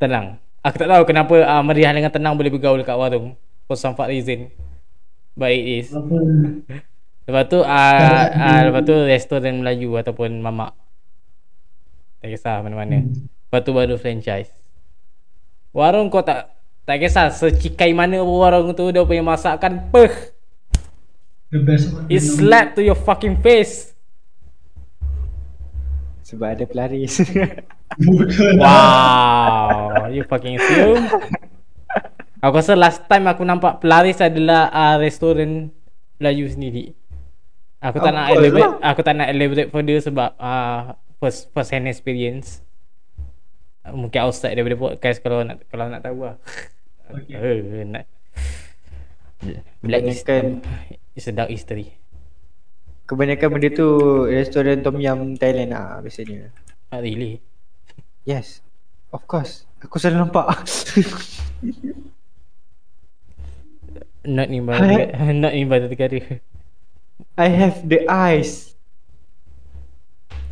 Tenang. 0.00 0.40
Aku 0.64 0.80
tak 0.80 0.88
tahu 0.88 1.04
kenapa 1.04 1.44
uh, 1.44 1.60
meriah 1.60 1.92
dengan 1.92 2.08
tenang 2.08 2.40
boleh 2.40 2.48
bergaul 2.48 2.80
kat 2.80 2.96
warung 2.96 3.36
For 3.68 3.76
some 3.76 3.92
fuck 3.92 4.08
reason. 4.08 4.48
But 5.36 5.52
it 5.52 5.84
is. 5.84 5.92
Lepas 7.28 7.44
tu 7.52 7.60
uh, 7.60 8.24
uh, 8.32 8.60
Lepas 8.64 8.82
tu 8.88 8.96
restoran 8.96 9.60
Melayu 9.60 9.92
Ataupun 10.00 10.40
mamak 10.40 10.72
Tak 12.22 12.30
kisah 12.30 12.62
mana-mana. 12.62 13.02
Lepas 13.02 13.60
tu 13.66 13.74
baru 13.74 13.98
franchise. 13.98 14.54
Warung 15.74 16.06
kau 16.06 16.22
tak 16.22 16.54
Tak 16.86 17.00
kisah 17.02 17.32
Secikai 17.34 17.96
mana 17.96 18.20
pun 18.20 18.44
warung 18.44 18.76
tu 18.76 18.92
Dia 18.94 19.02
punya 19.02 19.26
masakan 19.26 19.90
Peh. 19.90 20.14
The 21.50 21.60
best 21.66 21.90
one. 21.90 22.06
It 22.06 22.22
slap 22.22 22.78
to 22.78 22.84
your 22.84 22.94
fucking 22.94 23.42
face. 23.42 23.96
Sebab 26.22 26.48
ada 26.54 26.64
pelaris. 26.64 27.18
Wow 28.62 30.08
You 30.14 30.24
fucking 30.24 30.56
assume 30.62 31.04
Aku 32.42 32.54
rasa 32.56 32.78
last 32.78 33.04
time 33.10 33.26
aku 33.28 33.44
nampak 33.44 33.82
Pelaris 33.82 34.22
adalah 34.22 34.70
uh, 34.72 34.96
restoran 34.96 35.74
Melayu 36.16 36.46
sendiri. 36.46 36.94
Aku 37.82 37.98
tak 37.98 38.14
Of 38.14 38.16
nak 38.16 38.26
elaborate 38.30 38.74
Aku 38.80 39.00
tak 39.02 39.14
nak 39.18 39.28
elaborate 39.28 39.70
further 39.74 39.98
sebab 39.98 40.30
uh, 40.38 40.94
First 41.22 41.54
first 41.54 41.70
hand 41.70 41.86
experience 41.86 42.66
uh, 43.86 43.94
Mungkin 43.94 44.26
outside 44.26 44.58
daripada 44.58 44.74
podcast 44.74 45.22
kalau 45.22 45.46
nak 45.46 45.62
kalau 45.70 45.86
nak 45.86 46.02
tahu 46.02 46.26
lah 46.26 46.36
Okay. 47.12 47.38
uh, 47.38 47.86
nak 47.94 48.10
Black 49.78 50.02
is, 50.02 50.26
Kebanyakan- 50.26 50.66
It's 51.14 51.30
a 51.30 51.34
dark 51.34 51.54
history 51.54 51.94
Kebanyakan 53.06 53.54
benda 53.54 53.70
tu 53.70 53.86
restoran 54.26 54.82
Tom 54.82 54.96
Yum 54.96 55.36
Thailand 55.36 55.74
lah 55.74 56.00
biasanya. 56.00 56.48
Not 56.88 57.02
really 57.04 57.42
Yes. 58.22 58.62
Of 59.10 59.26
course. 59.26 59.66
Aku 59.82 59.98
selalu 59.98 60.24
nampak. 60.30 60.46
Not 64.22 64.48
in. 64.48 64.62
Batu 64.64 64.86
Not 65.42 65.52
in 65.52 65.66
Batu 65.66 65.90
Negara 65.90 66.38
I 67.36 67.48
have 67.50 67.82
the 67.84 68.06
eyes. 68.06 68.71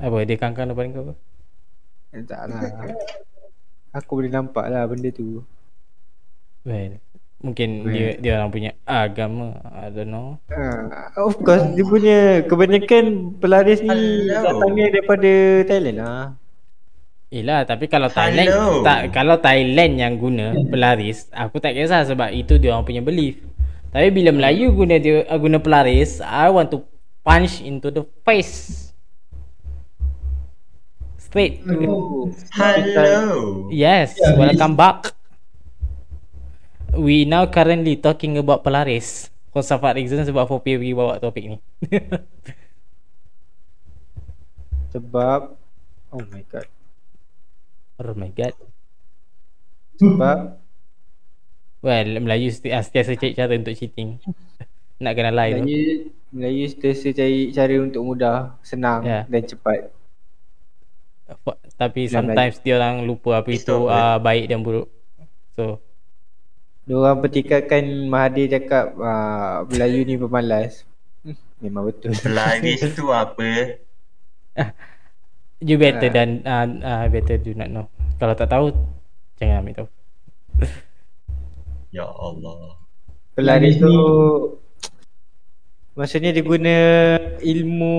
Apa 0.00 0.24
dia 0.24 0.36
kangkang 0.40 0.72
depan 0.72 0.90
kau 0.90 1.02
apa? 1.04 1.14
Eh, 2.16 2.24
Tak 2.24 2.42
lah. 2.48 2.60
Aku 3.92 4.18
boleh 4.22 4.30
nampak 4.30 4.70
lah 4.70 4.86
benda 4.86 5.10
tu. 5.10 5.42
Well 6.64 7.00
Mungkin 7.40 7.88
Well. 7.88 7.92
dia 7.96 8.08
dia 8.20 8.32
orang 8.36 8.52
punya 8.52 8.70
agama 8.84 9.56
I 9.72 9.88
don't 9.88 10.12
know 10.12 10.36
Uh, 10.52 11.08
of 11.24 11.40
course 11.40 11.64
dia 11.72 11.84
punya 11.88 12.18
kebanyakan 12.44 13.34
pelaris 13.40 13.80
ni 13.80 14.28
datangnya 14.28 14.92
daripada 14.92 15.32
Thailand 15.64 15.96
lah. 15.96 16.24
Yelah 17.32 17.64
tapi 17.64 17.88
kalau 17.88 18.12
Thailand 18.12 18.44
Hello. 18.52 18.84
tak 18.84 19.08
kalau 19.16 19.40
Thailand 19.40 19.96
yang 19.96 20.20
guna 20.20 20.52
pelaris 20.68 21.32
aku 21.32 21.56
tak 21.56 21.72
kisah 21.80 22.04
sebab 22.04 22.28
itu 22.28 22.60
dia 22.60 22.76
orang 22.76 22.84
punya 22.84 23.00
belief. 23.00 23.40
Tapi 23.90 24.12
bila 24.12 24.36
Melayu 24.36 24.76
guna 24.76 25.00
dia 25.00 25.24
guna 25.34 25.56
pelaris 25.58 26.20
I 26.20 26.52
want 26.52 26.68
to 26.70 26.84
punch 27.24 27.64
into 27.64 27.88
the 27.88 28.04
face. 28.22 28.89
Oh, 31.30 32.26
Hello. 32.58 33.70
Yes, 33.70 34.18
Yeah, 34.18 34.34
welcome 34.34 34.74
back. 34.74 35.14
We 36.90 37.22
now 37.22 37.46
currently 37.46 37.94
talking 38.02 38.34
about 38.34 38.66
pelaris. 38.66 39.30
For 39.54 39.62
some 39.62 39.78
reason 39.94 40.26
sebab 40.26 40.50
Fopi 40.50 40.74
pergi 40.74 40.90
bawa 40.90 41.22
topik 41.22 41.44
ni. 41.54 41.58
Sebab 44.90 45.54
Oh 46.10 46.24
my 46.34 46.42
god. 46.50 46.66
oh 48.02 48.14
my 48.18 48.30
god. 48.34 48.54
Sebab 50.02 50.58
Well, 51.78 52.10
Melayu 52.18 52.50
seti- 52.50 52.74
ah, 52.74 52.82
setiasa 52.82 53.14
cari 53.14 53.38
cara 53.38 53.54
untuk 53.54 53.78
cheating. 53.78 54.18
Nak 54.98 55.14
kena 55.14 55.30
lie 55.30 55.54
tu. 55.54 55.62
Melayu 55.62 55.82
Melayu 56.34 56.64
sentiasa 56.66 57.14
cari 57.14 57.54
cara 57.54 57.74
untuk 57.78 58.02
mudah, 58.02 58.58
senang 58.66 59.06
Ya. 59.06 59.22
dan 59.30 59.46
cepat. 59.46 59.94
Tapi 61.76 62.10
sometimes 62.10 62.60
dia 62.60 62.76
orang 62.76 63.06
lupa 63.06 63.40
apa 63.40 63.50
itu 63.50 63.86
uh, 63.86 64.18
baik 64.18 64.50
dan 64.50 64.60
buruk. 64.60 64.88
So, 65.54 65.78
Diorang 66.84 67.22
pertikaikan 67.22 68.10
Mahathir 68.10 68.50
cakap 68.50 68.98
uh, 68.98 69.62
Melayu 69.70 70.02
ni 70.02 70.18
pemalas. 70.18 70.82
Hmm, 71.22 71.38
memang 71.62 71.86
betul. 71.86 72.10
Pelaris 72.18 72.82
tu 72.98 73.06
apa? 73.14 73.78
you 75.68 75.76
better 75.78 76.10
Ah. 76.10 76.14
dan 76.14 76.28
uh, 76.42 76.66
uh, 76.82 77.04
better 77.06 77.38
do 77.38 77.54
not 77.54 77.70
know. 77.70 77.86
Kalau 78.18 78.34
tak 78.34 78.50
tahu, 78.50 78.74
jangan 79.38 79.62
ambil 79.62 79.74
tahu. 79.84 79.88
Ya 81.90 82.06
Allah. 82.06 82.78
Pelaris 83.34 83.82
tu 83.82 83.90
Maksudnya 86.00 86.32
dia 86.32 86.40
guna 86.40 86.76
ilmu 87.44 87.96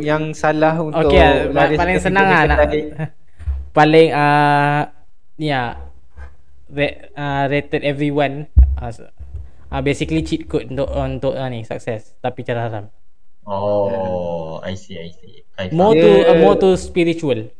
yang 0.00 0.32
salah 0.32 0.80
untuk 0.80 1.12
Okey, 1.12 1.20
ah, 1.20 1.52
lari 1.52 1.76
paling 1.76 2.00
senang 2.00 2.24
dia 2.24 2.36
ah 2.40 2.44
nak 2.48 2.72
paling 3.76 4.08
uh, 4.08 4.80
ni 5.36 5.52
ah 5.52 5.76
ra- 6.72 7.00
uh, 7.12 7.44
rated 7.52 7.84
everyone 7.84 8.48
uh, 8.80 8.88
uh, 9.68 9.80
basically 9.84 10.24
cheat 10.24 10.48
code 10.48 10.72
untuk 10.72 10.88
untuk 10.96 11.36
uh, 11.36 11.44
ni 11.52 11.60
sukses 11.60 12.16
tapi 12.24 12.40
cara 12.40 12.72
haram. 12.72 12.84
Oh, 13.44 14.62
I 14.64 14.72
see, 14.72 14.96
I 14.96 15.12
see. 15.12 15.44
I 15.58 15.68
More 15.76 15.92
to 15.92 16.10
uh, 16.32 16.36
more 16.40 16.56
to 16.56 16.72
spiritual. 16.80 17.52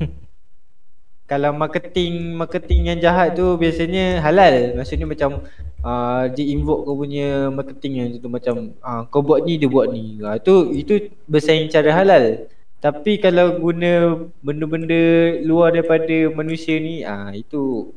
Kalau 1.30 1.52
marketing 1.52 2.32
marketing 2.32 2.88
yang 2.88 2.98
jahat 3.02 3.36
tu 3.36 3.60
biasanya 3.60 4.24
halal. 4.24 4.72
Maksudnya 4.78 5.04
macam 5.04 5.44
uh, 5.84 6.24
dia 6.32 6.44
invoke 6.56 6.88
kau 6.88 6.96
punya 6.96 7.52
marketing 7.52 7.92
yang 8.00 8.08
tu 8.18 8.32
macam 8.32 8.72
uh, 8.80 9.04
kau 9.12 9.20
buat 9.20 9.44
ni 9.44 9.60
dia 9.60 9.68
buat 9.68 9.92
ni. 9.92 10.18
Uh, 10.18 10.40
tu 10.40 10.72
itu 10.72 11.12
bersaing 11.28 11.68
cara 11.68 11.92
halal. 11.92 12.48
Tapi 12.80 13.16
kalau 13.16 13.60
guna 13.60 14.24
benda-benda 14.44 15.00
luar 15.40 15.72
daripada 15.72 16.28
manusia 16.32 16.76
ni 16.80 17.00
ah 17.04 17.28
uh, 17.28 17.30
itu 17.32 17.92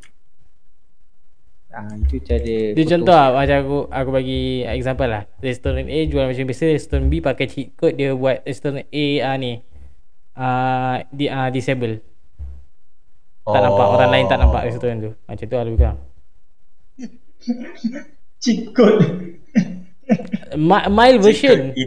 ah 1.71 1.83
uh, 1.91 1.93
itu 1.99 2.15
cara 2.23 2.55
Dia 2.71 2.85
contoh 2.95 3.15
lah 3.15 3.35
macam 3.35 3.57
aku 3.63 3.77
aku 3.91 4.09
bagi 4.11 4.63
example 4.67 5.09
lah. 5.11 5.23
Restoran 5.39 5.87
A 5.87 5.99
jual 6.07 6.27
macam 6.27 6.43
biasa, 6.47 6.71
restoran 6.71 7.07
B 7.11 7.19
pakai 7.23 7.47
cheat 7.47 7.67
code 7.75 7.95
dia 7.95 8.15
buat 8.15 8.43
restoran 8.47 8.83
A 8.87 9.05
uh, 9.23 9.35
ni 9.39 9.63
uh, 10.35 10.95
di 11.11 11.25
uh, 11.27 11.49
disable. 11.51 12.03
Tak 13.47 13.63
nampak 13.63 13.87
orang 13.95 14.11
lain 14.11 14.25
tak 14.27 14.39
nampak 14.43 14.61
restoran 14.67 14.95
tu. 14.99 15.11
Macam 15.23 15.45
tu 15.47 15.55
lah 15.55 15.63
lebih 15.63 15.79
kurang. 15.79 15.99
Cheat 18.43 18.73
code. 18.73 19.37
Ma- 20.55 20.87
mild 20.87 21.19
version. 21.19 21.75
Je. 21.75 21.83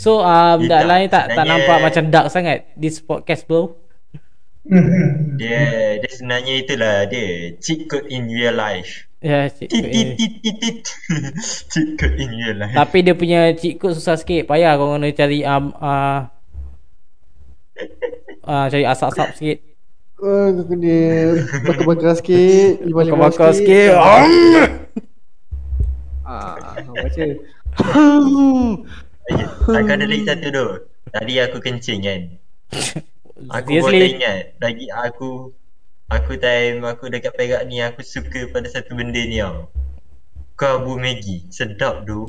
So 0.00 0.24
Dia 0.24 0.80
tak- 0.80 0.88
lain 0.88 1.06
tak 1.12 1.24
tak 1.34 1.44
nampak 1.44 1.78
macam 1.82 2.04
dark 2.08 2.26
sangat 2.32 2.72
this 2.74 3.04
podcast 3.04 3.44
bro. 3.44 3.76
Dia, 5.40 5.98
dia 5.98 6.10
sebenarnya 6.14 6.54
itulah 6.62 6.96
dia. 7.10 7.58
Cheat 7.58 7.90
code 7.90 8.06
in 8.08 8.30
real 8.30 8.54
life. 8.54 9.10
Ya. 9.20 9.50
Cheat 9.52 9.68
code 12.00 12.16
in 12.16 12.30
real 12.38 12.56
life. 12.56 12.76
Tapi 12.76 12.96
dia 13.04 13.12
punya 13.12 13.52
code 13.76 13.98
susah 13.98 14.16
sikit. 14.16 14.48
Payah 14.48 14.80
kau 14.80 14.96
kena 14.96 15.12
cari 15.12 15.44
um, 15.44 15.74
uh, 15.76 16.32
uh, 18.46 18.66
cari 18.72 18.84
asap-asap 18.88 19.28
sikit. 19.36 19.58
Kau 20.20 20.52
kena 20.68 20.96
bakar-bakar 21.64 22.12
sikit, 22.20 22.76
limbah-limbah 22.84 23.32
Bakar 23.32 23.56
sikit. 23.56 23.96
Ah, 26.28 26.84
baca. 26.92 27.08
Okay. 27.08 27.30
Aku 29.80 29.88
ada 29.88 30.04
lagi 30.04 30.26
satu 30.28 30.46
tu. 30.52 30.66
Tadi 31.10 31.34
aku 31.40 31.58
kencing 31.62 32.02
kan. 32.02 32.22
Aku 33.48 33.80
Seriously. 33.80 34.18
ingat 34.18 34.58
lagi 34.58 34.86
aku 34.90 35.54
aku 36.10 36.32
time 36.36 36.82
aku 36.82 37.08
dekat 37.08 37.32
Perak 37.38 37.62
ni 37.70 37.78
aku 37.78 38.02
suka 38.02 38.50
pada 38.50 38.66
satu 38.68 38.92
benda 38.98 39.22
ni 39.22 39.38
tau. 39.38 39.70
Kabu 40.58 41.00
Maggi. 41.00 41.48
Sedap 41.48 42.04
tu. 42.04 42.28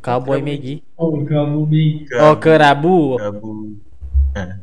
Cowboy 0.00 0.40
Maggi. 0.40 0.80
Oh, 0.96 1.12
kamu 1.12 1.66
ni. 1.68 2.08
Oh, 2.16 2.38
kerabu. 2.38 3.20
Kabu. 3.20 3.76
Ha. 4.38 4.62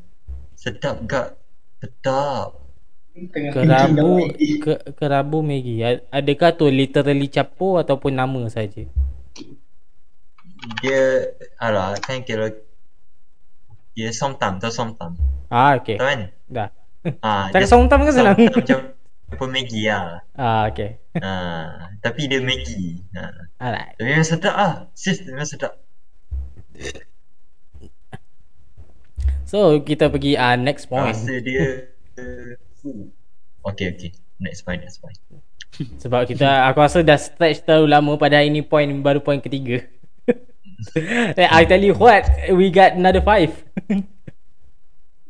Sedap 0.58 1.04
gak. 1.06 1.36
Sedap. 1.84 2.63
Kerabu 3.54 4.26
ke, 4.58 4.74
kerabu 4.98 5.46
Maggi. 5.46 5.86
A- 5.86 6.02
Adakah 6.10 6.50
tu 6.58 6.66
literally 6.66 7.30
capo 7.30 7.78
ataupun 7.78 8.10
nama 8.10 8.42
saja? 8.50 8.90
Dia 10.82 11.02
alah 11.62 11.94
kan 12.02 12.26
kira 12.26 12.50
dia 13.94 14.10
somtam 14.10 14.58
tau 14.58 14.74
somtam. 14.74 15.14
Ah, 15.54 15.78
okey. 15.78 16.02
Tahu 16.02 16.10
kan? 16.10 16.22
Dah. 16.50 16.70
Ha, 17.04 17.52
Cakap 17.52 17.68
somtam 17.68 18.00
kan 18.08 18.14
senang. 18.16 18.38
Somtam 18.40 18.58
macam 18.64 18.80
apa 19.34 19.44
Maggi 19.46 19.82
lah. 19.86 20.24
Ah, 20.34 20.62
okey. 20.72 20.90
Ha, 21.20 21.32
tapi 22.02 22.22
dia 22.26 22.40
Maggi. 22.42 23.04
Ha. 23.14 23.22
Alright. 23.60 23.94
Tapi 24.00 24.08
memang 24.10 24.26
sedap 24.26 24.56
ah. 24.56 24.74
Sis 24.98 25.22
memang 25.28 25.46
sedap. 25.46 25.78
So, 29.46 29.78
kita 29.84 30.10
pergi 30.10 30.34
uh, 30.34 30.58
next 30.58 30.90
point. 30.90 31.14
Rasa 31.14 31.38
dia 31.44 31.92
uh, 32.18 32.58
Okay 33.64 33.88
okay 33.96 34.12
Next 34.44 34.68
point 34.68 34.82
next 34.84 35.00
point 35.00 35.18
Sebab 36.04 36.30
kita 36.30 36.70
aku 36.70 36.84
rasa 36.84 37.00
dah 37.02 37.18
stretch 37.18 37.66
terlalu 37.66 37.88
lama 37.90 38.12
pada 38.20 38.38
hari 38.38 38.54
ni 38.54 38.62
point 38.62 38.90
baru 39.02 39.24
point 39.24 39.42
ketiga. 39.42 39.82
Eh, 40.94 41.48
I 41.50 41.64
tell 41.64 41.80
you 41.82 41.96
what, 41.96 42.28
we 42.52 42.68
got 42.70 42.94
another 42.94 43.24
five. 43.24 43.56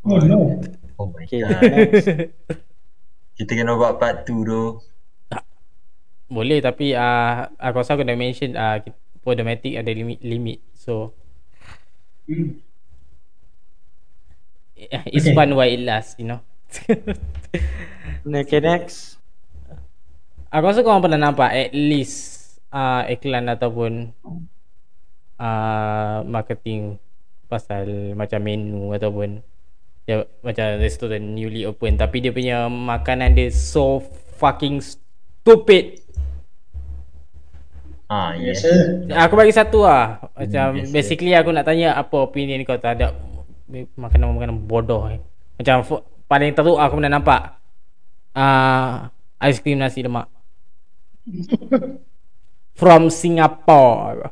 Oh 0.03 0.19
no. 0.19 0.59
Oh 0.99 1.07
my 1.15 1.23
Okay, 1.23 1.39
god. 1.39 2.27
Kita 3.39 3.51
kena 3.55 3.79
buat 3.79 3.97
part 4.03 4.27
2 4.27 4.43
tu 4.43 4.61
Boleh 6.27 6.59
tapi 6.65 6.97
uh, 6.97 7.45
aku 7.61 7.75
rasa 7.79 7.93
aku 7.93 8.03
dah 8.03 8.17
mention 8.17 8.57
uh, 8.57 8.81
Podomatic 9.23 9.79
ada 9.79 9.91
limit 9.95 10.19
limit. 10.19 10.59
So 10.75 11.15
Hmm. 12.27 12.63
it's 14.75 15.27
Okay. 15.27 15.35
fun 15.35 15.55
while 15.55 15.69
it 15.69 15.79
lasts, 15.79 16.15
you 16.19 16.27
know. 16.27 16.41
Okay, 18.23 18.63
next. 18.63 19.19
aku 20.47 20.63
rasa 20.63 20.79
korang 20.79 21.03
pernah 21.03 21.19
nampak 21.19 21.51
at 21.51 21.71
least 21.75 22.39
uh, 22.71 23.03
iklan 23.09 23.51
ataupun 23.51 24.15
uh, 25.35 26.23
marketing 26.23 26.95
pasal 27.51 28.15
macam 28.15 28.39
menu 28.39 28.95
ataupun 28.95 29.43
dia 30.03 30.23
macam 30.39 30.65
restoran 30.79 31.35
newly 31.35 31.67
open 31.67 31.99
tapi 31.99 32.23
dia 32.23 32.31
punya 32.31 32.67
makanan 32.67 33.35
dia 33.35 33.51
so 33.51 33.99
fucking 34.39 34.79
stupid. 34.79 35.99
Ah 38.07 38.35
yes 38.35 38.63
Biasa. 38.63 39.25
Aku 39.25 39.33
bagi 39.39 39.55
satu 39.55 39.87
lah 39.87 40.19
Macam 40.35 40.75
biasa. 40.75 40.91
basically 40.91 41.31
aku 41.33 41.55
nak 41.55 41.63
tanya 41.65 41.95
Apa 41.95 42.27
opinion 42.27 42.61
kau 42.61 42.75
terhadap 42.75 43.15
Makanan-makanan 43.95 44.67
bodoh 44.67 45.07
eh. 45.07 45.23
Macam 45.57 45.81
paling 46.27 46.55
teruk 46.55 46.79
aku 46.79 46.99
pernah 46.99 47.13
nampak 47.19 47.41
uh, 48.37 49.09
Aiskrim 49.43 49.75
nasi 49.75 49.99
lemak. 49.99 50.31
From 52.79 53.11
Singapore. 53.11 54.31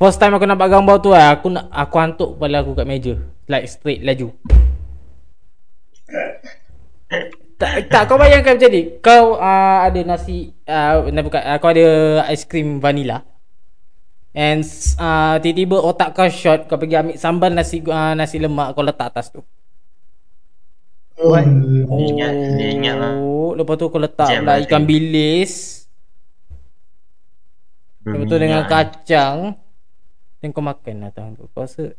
First 0.00 0.20
time 0.20 0.36
aku 0.36 0.48
nampak 0.48 0.72
gambar 0.72 0.96
tu 1.04 1.12
lah 1.12 1.36
Aku 1.36 1.52
nak 1.52 1.68
aku 1.68 1.96
hantuk 2.00 2.30
kepala 2.36 2.60
aku 2.60 2.72
kat 2.76 2.86
meja. 2.88 3.14
Like 3.48 3.68
straight 3.68 4.04
laju. 4.04 4.32
Tak, 7.60 7.92
tak 7.92 8.02
kau 8.08 8.16
bayangkan 8.16 8.56
macam 8.56 8.70
ni. 8.72 8.82
Kau 9.04 9.36
uh, 9.36 9.78
ada 9.84 10.00
nasi 10.04 10.52
uh, 10.64 11.04
bukan, 11.04 11.40
uh, 11.40 11.58
Kau 11.60 11.72
ada 11.72 11.86
aiskrim 12.28 12.80
vanilla 12.80 13.24
And 14.30 14.62
uh, 14.96 15.42
tiba-tiba 15.42 15.74
otak 15.82 16.14
kau 16.14 16.30
short 16.30 16.70
Kau 16.70 16.78
pergi 16.78 16.94
ambil 16.94 17.16
sambal 17.18 17.50
nasi 17.50 17.82
uh, 17.82 18.14
nasi 18.14 18.38
lemak 18.38 18.78
Kau 18.78 18.86
letak 18.86 19.10
atas 19.10 19.34
tu. 19.34 19.42
Oh. 21.18 21.34
Dia 21.34 22.06
ingat 22.06 22.32
Dia 22.54 22.68
ingat 22.70 22.94
lah. 22.94 23.12
Oh, 23.18 23.52
Lepas 23.58 23.74
tu 23.74 23.90
kau 23.90 23.98
letak 23.98 24.30
Jam 24.30 24.46
pula 24.46 24.54
lah 24.54 24.62
ikan 24.62 24.86
bilis. 24.86 25.84
Lepas 28.06 28.24
tu 28.24 28.36
dengan 28.38 28.62
kacang. 28.64 29.36
Dan 30.40 30.48
kau 30.54 30.62
makan 30.62 30.94
lah 31.04 31.10
tangan 31.10 31.34
tu 31.36 31.44
Kau 31.50 31.66
rasa 31.66 31.90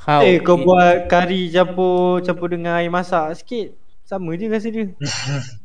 How 0.00 0.20
Eh, 0.24 0.40
kau 0.40 0.56
it- 0.56 0.64
buat 0.64 1.08
kari 1.08 1.48
campur 1.48 2.20
campur 2.20 2.48
dengan 2.52 2.76
air 2.80 2.88
masak 2.88 3.36
sikit. 3.36 3.76
Sama 4.04 4.32
je 4.36 4.48
rasa 4.48 4.68
dia. 4.68 4.92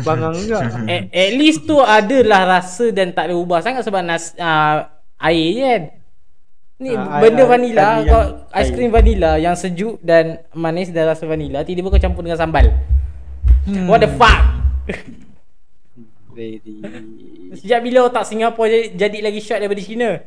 Bangang 0.00 0.34
juga. 0.36 0.58
at, 0.92 1.02
at 1.08 1.30
least 1.32 1.64
tu 1.64 1.78
adalah 1.78 2.58
rasa 2.58 2.90
dan 2.90 3.10
tak 3.10 3.28
ada 3.28 3.34
ubah 3.34 3.60
sangat 3.60 3.82
sebab 3.82 4.00
nas, 4.00 4.32
uh, 4.34 4.86
air 5.20 5.46
je 5.48 5.62
kan. 5.62 5.82
Ni 6.78 6.94
Ah, 6.94 7.18
benda 7.18 7.42
air- 7.42 7.50
vanilla 7.50 7.86
kari 7.98 8.06
kau 8.06 8.22
yang 8.22 8.26
aiskrim 8.54 8.88
vanilla 8.88 9.32
yang 9.34 9.54
sejuk 9.54 9.98
dan 9.98 10.38
manis 10.52 10.88
dan 10.88 11.10
rasa 11.10 11.26
vanilla 11.26 11.62
tiba-tiba 11.62 11.90
kau 11.90 11.98
campur 11.98 12.22
dengan 12.22 12.38
sambal. 12.38 12.70
Hmm. 13.66 13.90
What 13.90 13.98
the 13.98 14.10
fuck? 14.14 14.38
Very. 16.30 16.62
Sejak 17.58 17.82
bila 17.82 18.06
otak 18.06 18.22
Singapura 18.22 18.70
jadi, 18.70 18.94
jadi 18.94 19.18
lagi 19.20 19.42
short 19.42 19.58
daripada 19.58 19.82
China? 19.82 20.22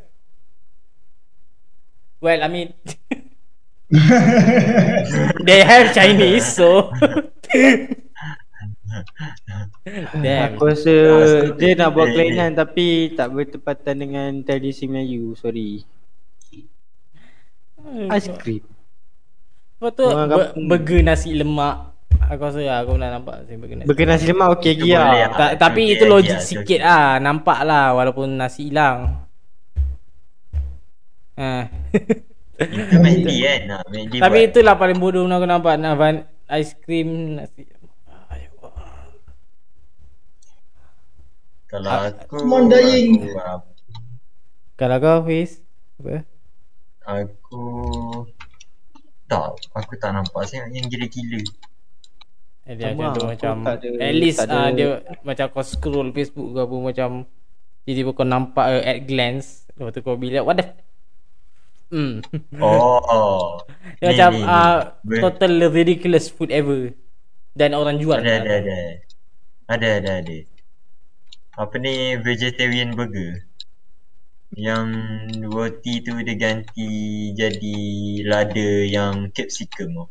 Well, 2.20 2.44
I 2.44 2.50
mean 2.52 2.76
they 5.48 5.64
have 5.64 5.92
Chinese 5.92 6.48
so 6.48 6.92
Damn. 10.24 10.42
Aku 10.52 10.64
rasa 10.68 10.94
dia 11.56 11.72
nak 11.74 11.92
buat 11.92 12.08
dia- 12.08 12.16
kelainan 12.18 12.52
tapi 12.54 12.86
tak 13.12 13.30
bertepatan 13.30 13.96
dengan 13.98 14.30
tradisi 14.42 14.86
Melayu. 14.86 15.34
Sorry. 15.34 15.84
Aiskrim. 18.08 18.64
Lepas 19.74 19.92
tu 19.92 20.06
ber- 20.06 20.30
kampung. 20.54 20.66
burger 20.68 21.02
nasi 21.02 21.34
lemak 21.34 21.90
Aku 22.22 22.44
rasa 22.44 22.62
lah, 22.62 22.78
aku 22.80 22.96
pernah 22.96 23.10
nampak 23.12 23.36
sih 23.44 23.56
burger 23.58 23.76
nasi. 23.76 23.88
Burger 23.88 24.08
nasi 24.08 24.26
lemak 24.30 24.48
okey 24.54 24.74
lah. 24.86 25.04
boleh, 25.04 25.24
Ta- 25.32 25.42
Ah, 25.42 25.52
tapi 25.58 25.82
okey 25.82 25.96
itu 25.98 26.04
logik 26.06 26.38
lah, 26.38 26.46
sikit 26.46 26.80
ah, 26.82 27.12
nampak 27.18 27.60
lah 27.64 27.86
walaupun 27.92 28.28
nasi 28.30 28.70
hilang. 28.70 29.26
Ha. 31.34 31.66
Itu 32.62 32.96
McD 32.96 33.30
kan. 33.42 33.62
McD 33.90 34.14
Tapi 34.22 34.40
itulah 34.46 34.76
paling 34.78 35.02
bodoh 35.02 35.26
aku 35.26 35.48
nampak 35.50 35.76
nak 35.76 35.98
van 35.98 36.16
aiskrim 36.46 37.08
nasi. 37.36 37.66
Kalau 41.72 41.88
Ah, 41.88 42.12
aku 42.12 42.36
Come 42.38 42.52
on, 42.54 42.64
dying. 42.68 43.12
aku, 43.18 43.40
ah, 43.40 43.60
Kalau 44.76 44.98
kau 44.98 45.20
Fiz 45.24 45.64
apa? 45.96 46.26
aku 47.02 47.64
tak 49.26 49.44
aku 49.72 49.94
tak 49.96 50.12
nampak 50.12 50.44
sangat 50.44 50.70
yang 50.72 50.86
gila-gila. 50.86 51.42
Eh, 52.64 52.74
dia 52.76 52.92
Sama 52.92 53.00
macam 53.02 53.14
tu 53.16 53.22
macam 53.26 53.56
ada- 53.66 53.98
at 53.98 54.14
least 54.14 54.40
ada- 54.40 54.54
ah, 54.54 54.70
dia 54.70 54.90
macam 55.22 55.46
kau 55.50 55.64
scroll 55.64 56.10
Facebook 56.12 56.50
ke 56.52 56.60
apa 56.60 56.76
macam 56.78 57.10
tiba-tiba 57.82 58.12
kau 58.12 58.28
nampak 58.28 58.66
uh, 58.68 58.84
at 58.84 59.00
glance 59.02 59.48
lepas 59.74 59.92
tu 59.92 60.02
kau 60.02 60.14
bilang 60.14 60.46
what 60.46 60.56
the 60.56 60.66
f- 60.68 60.78
hmm. 61.90 62.22
Oh. 62.58 63.58
dia 63.98 64.06
Ni, 64.06 64.10
macam 64.14 64.30
ni, 64.30 64.38
ni. 64.38 64.46
uh, 64.46 64.78
Ber- 65.02 65.22
total 65.24 65.52
ridiculous 65.68 66.28
food 66.28 66.52
ever 66.52 66.94
dan 67.54 67.74
orang 67.74 67.98
jual 67.98 68.18
Ada 68.18 68.34
ada 68.40 68.52
ada. 68.62 68.78
Ada 69.68 69.88
ada 69.98 70.12
ada. 70.22 70.38
Apa 71.62 71.78
ni 71.78 72.18
vegetarian 72.18 72.98
burger. 72.98 73.46
Yang 74.58 74.90
roti 75.46 76.02
tu 76.02 76.18
dia 76.26 76.36
ganti 76.36 76.90
jadi 77.38 77.78
lada 78.26 78.70
yang 78.90 79.30
capsicum 79.30 79.94
tu. 79.94 80.06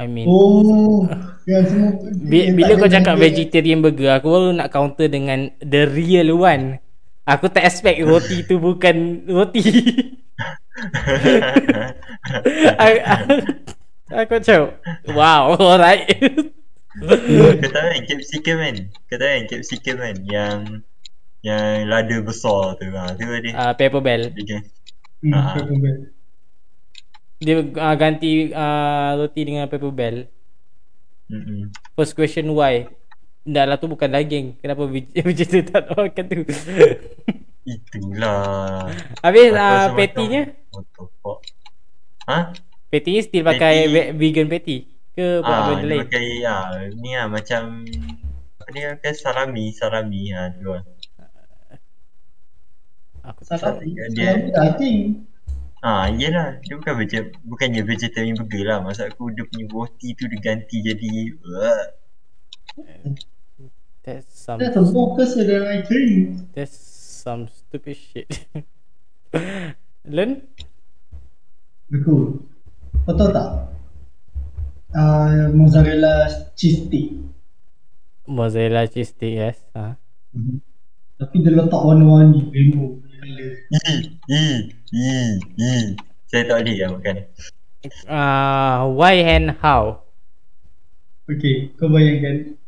I 0.00 0.08
mean 0.08 0.24
Oh, 0.24 1.04
yang 1.44 1.64
semua 1.68 1.92
bila 2.24 2.72
tak 2.72 2.76
kau 2.80 2.88
cakap 2.88 3.14
benda. 3.20 3.24
vegetarian 3.28 3.84
burger 3.84 4.16
Aku 4.16 4.32
baru 4.32 4.48
nak 4.56 4.72
counter 4.72 5.12
dengan 5.12 5.52
The 5.60 5.84
real 5.92 6.32
one 6.40 6.80
Aku 7.28 7.52
tak 7.52 7.68
expect 7.68 8.00
roti 8.08 8.40
tu 8.48 8.56
bukan 8.56 9.28
roti 9.28 9.60
aku, 12.80 12.96
aku 14.08 14.32
macam 14.40 14.60
Wow 15.12 15.52
alright 15.76 16.08
Kau 16.90 17.14
tahu 17.62 17.86
kan 17.86 18.02
capsicum 18.04 18.56
kan? 18.58 18.74
Kau 19.06 19.16
tahu 19.16 19.30
kan 19.30 19.44
capsicum 19.46 19.96
kan? 19.96 20.16
Yang 20.20 20.58
yang 21.40 21.86
lada 21.86 22.16
besar 22.20 22.74
tu 22.76 22.90
ha, 22.90 23.14
tu 23.14 23.24
dia. 23.38 23.52
uh, 23.54 23.72
Pepper 23.72 24.00
Bell 24.00 24.22
Dia 24.30 24.44
kan. 24.50 24.62
Hmm, 25.20 25.32
Ah. 25.32 25.52
pepper 25.54 25.76
bell. 25.76 26.00
Dia 27.38 27.54
uh, 27.56 27.94
ganti 27.94 28.30
uh, 28.50 29.10
roti 29.16 29.40
dengan 29.42 29.64
Pepper 29.64 29.88
Bell 29.90 30.28
Mm-mm. 31.26 31.70
First 31.94 32.12
question 32.12 32.50
why 32.50 32.90
Dah 33.42 33.64
lah 33.64 33.76
tu 33.76 33.86
bukan 33.86 34.08
daging 34.08 34.58
Kenapa 34.58 34.84
veg- 34.84 35.14
vegetarian 35.28 35.64
tak 35.64 35.86
nak 35.86 35.96
makan 35.96 36.24
tu 36.26 36.40
Itulah. 37.62 38.88
Habis 39.20 39.48
uh, 39.52 39.92
patty-nya 39.94 40.42
macam, 40.48 40.68
What 40.70 40.84
the 40.90 41.04
fuck? 41.16 41.38
Ha? 42.26 42.38
Patty-nya 42.88 43.20
still 43.22 43.44
pakai 43.46 43.74
Patty- 43.78 43.92
ve- 43.94 44.12
vegan 44.12 44.48
patty 44.48 44.76
Ke 45.20 45.44
buat 45.44 45.52
Ah, 45.52 45.60
benda 45.68 45.84
dia 45.84 45.90
lain 45.92 46.00
pakai 46.00 46.26
ah, 46.48 46.68
ni 46.96 47.10
ah 47.12 47.28
macam 47.28 47.84
apa 48.56 48.68
ni 48.72 48.80
pakai 48.96 49.12
salami, 49.12 49.64
salami 49.68 50.22
ah 50.32 50.48
tu 50.48 50.72
lah. 50.72 50.82
Aku 53.28 53.44
Salah 53.44 53.76
Dia- 53.84 54.08
Salah 54.16 54.72
daging. 54.72 55.28
Ah, 55.84 56.08
iyalah. 56.08 56.56
Dia 56.64 56.80
bukan 56.80 56.94
vege, 56.96 57.36
bukannya 57.44 57.84
vegetarian 57.84 58.32
burger 58.32 58.64
lah. 58.64 58.78
Maksud 58.80 59.12
aku 59.12 59.28
dia 59.32 59.44
punya 59.44 59.68
roti 59.68 60.16
tu 60.16 60.24
diganti 60.24 60.80
jadi 60.80 61.08
uh, 61.36 61.84
That's 64.00 64.24
some 64.32 64.56
That's 64.56 64.76
a 64.76 64.84
focus 64.88 65.36
dalam 65.36 65.68
ice 65.68 65.84
cream. 65.84 66.48
That's 66.56 66.72
some 67.20 67.52
stupid 67.52 67.96
shit. 67.96 68.28
Learn? 70.16 70.48
Betul. 71.92 72.40
Kau 73.04 73.12
tahu 73.12 73.28
tak? 73.36 73.48
Uh, 74.90 75.46
mozzarella 75.54 76.26
cheese 76.58 76.82
stick. 76.86 77.14
Mozzarella 78.26 78.90
cheese 78.90 79.14
stick, 79.14 79.38
yes. 79.38 79.58
Ha. 79.78 79.94
Mhm. 80.34 80.58
Tapi 81.20 81.34
dia 81.46 81.52
letak 81.54 81.78
warna-warni 81.78 82.48
rainbow 82.50 82.96
i 83.22 83.30
i 84.26 84.42
i 84.90 85.14
i. 85.62 85.74
Saya 86.26 86.42
tak 86.48 86.64
boleh 86.64 86.74
lah 86.74 86.90
makan. 86.96 87.16
Uh, 88.10 88.78
why 88.98 89.14
and 89.14 89.54
how? 89.62 90.02
Okay, 91.30 91.70
kau 91.78 91.86
bayangkan 91.86 92.58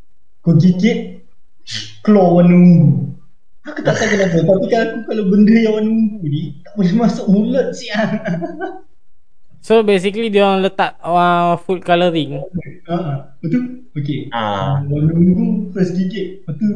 Kau 0.40 0.54
gigit 0.54 1.26
Keluar 2.00 2.32
warna 2.32 2.54
ungu 2.54 3.12
Aku 3.66 3.82
tak 3.84 3.98
tahu 3.98 4.08
kenapa 4.08 4.38
Tapi 4.40 4.66
kan 4.70 4.80
aku 4.88 4.98
kalau 5.10 5.24
benda 5.28 5.52
yang 5.52 5.74
warna 5.76 5.90
ungu 5.90 6.22
ni 6.24 6.42
Tak 6.62 6.72
boleh 6.78 6.94
masuk 6.96 7.26
mulut 7.28 7.74
siang 7.74 8.22
So 9.62 9.86
basically 9.86 10.26
dia 10.26 10.42
orang 10.42 10.66
letak 10.66 10.98
uh, 10.98 11.54
food 11.54 11.86
coloring. 11.86 12.42
ha, 12.90 13.30
Betul? 13.38 13.86
Okay 13.94 14.26
Ah. 14.34 14.82
Warna 14.82 15.14
ungu 15.14 15.70
first 15.70 15.94
gigit 15.94 16.42
Lepas 16.42 16.58
tu 16.58 16.68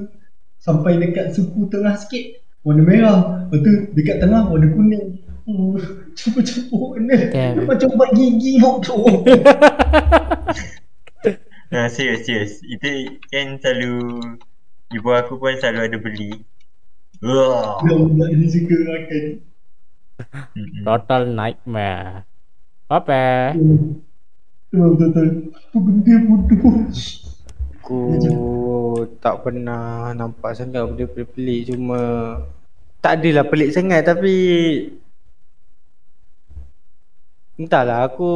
Sampai 0.56 1.00
dekat 1.02 1.34
suku 1.34 1.66
tengah 1.66 1.98
sikit 1.98 2.38
Warna 2.62 2.82
merah 2.86 3.18
Lepas 3.50 3.58
tu 3.64 3.72
dekat 3.90 4.22
tengah 4.22 4.46
warna 4.46 4.70
kuning 4.70 5.18
Oh, 5.46 5.74
campur-campur 6.18 6.94
warna 6.94 7.16
Damn. 7.32 7.66
Macam 7.66 7.88
buat 7.96 8.10
gigi 8.14 8.58
bodoh 8.62 9.24
Nah, 11.66 11.90
serius, 11.90 12.22
serius. 12.22 12.62
Itu 12.62 12.86
kan 13.26 13.58
selalu 13.58 13.94
ibu 14.94 15.08
aku 15.10 15.34
pun 15.34 15.58
selalu 15.58 15.80
ada 15.82 15.98
beli. 15.98 16.30
Wah. 17.18 17.82
Budak 17.82 18.30
ni 18.38 18.46
suka 18.46 18.76
makan. 18.86 19.24
Total 20.86 21.22
nightmare. 21.26 22.22
Apa? 22.86 23.54
Hmm. 23.54 24.02
Betul-betul 24.70 25.26
Apa 25.54 25.76
benda 25.78 26.14
bodoh 26.26 26.74
Aku 27.80 27.98
tak 29.22 29.46
pernah 29.46 30.10
nampak 30.10 30.58
sangat 30.58 30.82
benda 30.90 31.06
pelik-pelik 31.06 31.70
cuma 31.70 32.00
tak 32.98 33.22
adalah 33.22 33.46
pelik 33.46 33.70
sangat 33.70 34.02
tapi 34.02 34.34
Entahlah 37.56 38.04
aku 38.04 38.28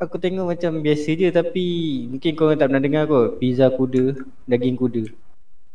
aku 0.00 0.16
tengok 0.16 0.56
macam 0.56 0.80
biasa 0.80 1.12
je 1.12 1.28
tapi 1.28 1.64
mungkin 2.08 2.32
korang 2.32 2.56
tak 2.56 2.72
pernah 2.72 2.80
dengar 2.80 3.04
kot 3.04 3.36
pizza 3.36 3.68
kuda 3.68 4.16
daging 4.48 4.80
kuda. 4.80 5.12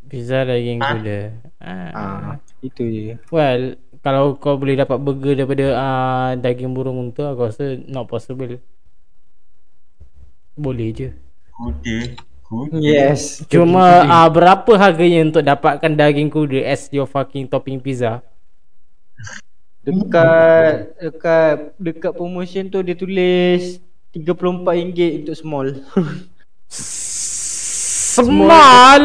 Pizza 0.09 0.41
daging 0.41 0.81
Ah. 0.81 0.89
kuda. 0.97 1.19
Ah. 1.61 1.89
Ah, 1.93 2.35
itu 2.65 2.83
je. 2.89 3.13
Well, 3.29 3.77
kalau 4.01 4.37
kau 4.37 4.55
boleh 4.57 4.77
dapat 4.77 4.97
burger 5.01 5.33
daripada 5.33 5.65
uh, 5.73 6.29
daging 6.37 6.71
burung 6.73 6.97
unta, 6.99 7.33
aku 7.33 7.49
rasa 7.49 7.79
not 7.87 8.05
possible. 8.05 8.59
Boleh 10.57 10.89
je. 10.93 11.09
Kuda. 11.53 11.97
Kuda. 12.45 12.77
Yes. 12.79 13.45
Cuma 13.49 14.05
uh, 14.05 14.29
berapa 14.29 14.71
harganya 14.77 15.27
untuk 15.27 15.43
dapatkan 15.43 15.91
daging 15.93 16.29
kuda 16.29 16.65
as 16.65 16.89
your 16.89 17.05
fucking 17.05 17.49
topping 17.49 17.77
pizza? 17.77 18.25
dekat 19.87 20.99
dekat 20.99 21.55
dekat 21.79 22.11
promotion 22.11 22.67
tu 22.67 22.83
dia 22.83 22.91
tulis 22.91 23.79
RM34 24.11 25.23
untuk 25.23 25.35
small. 25.37 25.67
Small. 28.17 28.19
small 28.27 29.01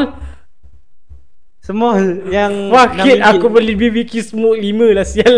yang 2.26 2.74
Fuck 2.74 2.90
it, 3.06 3.22
RM6. 3.22 3.30
aku 3.30 3.46
beli 3.46 3.74
BBQ 3.78 4.12
smoke 4.20 4.58
5 4.58 4.98
lah 4.98 5.06
sial. 5.06 5.34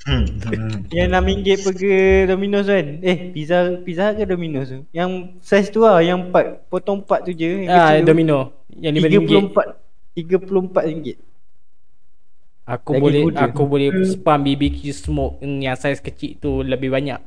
Hmm, 0.00 0.24
hmm. 0.24 0.88
Yang 0.88 1.08
RM6 1.12 1.48
burger 1.60 2.00
Domino's 2.24 2.64
kan 2.64 3.04
Eh 3.04 3.36
pizza 3.36 3.76
Pizza 3.84 4.16
ke 4.16 4.24
Domino's 4.24 4.72
tu 4.72 4.88
Yang 4.96 5.36
size 5.44 5.68
tu 5.68 5.84
lah 5.84 6.00
Yang 6.00 6.32
4 6.32 6.72
Potong 6.72 7.04
4 7.04 7.28
tu 7.28 7.36
je 7.36 7.68
yang 7.68 7.68
ah, 7.68 7.92
tu. 8.00 8.08
Domino. 8.08 8.64
Yang 8.72 9.04
RM5. 9.04 9.28
RM34 9.28 9.58
RM34 10.16 11.16
Aku 12.64 12.90
Daging 12.96 13.02
boleh 13.04 13.22
kuda. 13.28 13.40
aku 13.44 13.62
boleh 13.68 13.88
spam 14.08 14.40
BBQ 14.40 14.80
smoke 14.94 15.36
yang 15.42 15.76
saiz 15.76 15.98
kecil 15.98 16.38
tu 16.38 16.62
lebih 16.62 16.88
banyak. 16.88 17.18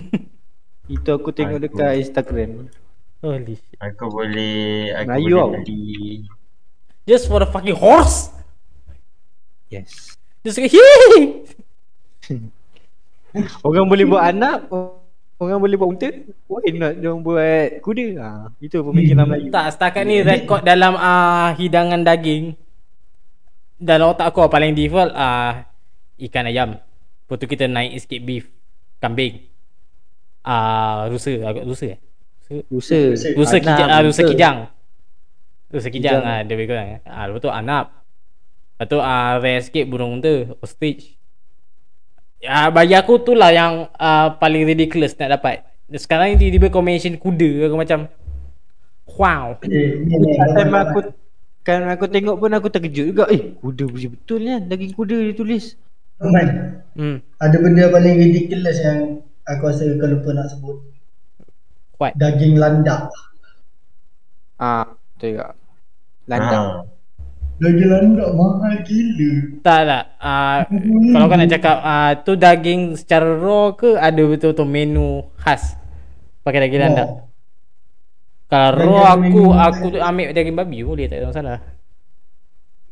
Itu 0.98 1.14
aku 1.14 1.30
tengok 1.30 1.60
Aku- 1.60 1.64
dekat 1.68 2.00
Instagram 2.00 2.72
Holy 3.20 3.54
shit. 3.54 3.76
Aku 3.78 4.08
boleh 4.08 4.88
aku 4.98 5.08
Melayu 5.08 5.36
boleh 5.36 5.62
beli 5.62 6.26
Just 7.04 7.28
for 7.28 7.40
the 7.40 7.48
fucking 7.48 7.76
horse. 7.76 8.32
Yes 9.72 10.16
Just 10.44 10.60
like 10.60 10.72
hee. 10.72 11.44
Orang 13.66 13.90
boleh 13.90 14.06
buat 14.06 14.22
anak 14.32 14.70
Orang 15.36 15.58
boleh 15.60 15.76
buat 15.76 15.90
unta 15.96 16.08
Why 16.46 16.70
not 16.76 17.00
Diorang 17.00 17.20
buat 17.20 17.82
kuda 17.82 18.06
ha, 18.22 18.28
Itu 18.62 18.80
pemikiran 18.80 19.26
Melayu 19.28 19.50
Tak 19.50 19.76
setakat 19.76 20.04
ni 20.06 20.22
rekod 20.24 20.62
dalam 20.62 20.94
ah 20.96 21.52
hidangan 21.58 22.00
daging. 22.06 22.54
Dalam 23.76 24.14
otak 24.14 24.30
aku 24.32 24.46
paling 24.48 24.72
default 24.72 25.10
ah 25.12 25.66
ikan 26.16 26.46
ayam. 26.46 26.70
Lepas 26.78 27.36
tu 27.36 27.46
kita 27.50 27.66
naik 27.66 27.98
sikit 27.98 28.20
beef 28.22 28.46
kambing. 29.02 29.44
Ah 30.46 31.10
rusa, 31.10 31.34
agak 31.42 31.66
rusa 31.66 31.98
eh. 31.98 32.00
Rusa. 32.70 32.96
Rusa 33.12 33.28
rusa 33.34 33.56
rusa. 33.56 33.56
kijang. 33.58 33.88
Rusa 34.06 34.22
kijang, 34.22 34.56
Kijang. 35.82 36.22
ah 36.22 36.40
dia 36.44 36.54
lebih 36.54 36.70
kurang. 36.70 37.02
Ah 37.02 37.24
lepas 37.26 37.40
tu 37.42 37.50
anap. 37.50 37.86
Lepas 38.74 38.86
tu 38.86 38.98
ah 39.00 39.38
rare 39.38 39.62
sikit 39.62 39.84
burung 39.90 40.22
tu, 40.22 40.54
ostrich. 40.62 41.18
Ya 42.38 42.68
bagi 42.68 42.92
aku 42.92 43.24
tu 43.24 43.32
lah 43.32 43.50
yang 43.50 43.88
ah, 43.96 44.36
paling 44.36 44.68
ridiculous 44.68 45.16
nak 45.16 45.40
dapat. 45.40 45.64
Sekarang 45.94 46.34
ni 46.34 46.36
tiba-tiba 46.36 46.68
kau 46.68 46.84
mention 46.84 47.16
kuda 47.16 47.70
aku 47.70 47.76
macam 47.76 48.08
wow. 49.16 49.56
Eh. 49.64 50.04
Time 50.52 50.74
aku 50.74 50.98
kan 51.64 51.88
aku 51.88 52.04
tengok 52.12 52.36
pun 52.36 52.52
aku 52.52 52.68
terkejut 52.68 53.04
juga. 53.16 53.24
Eh, 53.32 53.56
kuda 53.56 53.84
betul 53.88 54.44
kan 54.44 54.62
daging 54.68 54.92
kuda 54.92 55.16
dia 55.16 55.34
tulis. 55.34 55.76
Man, 56.20 56.80
Hmm. 56.94 57.18
ada 57.42 57.56
benda 57.58 57.90
paling 57.90 58.14
ridiculous 58.16 58.78
yang 58.80 59.24
aku 59.44 59.66
rasa 59.66 59.88
kau 59.98 60.06
lupa 60.08 60.30
nak 60.30 60.46
sebut. 60.46 60.78
What? 61.98 62.14
Daging 62.14 62.54
landak. 62.54 63.10
Ah, 64.56 64.94
betul 65.16 65.34
juga. 65.34 65.58
Landang. 66.24 66.66
Ah. 66.66 66.76
Daging 67.54 67.86
landak 67.86 68.30
mahal 68.34 68.74
gila. 68.82 69.30
Tak 69.62 69.80
tak. 69.86 70.04
Ah 70.18 70.66
kalau 71.14 71.26
kau 71.30 71.38
nak 71.38 71.46
cakap 71.48 71.76
ah 71.80 72.10
tu 72.18 72.34
daging 72.34 72.98
secara 72.98 73.30
raw 73.38 73.70
ke 73.70 73.94
ada 73.94 74.22
betul-betul 74.26 74.66
menu 74.66 75.22
khas 75.38 75.78
pakai 76.42 76.66
daging 76.66 76.82
landak. 76.82 77.08
Raw. 77.08 77.22
Kalau 78.44 78.70
Daging 78.74 78.90
raw 78.90 79.04
aku 79.14 79.42
aku 79.54 79.86
khas. 79.94 80.02
ambil 80.02 80.26
daging 80.34 80.56
babi 80.58 80.78
boleh 80.82 81.06
tak 81.06 81.22
ada 81.22 81.30
masalah. 81.30 81.58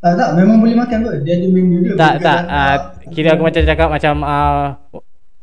Tak 0.03 0.19
tak, 0.19 0.31
memang 0.35 0.59
boleh 0.59 0.75
makan 0.75 0.99
kot. 1.07 1.15
Dia 1.23 1.39
ada 1.39 1.47
menu 1.47 1.77
dia. 1.83 1.93
Tak 1.95 2.15
tak 2.23 2.41
landak. 2.47 2.55
ah 2.55 2.77
kira 3.11 3.29
aku 3.35 3.43
macam 3.43 3.63
cakap 3.67 3.89
macam 3.91 4.15
ah 4.23 4.79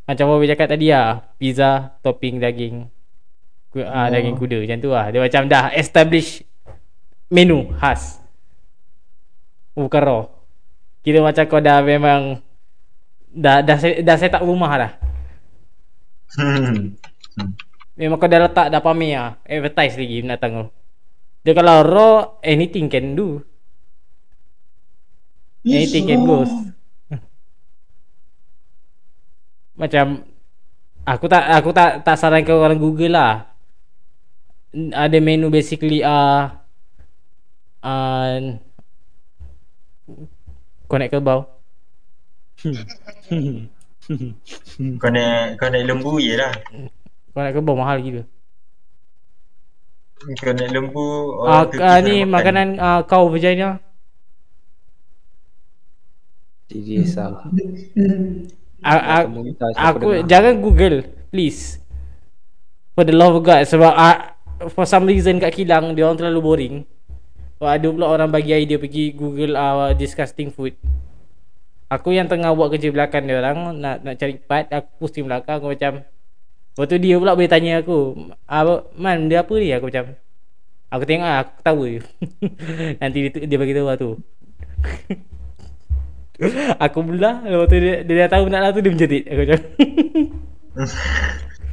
macam 0.08 0.26
Wabi 0.32 0.48
cakap 0.48 0.68
tadi 0.72 0.88
ah 0.90 1.28
pizza 1.36 1.92
topping 2.00 2.40
daging 2.40 2.88
ah 3.84 4.08
Oh. 4.08 4.08
daging 4.10 4.36
kuda 4.40 4.64
macam 4.64 4.78
tu 4.80 4.90
lah. 4.90 5.12
Dia 5.12 5.20
macam 5.20 5.44
dah 5.46 5.76
establish 5.76 6.48
menu 7.30 7.70
khas. 7.78 8.20
Bukan 9.78 10.02
raw. 10.02 10.22
Kira 11.06 11.24
macam 11.24 11.46
kau 11.48 11.64
dah 11.64 11.80
memang 11.80 12.44
dah 13.32 13.64
dah 13.64 13.78
dah 13.80 14.16
set 14.20 14.36
up 14.36 14.44
rumah 14.44 14.74
dah. 14.76 14.92
Hmm. 16.38 16.94
Memang 18.00 18.16
kau 18.16 18.32
dah 18.32 18.48
letak 18.48 18.72
dah 18.72 18.80
pamer 18.80 19.12
lah 19.18 19.32
Advertise 19.44 20.00
lagi 20.00 20.24
binatang 20.24 20.52
tu 20.56 20.66
Dia 21.44 21.52
kalau 21.52 21.84
raw 21.84 22.14
Anything 22.40 22.88
can 22.88 23.12
do 23.12 23.44
Anything 25.68 26.08
can 26.08 26.24
go 26.24 26.48
Macam 29.76 30.24
Aku 31.04 31.26
tak 31.28 31.44
Aku 31.60 31.76
tak 31.76 32.08
tak 32.08 32.16
sarankan 32.16 32.56
orang 32.56 32.80
Google 32.80 33.20
lah 33.20 33.52
Ada 34.96 35.20
menu 35.20 35.52
basically 35.52 36.00
uh, 36.00 36.59
uh, 37.82 38.58
Connect 40.86 41.12
kerbau 41.12 41.46
Kau 44.98 45.10
nak 45.16 45.30
kau 45.56 45.70
nak 45.70 45.84
lembu 45.86 46.18
je 46.18 46.34
lah. 46.34 46.52
Connect 47.32 47.54
kerbau 47.56 47.78
mahal 47.78 48.02
gila 48.02 48.24
Kau 50.36 50.52
nak 50.52 50.70
lembu 50.70 51.06
Ah, 51.46 51.64
orang 51.64 51.72
tu 51.72 51.78
uh, 51.78 51.80
kita 51.80 51.98
ni 52.02 52.16
makan. 52.20 52.28
makanan 52.28 52.68
uh, 52.76 53.00
cow 53.06 53.24
vagina 53.28 53.80
Serius 56.66 57.18
lah. 57.18 57.50
A- 58.80 59.06
a- 59.16 59.26
Komunitas 59.26 59.74
Aku 59.76 60.22
jangan 60.24 60.60
Google 60.60 61.02
please. 61.30 61.82
For 62.94 63.02
the 63.02 63.14
love 63.14 63.34
of 63.34 63.44
God 63.44 63.64
sebab 63.64 63.90
uh, 63.90 64.18
for 64.70 64.84
some 64.84 65.08
reason 65.08 65.40
kat 65.40 65.56
kilang 65.56 65.94
dia 65.94 66.04
orang 66.04 66.20
terlalu 66.20 66.40
boring. 66.42 66.76
Wah, 67.60 67.76
ada 67.76 67.92
pula 67.92 68.08
orang 68.08 68.32
bagi 68.32 68.56
idea 68.56 68.80
pergi 68.80 69.12
Google 69.12 69.60
uh, 69.60 69.92
disgusting 69.92 70.48
food. 70.48 70.80
Aku 71.92 72.16
yang 72.16 72.32
tengah 72.32 72.56
buat 72.56 72.72
kerja 72.72 72.88
belakang 72.88 73.28
dia 73.28 73.44
orang 73.44 73.76
nak 73.82 74.06
nak 74.06 74.16
cari 74.16 74.40
part 74.40 74.72
aku 74.72 74.88
pusing 75.02 75.26
belakang 75.26 75.58
aku 75.58 75.74
macam 75.74 76.06
Lepas 76.78 76.86
tu 76.86 76.96
dia 77.02 77.18
pula 77.18 77.34
boleh 77.34 77.50
tanya 77.50 77.82
aku 77.82 78.30
ah, 78.46 78.86
Man 78.94 79.26
dia 79.26 79.42
apa 79.42 79.52
ni? 79.58 79.74
Aku 79.74 79.90
macam 79.90 80.14
Aku 80.94 81.04
tengok 81.04 81.28
lah 81.28 81.44
aku 81.44 81.52
ketawa 81.60 81.86
je. 81.90 82.00
Nanti 83.02 83.18
dia, 83.28 83.42
dia 83.44 83.58
bagi 83.58 83.74
tahu 83.76 83.88
lah 83.90 83.98
tu. 84.00 84.12
Aku 86.88 87.04
belah 87.04 87.44
Lepas 87.44 87.68
tu 87.68 87.78
dia, 87.84 87.96
dia 88.08 88.14
dah 88.26 88.30
tahu 88.40 88.46
nak 88.48 88.62
lah 88.64 88.72
tu 88.72 88.80
dia 88.80 88.92
menjerit. 88.96 89.24
Aku 89.28 89.40
macam 89.44 89.60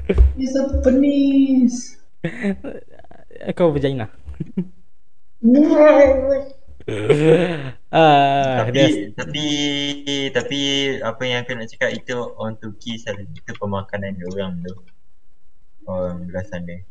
It's 0.40 0.56
a 0.58 0.64
penis. 0.82 2.02
Kau 3.54 3.70
vagina 3.70 4.10
Ah, 7.96 8.62
tapi 8.62 9.10
tapi 9.16 9.46
tapi 10.30 10.60
apa 11.02 11.22
yang 11.26 11.42
aku 11.42 11.58
nak 11.58 11.66
cakap 11.66 11.90
itu 11.90 12.14
orang 12.14 12.54
Turki 12.62 12.94
selalu 12.94 13.26
itu 13.34 13.52
pemakanan 13.58 14.14
dia 14.14 14.26
orang 14.30 14.52
tu. 14.62 14.74
Orang 15.88 16.30
belasan 16.30 16.62
dia. 16.62 16.86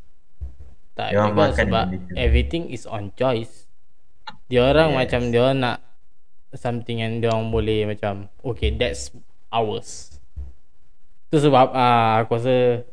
tak 0.96 1.12
dia 1.12 1.20
orang 1.24 1.36
makan 1.36 1.68
sebab 1.68 1.86
everything 2.20 2.68
is 2.72 2.84
on 2.84 3.12
choice. 3.16 3.72
Dia 4.52 4.68
orang 4.68 4.96
Yes. 4.96 4.98
macam 5.00 5.22
dia 5.32 5.40
orang 5.48 5.60
nak 5.64 5.78
something 6.56 6.98
yang 7.00 7.24
dia 7.24 7.32
orang 7.32 7.52
boleh 7.52 7.88
macam 7.88 8.28
okay 8.44 8.76
that's 8.76 9.16
ours. 9.48 10.18
Tu 11.32 11.40
sebab 11.40 11.72
ah 11.72 12.20
aku 12.20 12.36
rasa 12.36 12.84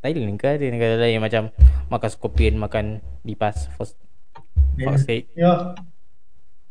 Thailand 0.00 0.38
ke 0.38 0.46
ada 0.46 0.66
negara 0.70 0.94
lain 0.96 1.18
yang 1.18 1.24
macam 1.26 1.50
makan 1.90 2.10
scorpion, 2.12 2.54
makan 2.56 3.02
lipas 3.26 3.66
for 3.76 3.84
fuck's 4.84 5.04
sake. 5.06 5.26
Ya, 5.34 5.74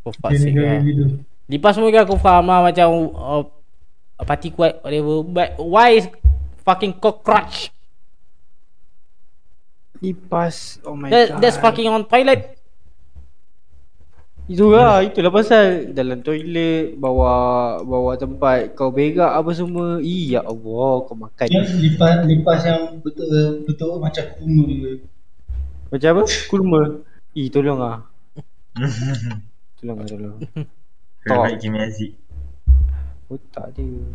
For 0.04 0.14
dia 0.16 0.20
fuck's 0.22 0.40
sake 0.44 0.56
negara 0.56 0.80
lah. 0.80 0.80
gitu. 0.84 1.06
Lipas 1.48 1.76
mungkin 1.80 2.02
aku 2.04 2.16
faham 2.20 2.48
lah 2.48 2.60
macam 2.64 2.88
uh, 3.16 3.44
party 4.24 4.52
kuat 4.52 4.80
whatever 4.84 5.24
but 5.24 5.50
why 5.60 5.96
is 5.96 6.08
fucking 6.66 6.92
cockroach 6.98 7.72
Lipas. 9.98 10.78
Oh 10.86 10.94
my 10.94 11.10
that, 11.10 11.34
god. 11.34 11.42
that's 11.42 11.58
fucking 11.58 11.90
on 11.90 12.06
toilet 12.06 12.54
Itu 14.48 14.72
lah, 14.72 15.04
itulah 15.04 15.28
pasal 15.28 15.92
dalam 15.92 16.24
toilet 16.24 16.96
bawa 16.96 17.76
bawa 17.84 18.16
tempat 18.16 18.80
kau 18.80 18.96
berak 18.96 19.28
apa 19.28 19.52
semua. 19.52 20.00
Iya 20.00 20.40
Allah, 20.40 21.04
kau 21.04 21.20
makan. 21.20 21.48
Yang 21.52 21.68
lipas 21.84 22.24
lipas 22.24 22.60
yang 22.64 22.96
betul 23.04 23.28
betul 23.68 24.00
macam 24.00 24.24
kumul. 24.40 25.04
Macam 25.92 26.10
apa? 26.16 26.24
Kurma. 26.48 26.82
Ih, 27.38 27.54
tolong 27.54 27.78
ah. 27.78 28.02
Tolong 29.78 30.02
ah, 30.02 30.06
tolong. 30.10 30.38
Kau 31.22 31.46
baik 31.46 31.62
Kimi 31.62 31.78
Aziz. 31.78 32.18
Otak 33.30 33.78
dia. 33.78 34.10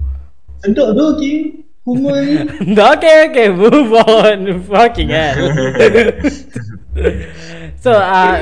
Sedap 0.59 0.99
tu 0.99 1.07
Kim. 1.23 1.62
Kumul 1.87 2.14
ni. 2.14 2.39
okay 2.95 3.27
okay 3.27 3.51
move 3.51 3.91
on 3.91 4.62
fucking 4.70 5.11
hell 5.11 5.35
so 7.83 7.91
uh, 7.91 8.39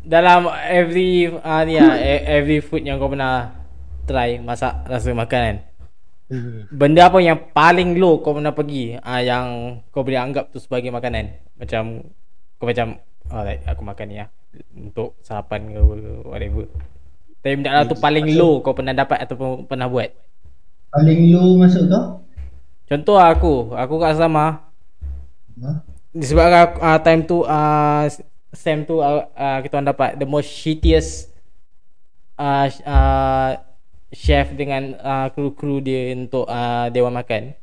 dalam 0.00 0.48
every 0.64 1.28
uh, 1.28 1.62
ni 1.68 1.76
lah, 1.76 2.00
e- 2.00 2.24
every 2.24 2.64
food 2.64 2.88
yang 2.88 2.96
kau 2.96 3.12
pernah 3.12 3.52
try 4.08 4.40
masak 4.40 4.88
rasa 4.88 5.12
makanan 5.12 5.60
benda 6.72 7.12
apa 7.12 7.20
yang 7.20 7.36
paling 7.52 8.00
low 8.00 8.24
kau 8.24 8.32
pernah 8.32 8.56
pergi 8.56 8.96
uh, 8.96 9.20
yang 9.20 9.44
kau 9.92 10.00
boleh 10.00 10.24
anggap 10.24 10.48
tu 10.48 10.56
sebagai 10.56 10.88
makanan 10.88 11.44
macam 11.60 12.08
kau 12.64 12.72
macam 12.72 12.88
alright 13.28 13.60
aku 13.68 13.82
makan 13.84 14.06
ni 14.08 14.16
lah 14.24 14.28
untuk 14.72 15.20
sarapan 15.20 15.68
ke 15.68 15.80
whatever 16.24 16.64
tapi 17.44 17.60
benda 17.60 17.76
lah 17.76 17.84
tu 17.84 18.00
paling 18.00 18.32
low 18.32 18.64
kau 18.64 18.72
pernah 18.72 18.96
dapat 18.96 19.20
ataupun 19.28 19.68
pernah 19.68 19.84
buat 19.84 20.08
Paling 20.94 21.34
low 21.34 21.58
masuk 21.58 21.90
kau? 21.90 22.22
Contoh 22.86 23.18
lah 23.18 23.34
aku, 23.34 23.74
aku 23.74 23.94
kat 23.98 24.14
Sama 24.14 24.62
Ha? 25.54 25.70
Disebabkan 26.10 26.60
aku, 26.66 26.76
uh, 26.82 26.98
time 26.98 27.22
tu 27.26 27.38
uh, 27.46 28.10
Sam 28.54 28.86
tu 28.86 28.98
uh, 28.98 29.26
uh, 29.34 29.58
kita 29.62 29.78
orang 29.78 29.90
dapat 29.90 30.10
the 30.18 30.26
most 30.26 30.50
shittiest 30.50 31.30
uh, 32.38 32.66
uh, 32.86 33.58
chef 34.14 34.54
dengan 34.54 34.98
uh, 34.98 35.26
kru-kru 35.30 35.78
dia 35.78 36.14
untuk 36.14 36.46
uh, 36.46 36.90
dewan 36.90 37.14
makan. 37.14 37.54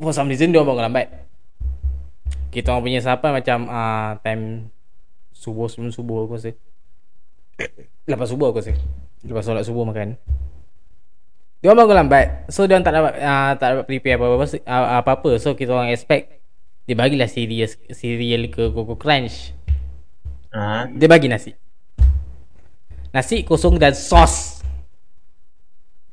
For 0.00 0.12
some 0.12 0.28
reason 0.32 0.52
dia 0.52 0.60
orang 0.60 0.76
bangun 0.76 0.84
lambat. 0.92 1.06
Kita 2.56 2.72
orang 2.72 2.88
punya 2.88 3.04
sarapan 3.04 3.36
macam 3.36 3.58
uh, 3.68 4.16
time 4.24 4.72
subuh 5.36 5.68
sebelum 5.68 5.92
subuh 5.92 6.24
aku 6.24 6.40
rasa. 6.40 6.56
Lepas 8.08 8.32
subuh 8.32 8.48
aku 8.48 8.64
rasa. 8.64 8.72
Lepas 9.20 9.44
solat 9.44 9.68
subuh 9.68 9.84
makan. 9.84 10.16
Dia 11.60 11.68
orang 11.68 11.84
bangun 11.84 11.96
lambat. 12.00 12.48
So 12.48 12.64
dia 12.64 12.80
orang 12.80 12.88
tak 12.88 12.96
dapat 12.96 13.12
uh, 13.20 13.52
tak 13.60 13.68
dapat 13.76 13.84
prepare 13.84 14.16
apa-apa 14.16 14.46
uh, 14.64 14.88
apa-apa. 15.04 15.30
So 15.36 15.52
kita 15.52 15.76
orang 15.76 15.92
expect 15.92 16.40
dia 16.88 16.96
bagilah 16.96 17.28
cereal 17.28 17.68
cereal 17.92 18.48
ke 18.48 18.72
Coco 18.72 18.96
Crunch. 18.96 19.52
Ha? 20.56 20.88
Dia 20.96 21.12
bagi 21.12 21.28
nasi. 21.28 21.52
Nasi 23.12 23.44
kosong 23.44 23.76
dan 23.76 23.92
sos. 23.92 24.64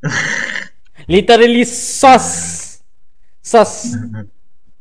Literally 1.08 1.64
sos. 1.64 2.28
sos 3.39 3.96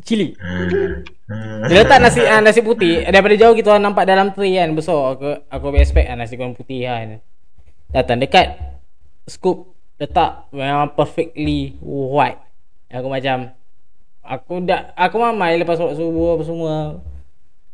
cili. 0.02 0.34
Hmm. 0.36 1.64
Dia 1.66 1.86
letak 1.86 1.98
nasi 2.02 2.20
uh, 2.20 2.42
nasi 2.42 2.60
putih 2.60 3.06
daripada 3.08 3.34
jauh 3.38 3.54
kita 3.56 3.72
orang 3.72 3.90
nampak 3.90 4.04
dalam 4.04 4.34
tray 4.34 4.58
kan 4.58 4.74
besar 4.74 5.16
aku 5.16 5.46
aku 5.48 5.66
expect 5.78 6.10
uh, 6.10 6.16
nasi 6.18 6.34
goreng 6.36 6.58
putih 6.58 6.84
kan. 6.86 7.22
Datang 7.94 8.18
dekat 8.20 8.58
scoop 9.30 9.72
letak 9.96 10.50
memang 10.50 10.92
perfectly 10.92 11.78
white. 11.80 12.42
Aku 12.92 13.08
macam 13.08 13.54
aku 14.20 14.62
dah 14.66 14.92
aku 14.98 15.16
mamai 15.18 15.56
lepas 15.58 15.78
solat 15.78 15.96
subuh 15.98 16.36
apa 16.38 16.42
semua 16.46 16.74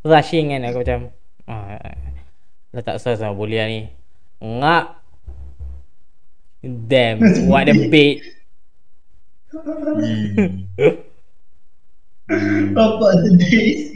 rushing 0.04 0.54
kan 0.54 0.62
aku 0.68 0.78
macam 0.80 1.00
ah, 1.48 1.76
letak 2.72 3.00
sos 3.00 3.18
sama 3.18 3.34
boleh 3.34 3.58
lah 3.58 3.68
ni. 3.68 3.80
Ngap. 4.38 4.86
Damn, 6.58 7.22
what 7.46 7.70
a 7.70 7.74
bait. 7.86 8.18
Bapak 12.76 13.12
sedih 13.24 13.88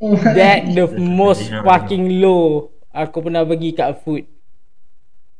my 0.00 0.18
That 0.34 0.74
the 0.74 0.90
most 0.98 1.46
fucking 1.46 2.18
low 2.18 2.74
aku 2.90 3.22
pernah 3.22 3.46
pergi 3.46 3.70
kat 3.76 4.02
food. 4.02 4.26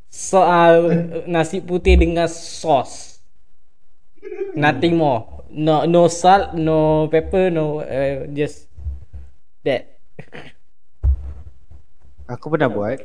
Soal 0.06 0.90
nasi 1.26 1.58
putih 1.58 1.98
dengan 1.98 2.30
sos. 2.30 3.18
Nothing 4.54 4.94
more. 5.00 5.42
No 5.50 5.82
no 5.88 6.06
salt, 6.06 6.54
no 6.54 7.10
pepper, 7.10 7.50
no 7.50 7.82
uh, 7.82 8.30
just 8.30 8.70
that. 9.66 9.98
Aku 12.30 12.46
pernah 12.46 12.70
buat. 12.70 13.02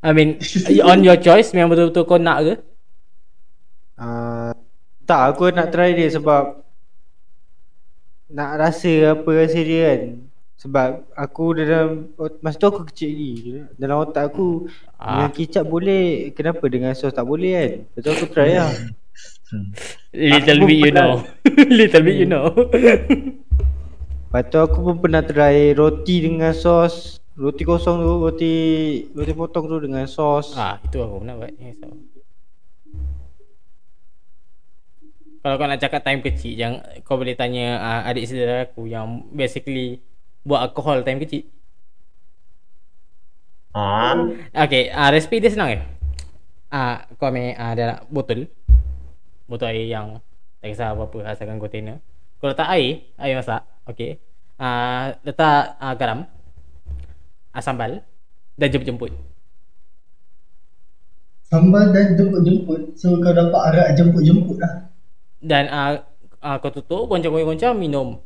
I 0.00 0.10
mean 0.16 0.40
on 0.88 1.04
your 1.04 1.20
choice 1.20 1.52
memang 1.52 1.76
betul-betul 1.76 2.04
kau 2.08 2.16
nak 2.16 2.38
ke? 2.40 2.54
Uh, 4.00 4.52
tak, 5.04 5.22
aku 5.30 5.48
nak 5.48 5.68
try 5.68 5.92
dia 5.92 6.08
sebab 6.08 6.60
nak 8.28 8.50
rasa 8.56 8.92
apa 9.12 9.28
rasa 9.30 9.60
dia 9.60 9.80
kan. 9.86 10.02
Sebab 10.54 10.88
aku 11.12 11.44
dalam 11.54 12.08
masa 12.40 12.56
tu 12.56 12.66
aku 12.66 12.82
kecil 12.84 13.10
lagi. 13.10 13.32
Dalam 13.74 14.00
otak 14.00 14.32
aku 14.32 14.64
Ah. 14.96 15.20
dengan 15.20 15.30
kicap 15.30 15.64
boleh, 15.64 16.32
kenapa 16.32 16.64
dengan 16.66 16.92
sos 16.92 17.12
tak 17.12 17.22
boleh 17.22 17.52
kan? 17.52 17.70
Lepas 17.84 18.00
tu 18.00 18.10
aku 18.10 18.26
try 18.28 18.56
lah. 18.56 18.72
Little 20.14 20.58
Aku 20.58 20.66
bit 20.66 20.78
you 20.78 20.84
pernah- 20.88 21.04
know. 21.04 21.14
Little 21.76 22.02
bit 22.02 22.16
you 22.16 22.26
know. 22.26 22.46
Lepas 24.24 24.42
tu 24.48 24.58
aku 24.58 24.78
pun 24.80 24.96
pernah 24.98 25.20
try 25.20 25.70
roti 25.70 26.24
dengan 26.24 26.50
sos. 26.50 27.20
Roti 27.34 27.62
kosong 27.62 27.98
tu, 27.98 28.12
roti 28.20 28.54
roti 29.10 29.32
potong 29.32 29.66
tu 29.66 29.76
dengan 29.78 30.06
sos. 30.06 30.54
ah, 30.54 30.78
itu 30.80 30.96
aku 30.96 31.20
pernah 31.20 31.34
buat. 31.36 31.50
Kalau 35.44 35.60
kau 35.60 35.68
nak 35.68 35.76
cakap 35.76 36.00
time 36.00 36.24
kecil 36.24 36.56
yang 36.56 36.80
kau 37.04 37.20
boleh 37.20 37.36
tanya 37.36 37.76
uh, 37.76 38.08
adik 38.08 38.24
saudara 38.24 38.64
aku 38.64 38.88
yang 38.88 39.28
basically 39.28 40.00
buat 40.40 40.64
alkohol 40.64 41.04
time 41.04 41.20
kecil. 41.20 41.44
Ah. 43.76 44.16
Okay, 44.56 44.88
uh, 44.88 45.12
resipi 45.12 45.44
dia 45.44 45.52
senang 45.52 45.76
ke? 45.76 45.78
Ah, 46.72 47.04
uh, 47.04 47.20
kau 47.20 47.28
ambil 47.28 47.52
uh, 47.60 47.70
ada 47.76 48.08
botol. 48.08 48.48
Botol 49.44 49.68
air 49.68 49.84
yang 49.84 50.16
tak 50.64 50.72
kisah 50.72 50.96
apa-apa 50.96 51.36
asalkan 51.36 51.60
container. 51.60 52.00
Kau 52.40 52.48
letak 52.48 52.72
air, 52.72 53.04
air 53.20 53.36
masak. 53.36 53.68
Okay. 53.84 54.16
Ah, 54.56 54.64
uh, 54.64 55.28
letak 55.28 55.76
uh, 55.76 55.92
garam. 55.92 56.24
Uh, 57.52 57.60
sambal 57.60 58.00
dan 58.56 58.72
jemput-jemput. 58.72 59.12
Sambal 61.44 61.92
dan 61.92 62.16
jemput-jemput 62.16 62.96
So 62.96 63.20
kau 63.20 63.36
dapat 63.36 63.60
arak 63.76 63.88
jemput-jemput 64.00 64.56
lah 64.56 64.93
Dan 65.44 65.68
uh, 65.68 66.00
uh, 66.40 66.56
kau 66.56 66.72
tutup, 66.72 67.12
goncang-goncang 67.12 67.76
minum. 67.76 68.16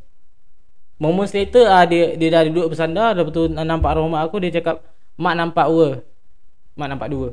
Moments 1.03 1.35
later 1.35 1.67
uh, 1.67 1.83
dia 1.87 2.15
dia 2.15 2.29
dah 2.31 2.43
duduk 2.47 2.75
bersandar, 2.75 3.15
dah 3.15 3.27
betul 3.27 3.51
nampak 3.51 3.95
arwah 3.95 4.07
mak 4.07 4.23
aku 4.31 4.43
dia 4.43 4.55
cakap, 4.55 4.83
"Mak 5.19 5.35
nampak 5.35 5.67
dua." 5.67 6.03
Mak 6.79 6.89
nampak 6.91 7.09
dua. 7.11 7.29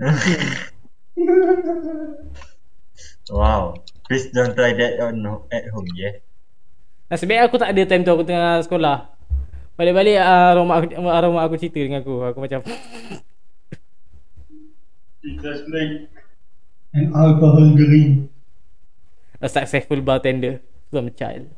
Wow. 3.32 3.80
Please 4.04 4.28
don't 4.36 4.52
try 4.52 4.76
that 4.76 5.00
on 5.00 5.24
at 5.48 5.64
home, 5.72 5.88
yeah. 5.96 6.20
Nasib 7.08 7.32
baik 7.32 7.48
aku 7.48 7.56
tak 7.56 7.72
ada 7.72 7.82
time 7.88 8.04
tu 8.04 8.12
aku 8.12 8.24
tengah 8.24 8.60
sekolah. 8.60 9.08
Balik-balik 9.80 10.20
uh, 10.20 10.52
arwah 10.52 10.66
mak 10.68 10.76
aku, 10.84 10.92
arwah 11.08 11.32
mak 11.32 11.44
aku 11.48 11.56
cerita 11.56 11.80
dengan 11.80 12.04
aku. 12.04 12.20
Aku 12.20 12.38
macam 12.44 12.60
And 16.94 17.10
alcohol 17.10 17.74
drink 17.74 18.30
a 19.42 19.48
successful 19.50 19.98
bartender 20.00 20.62
from 20.90 21.10
a 21.10 21.10
child. 21.10 21.50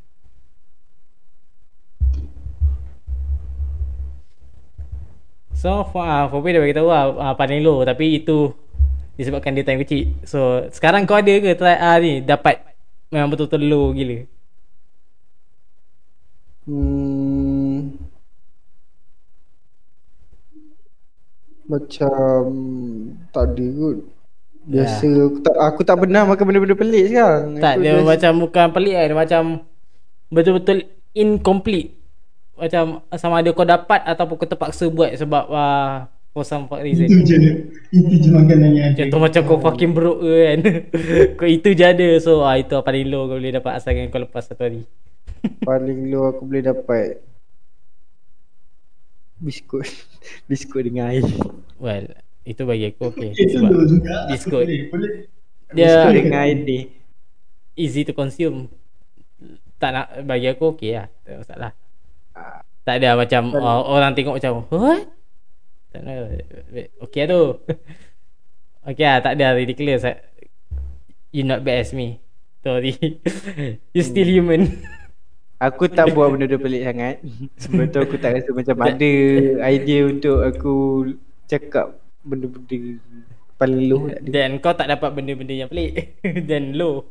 So 5.53 5.85
for, 5.93 6.09
uh, 6.09 6.25
for 6.33 6.41
dah 6.41 6.61
bagi 6.65 6.73
tahu 6.73 6.89
lah 6.89 7.05
uh, 7.21 7.35
paling 7.37 7.61
low 7.61 7.85
tapi 7.85 8.25
itu 8.25 8.57
disebabkan 9.21 9.53
dia 9.53 9.65
time 9.65 9.85
kecil. 9.85 10.17
So 10.25 10.65
sekarang 10.73 11.05
kau 11.05 11.21
ada 11.21 11.37
ke 11.37 11.53
try 11.53 11.77
uh, 11.77 12.01
ni 12.01 12.25
dapat 12.25 12.65
memang 13.13 13.29
betul-betul 13.29 13.61
low 13.69 13.93
gila. 13.93 14.25
Hmm, 16.65 17.93
macam 21.69 22.43
tak 23.31 23.45
ada 23.53 23.67
kot. 23.77 24.16
Biasa 24.67 25.07
aku 25.07 25.39
tak 25.41 25.55
aku 25.55 25.81
tak 25.87 25.97
pernah 25.97 26.27
makan 26.27 26.43
benda-benda 26.43 26.75
pelik 26.75 27.05
sekarang. 27.09 27.63
Tak 27.63 27.75
Aku 27.79 27.83
dia 27.87 27.93
just- 27.95 28.09
macam 28.11 28.33
bukan 28.43 28.67
pelik 28.75 28.95
kan 28.95 29.07
dia 29.07 29.17
macam 29.17 29.43
betul-betul 30.27 30.79
incomplete. 31.15 31.95
Macam 32.57 32.85
sama 33.15 33.41
ada 33.41 33.51
kau 33.53 33.63
dapat 33.63 34.01
ataupun 34.03 34.35
kau 34.35 34.49
terpaksa 34.49 34.89
buat 34.89 35.13
sebab 35.15 35.45
uh, 35.47 36.09
for 36.33 36.43
some 36.43 36.67
fuck 36.67 36.83
reason. 36.83 37.07
Itu 37.07 37.23
je 37.23 37.37
Itu 37.95 38.15
je 38.17 38.29
makanan 38.33 38.71
yang 38.73 38.87
ada 38.91 38.99
Contoh 39.07 39.21
macam 39.23 39.41
kau 39.45 39.59
fucking 39.61 39.93
broke 39.93 40.21
ke 40.21 40.33
kan 40.35 40.59
Kau 41.39 41.47
itu 41.47 41.69
je 41.73 41.85
ada 41.85 42.09
So 42.19 42.43
ah, 42.43 42.57
itu 42.57 42.75
paling 42.81 43.07
low 43.07 43.29
kau 43.29 43.37
boleh 43.39 43.55
dapat 43.55 43.73
Asalkan 43.77 44.09
kau 44.09 44.21
lepas 44.21 44.45
satu 44.45 44.67
hari 44.67 44.83
paling 45.69 46.11
low 46.11 46.27
aku 46.27 46.43
boleh 46.43 46.65
dapat 46.65 47.23
biskut. 49.37 49.85
biskut 50.51 50.83
dengan 50.83 51.13
air. 51.13 51.23
Well 51.77 52.26
Itu 52.47 52.63
bagi 52.63 52.95
aku 52.95 53.11
okay 53.11 53.35
Itu 53.35 53.59
Sebab 53.59 53.71
biskut. 54.31 54.63
Boleh, 54.63 54.83
boleh. 54.89 55.13
Dia 55.75 56.07
Biskut 56.07 56.13
dengan 56.15 56.41
air 56.47 56.57
ni. 56.63 56.79
easy 57.75 58.07
to 58.07 58.15
consume. 58.15 58.71
Tak 59.83 59.91
nak 59.91 60.07
Bagi 60.23 60.47
aku 60.55 60.79
okay 60.79 60.95
lah. 60.95 61.07
Tak 61.27 61.27
ada 61.27 61.39
masalah. 61.43 61.73
Tak 62.87 62.95
ada 63.03 63.09
macam 63.19 63.43
uh, 63.51 63.83
Orang 63.91 64.15
tengok 64.15 64.39
macam 64.39 64.63
What? 64.71 65.11
Tak 65.91 66.01
ada. 66.07 66.15
Okay 67.11 67.27
lah 67.27 67.29
tu. 67.35 67.43
Okay 68.87 69.03
lah 69.03 69.19
tak 69.19 69.35
ada 69.35 69.59
ridiculous. 69.59 70.07
You 71.35 71.43
not 71.43 71.67
bad 71.67 71.83
as 71.83 71.91
me. 71.91 72.23
Sorry. 72.63 72.95
You 73.95 74.07
still 74.07 74.31
human. 74.31 74.79
Aku 75.59 75.91
tak 75.91 76.15
buat 76.15 76.31
benda-benda 76.31 76.63
pelik 76.63 76.83
sangat. 76.87 77.17
Sebab 77.67 77.85
tu 77.91 77.99
aku 77.99 78.17
tak 78.23 78.39
rasa 78.39 78.51
macam 78.55 78.77
ada 78.87 79.13
idea 79.73 80.07
untuk 80.07 80.39
aku 80.45 80.75
cakap 81.51 82.06
benda-benda 82.27 82.99
paling 83.57 83.83
low. 83.89 84.11
Dan 84.21 84.61
kau 84.61 84.77
tak 84.77 84.91
dapat 84.93 85.11
benda-benda 85.17 85.55
yang 85.55 85.71
pelik. 85.73 86.21
Dan 86.51 86.77
low. 86.77 87.07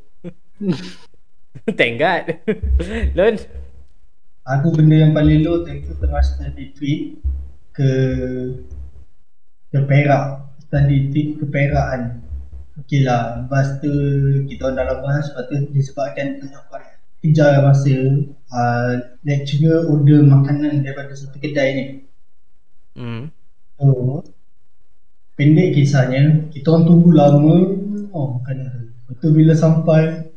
Thank 1.80 2.03
God. 2.03 2.24
Lon? 3.18 3.36
Aku 4.45 4.70
benda 4.78 5.01
yang 5.01 5.13
paling 5.18 5.41
low 5.41 5.66
time 5.66 5.82
tu 5.82 5.97
tengah 5.97 6.22
study 6.22 6.70
trip 6.78 7.18
ke 7.74 7.89
ke 9.74 9.80
Perak. 9.89 10.45
Study 10.70 11.09
trip 11.09 11.28
ke 11.41 11.45
Perak 11.49 11.86
kan 11.93 12.03
Okey 12.76 13.07
lah 13.07 13.45
Lepas 13.45 13.80
tu 13.80 13.93
kita 14.49 14.68
orang 14.68 14.82
dalam 14.82 14.97
bas 15.05 15.30
Lepas 15.32 15.45
tu 15.47 15.55
disebabkan 15.72 16.41
tengah 16.43 16.61
buat 16.68 16.84
kejar 17.24 17.63
masa 17.63 17.95
uh, 18.51 18.93
Lecturer 19.24 19.88
order 19.88 20.20
makanan 20.26 20.84
daripada 20.84 21.16
satu 21.16 21.39
kedai 21.41 21.70
ni. 21.74 21.86
Hmm. 22.93 23.34
So 23.80 24.22
Pendek 25.36 25.75
kisahnya 25.75 26.47
Kita 26.47 26.71
orang 26.71 26.86
tunggu 26.88 27.11
lama. 27.11 27.55
Oh 28.15 28.39
Lepas 28.39 29.15
tu 29.19 29.27
bila 29.36 29.51
sampai? 29.51 30.31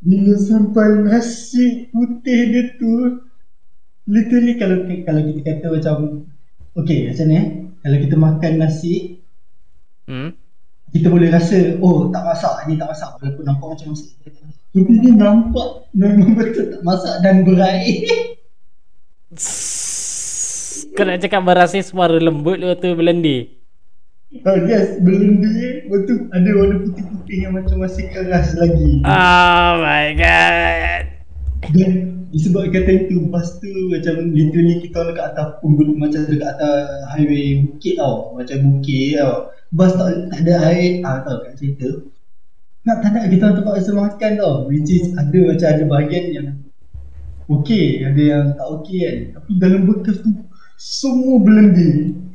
Bila 0.00 0.32
sampai 0.40 1.04
nasi 1.04 1.92
putih 1.92 2.40
dia 2.48 2.62
tu 2.80 3.20
Literally 4.08 4.56
kalau 4.56 4.88
kalau 5.04 5.20
kita 5.28 5.40
kata 5.44 5.66
macam 5.68 5.96
Okay 6.72 7.12
macam 7.12 7.24
ni 7.28 7.36
eh. 7.36 7.46
Kalau 7.84 7.96
kita 8.00 8.16
makan 8.16 8.52
nasi 8.64 8.94
Hmm. 10.10 10.34
Kita 10.90 11.06
boleh 11.06 11.30
rasa 11.30 11.78
Oh 11.78 12.10
tak 12.10 12.26
masak 12.26 12.66
Ni 12.66 12.74
tak 12.80 12.90
masak. 12.90 13.14
Walaupun 13.20 13.44
nampak 13.46 13.66
macam 13.76 13.94
masak. 13.94 14.10
Tapi 14.72 14.94
dia 14.98 15.12
nampak 15.14 15.68
Memang 15.94 16.32
betul 16.40 16.72
tak 16.72 16.82
masak 16.82 17.20
Dan 17.22 17.44
berair 17.44 18.08
Kau 21.00 21.08
nak 21.08 21.24
cakap 21.24 21.40
berasa 21.48 21.80
suara 21.80 22.20
lembut 22.20 22.60
Lepas 22.60 22.76
tu 22.84 22.92
berlendir 22.92 23.56
Oh 24.44 24.56
yes, 24.68 25.00
belum 25.00 25.40
dia 25.40 25.88
Lepas 25.88 26.00
tu 26.04 26.28
ada 26.28 26.50
warna 26.60 26.76
putih-putih 26.84 27.38
yang 27.48 27.56
macam 27.56 27.80
masih 27.80 28.04
keras 28.12 28.52
lagi. 28.52 29.00
Oh 29.00 29.70
my 29.80 30.12
god. 30.12 31.02
Dan 31.72 31.90
disebabkan 32.28 32.84
time 32.84 33.08
tu 33.08 33.32
Bas 33.32 33.48
tu 33.64 33.72
macam 33.88 34.28
literally 34.36 34.84
kita 34.84 35.00
orang 35.00 35.16
dekat 35.16 35.26
atas 35.32 35.48
punggul 35.64 35.88
Macam 35.96 36.20
dekat 36.28 36.52
atas 36.52 36.76
highway 37.16 37.64
bukit 37.64 37.96
tau. 37.96 38.36
Macam 38.36 38.56
bukit 38.60 39.16
tau. 39.16 39.34
Bas 39.72 39.96
tak, 39.96 40.08
tak 40.28 40.40
ada 40.44 40.54
air. 40.68 41.00
Ah, 41.00 41.24
tau 41.24 41.40
kat 41.40 41.56
cerita. 41.56 41.88
Nak 42.84 42.96
tak 43.00 43.10
nak 43.16 43.24
kita 43.32 43.42
orang 43.48 43.56
tempat 43.56 43.72
rasa 43.80 43.92
makan 43.96 44.32
tau. 44.36 44.54
Which 44.68 44.92
is 44.92 45.16
ada 45.16 45.38
macam 45.48 45.68
ada 45.72 45.84
bahagian 45.88 46.24
yang 46.28 46.46
Okay, 47.50 48.06
ada 48.06 48.22
yang 48.22 48.46
tak 48.54 48.68
okay 48.68 49.00
kan. 49.02 49.18
Tapi 49.42 49.50
dalam 49.58 49.90
bekas 49.90 50.22
tu 50.22 50.30
Semua 50.80 51.36
blending 51.44 52.32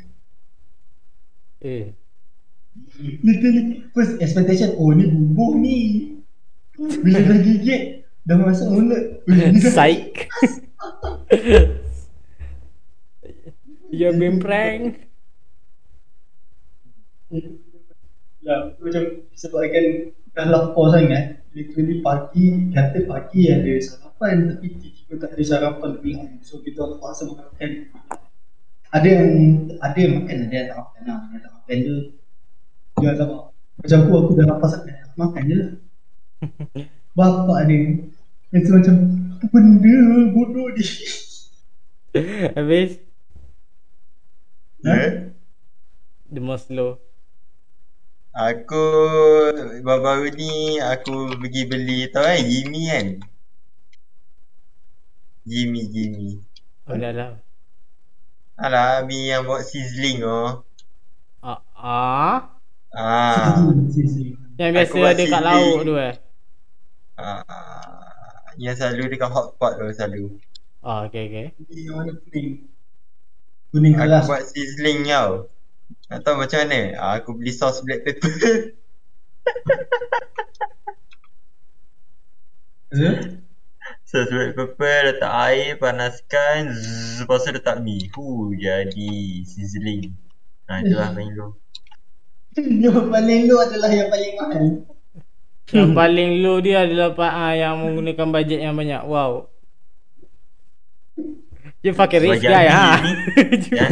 Eh. 1.65 1.97
Literally 3.25 3.89
First 3.89 4.21
expectation 4.21 4.77
Oh 4.77 4.93
ni 4.93 5.09
bubur 5.09 5.57
ni 5.57 5.77
Bila 6.77 7.25
dah 7.25 7.41
gigit 7.41 8.05
Dah 8.21 8.37
masuk 8.37 8.69
mulut 8.77 9.25
Psych. 9.65 10.29
You've 13.89 14.17
been 14.21 14.37
prank. 14.37 15.09
Ya, 18.45 18.77
macam 18.77 19.03
sebabkan 19.33 20.13
dah 20.37 20.45
lapar 20.53 20.93
sangat 20.93 21.41
Literally 21.57 22.05
pagi, 22.05 22.69
kata 22.69 23.09
pagi 23.09 23.49
ada 23.49 23.73
sarapan 23.81 24.53
Tapi 24.53 24.65
tiba-tiba 24.77 25.13
tak 25.17 25.33
ada 25.33 25.43
sarapan 25.49 25.89
pula 25.97 26.21
So 26.45 26.61
kita 26.61 26.85
terpaksa 26.85 27.25
makan 27.25 27.69
Ada 28.95 29.07
yang, 29.11 29.29
ada 29.83 29.97
yang 29.99 30.13
makan, 30.23 30.35
ada 30.47 30.55
yang 30.55 30.67
tak 30.71 30.77
makan 30.79 31.01
lah 31.03 31.19
Yang 31.27 31.41
tak 31.43 31.51
makan 31.51 31.75
tu 31.83 31.95
Dia 32.95 33.11
tak 33.19 33.27
apa 33.27 33.37
Macam 33.75 33.97
aku, 33.99 34.13
aku 34.23 34.31
dah 34.39 34.45
lapar 34.47 34.67
sangat 34.71 34.95
Aku 35.03 35.15
makan 35.19 35.41
je 35.43 35.55
lah 35.59 35.69
Bapak 37.19 37.59
dia 37.67 37.79
Yang 38.55 38.71
macam 38.71 38.95
Apa 39.43 39.45
benda 39.51 39.95
bodoh 40.31 40.67
ni 40.71 40.83
Habis 42.55 43.03
Ya. 44.85 45.33
the 46.29 46.37
most 46.37 46.69
low. 46.69 47.01
Aku 48.37 48.85
baru-baru 49.81 50.29
ni 50.37 50.77
aku 50.77 51.33
pergi 51.41 51.65
beli 51.65 52.05
tau 52.13 52.21
kan 52.21 52.37
Jimmy 52.45 52.81
kan. 52.93 53.07
Jimmy 55.41 55.89
Jimmy. 55.89 56.37
Oh 56.85 56.93
dah 57.01 57.09
lah. 57.17 57.31
Alah 58.55 59.03
mi 59.03 59.27
yang 59.27 59.43
buat 59.43 59.67
sizzling 59.67 60.23
oh. 60.23 60.63
Ah, 61.43 61.59
ah. 61.75 62.35
Ah. 62.95 63.59
Yang 64.55 64.71
biasa 64.71 64.91
Aku 64.95 64.99
ada 65.03 65.23
kat 65.27 65.41
lauk 65.43 65.77
tu 65.83 65.93
eh. 65.99 66.15
ah. 67.19 67.43
Yang 68.55 68.75
selalu 68.79 69.03
dekat 69.11 69.29
hotpot 69.35 69.71
tu 69.75 69.83
selalu. 69.91 70.25
Okay, 70.79 71.23
okay. 71.27 71.45
Yang 71.75 71.93
warna 71.99 72.13
kuning 72.23 72.47
Kuning 73.75 73.93
Aku 73.99 74.07
keras 74.07 74.23
buat 74.31 74.43
sizzling 74.47 75.03
tau. 75.03 75.51
Nak 76.07 76.19
tahu 76.23 76.35
macam 76.39 76.59
mana? 76.63 76.81
Ah, 76.95 77.19
Aku 77.19 77.35
beli 77.35 77.51
sos 77.51 77.83
black 77.83 78.07
pepper. 78.07 78.31
Ya? 82.95 83.11
Sos 84.15 84.31
black 84.31 84.55
pepper, 84.55 85.11
letak 85.11 85.33
air, 85.51 85.75
panaskan, 85.75 86.71
zzz, 86.71 87.27
lepas 87.27 87.43
tu 87.43 87.51
letak 87.51 87.83
mi. 87.83 88.07
Hu, 88.15 88.55
jadi 88.55 89.43
sizzling. 89.43 90.15
Ha, 90.71 90.79
itulah 90.79 91.11
paling 91.11 91.35
low. 91.35 91.51
Yang 92.55 93.11
paling 93.11 93.41
low 93.51 93.59
adalah 93.59 93.91
yang 93.91 94.07
paling 94.07 94.31
mahal 94.39 94.65
Yang 95.75 95.91
paling 95.91 96.31
low 96.39 96.57
dia 96.63 96.87
adalah 96.87 97.11
pak 97.11 97.33
ah, 97.35 97.51
yang 97.51 97.75
menggunakan 97.83 98.27
bajet 98.31 98.59
yang 98.63 98.79
banyak. 98.79 99.03
Wow. 99.03 99.51
You 101.83 101.91
fucking 101.91 102.23
rich 102.23 102.39
guy 102.39 102.71
ha. 102.71 102.97
Ya. 103.75 103.87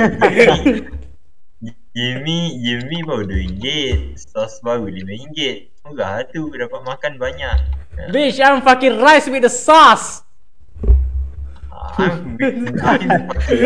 Jimmy, 1.93 2.57
Jimmy 2.63 3.03
baru 3.03 3.27
RM2. 3.27 3.65
Sos 4.15 4.63
baru 4.63 4.87
RM5. 4.87 5.72
Murah 5.83 6.23
tu 6.31 6.47
dapat 6.47 6.79
makan 6.79 7.19
banyak. 7.19 7.57
Bitch, 8.07 8.39
I'm 8.39 8.63
fucking 8.63 9.03
rice 9.03 9.27
with 9.27 9.43
the 9.43 9.51
sauce. 9.51 10.23
I'm 11.99 12.39
with, 12.39 12.71
I'm, 12.79 13.03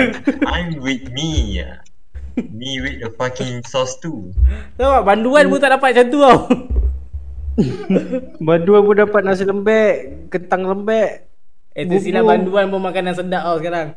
I'm 0.50 0.70
with 0.82 1.14
me. 1.14 1.62
Me 2.34 2.72
with 2.82 3.06
the 3.06 3.14
fucking 3.22 3.62
sauce 3.70 4.02
too. 4.02 4.34
Tahu 4.82 4.90
tak, 4.98 5.06
banduan 5.06 5.46
pun 5.46 5.62
tak 5.62 5.78
dapat 5.78 5.94
macam 5.94 6.06
tu 6.10 6.20
tau. 6.26 6.38
Banduan 8.50 8.82
pun 8.82 8.96
dapat 8.98 9.22
nasi 9.22 9.46
lembek, 9.46 9.94
kentang 10.34 10.66
lembek. 10.66 11.30
Eh, 11.78 11.86
tu 11.86 12.02
silap 12.02 12.26
banduan 12.26 12.74
pun 12.74 12.82
makanan 12.82 13.14
sedap 13.14 13.46
tau 13.46 13.62
sekarang. 13.62 13.94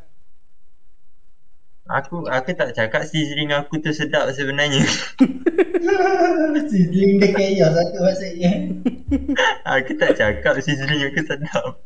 Aku 1.90 2.22
aku 2.30 2.54
tak 2.54 2.70
cakap 2.70 3.02
sizzling 3.02 3.50
aku 3.50 3.82
tu 3.82 3.90
sedap 3.90 4.30
sebenarnya. 4.30 4.78
Sizzling 6.70 7.18
dia 7.18 7.34
chaos 7.34 7.74
aku 7.74 7.96
maksudnya 8.06 8.52
aku 9.74 9.90
tak 9.98 10.14
cakap 10.14 10.54
sizzling 10.62 11.02
aku 11.10 11.20
sedap. 11.26 11.82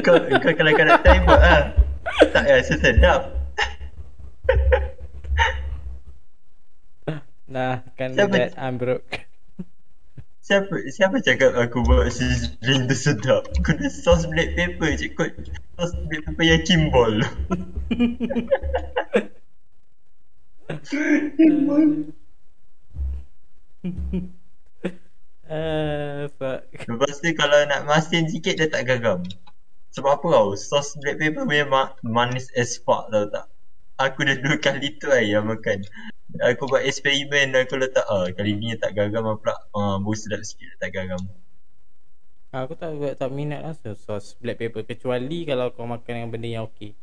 kau 0.00 0.16
kau 0.40 0.52
kalau 0.56 0.72
kau 0.72 0.84
nak 0.88 1.04
try 1.04 1.20
buat 1.20 1.40
ah. 1.44 1.62
Tak 2.32 2.48
rasa 2.48 2.74
sedap. 2.80 3.20
Nah, 7.50 7.84
kan 7.98 8.14
that 8.16 8.56
I'm 8.56 8.80
broke. 8.80 9.29
Siapa 10.40 10.72
siapa 10.88 11.20
cakap 11.20 11.52
aku 11.52 11.84
buat 11.84 12.08
sizzling 12.08 12.88
tu 12.88 12.96
sedap? 12.96 13.44
Guna 13.60 13.92
sos 13.92 14.24
black 14.24 14.56
pepper 14.56 14.90
je 14.96 15.12
kot. 15.12 15.36
Sos 15.76 15.92
black 16.08 16.24
pepper 16.24 16.44
yang 16.48 16.62
kimball. 16.64 17.14
Uh, 25.44 26.24
fuck. 26.40 26.60
Lepas 26.72 27.20
tu 27.20 27.30
kalau 27.36 27.60
nak 27.68 27.84
masin 27.84 28.24
sikit 28.32 28.56
dia 28.56 28.72
tak 28.72 28.88
gagam. 28.88 29.20
Sebab 29.92 30.24
apa 30.24 30.26
tau? 30.32 30.48
Sos 30.56 30.96
black 31.04 31.20
pepper 31.20 31.44
memang 31.44 31.92
manis 32.00 32.48
as 32.56 32.80
fuck 32.80 33.12
tau 33.12 33.28
tak? 33.28 33.44
Aku 34.00 34.24
dah 34.24 34.40
dua 34.40 34.56
kali 34.56 34.96
tu 34.96 35.12
lah 35.12 35.20
yang 35.20 35.44
makan. 35.44 35.84
Aku 36.38 36.70
buat 36.70 36.86
eksperimen 36.86 37.50
aku 37.58 37.74
letak 37.74 38.06
ah 38.06 38.30
kali 38.30 38.54
ni 38.54 38.78
tak 38.78 38.94
gagam 38.94 39.26
ah 39.26 39.34
pula. 39.34 39.54
Ah 39.74 39.98
bau 39.98 40.14
sedap 40.14 40.46
sikit 40.46 40.78
tak 40.78 40.94
gagam. 40.94 41.18
Aku 42.54 42.78
tak 42.78 42.94
tak 43.18 43.30
minat 43.34 43.66
lah 43.66 43.74
so- 43.74 43.98
sos 43.98 44.38
black 44.38 44.62
pepper 44.62 44.86
kecuali 44.86 45.42
kalau 45.42 45.74
kau 45.74 45.86
makan 45.86 46.26
yang 46.26 46.30
benda 46.30 46.46
yang 46.46 46.64
okey. 46.70 46.94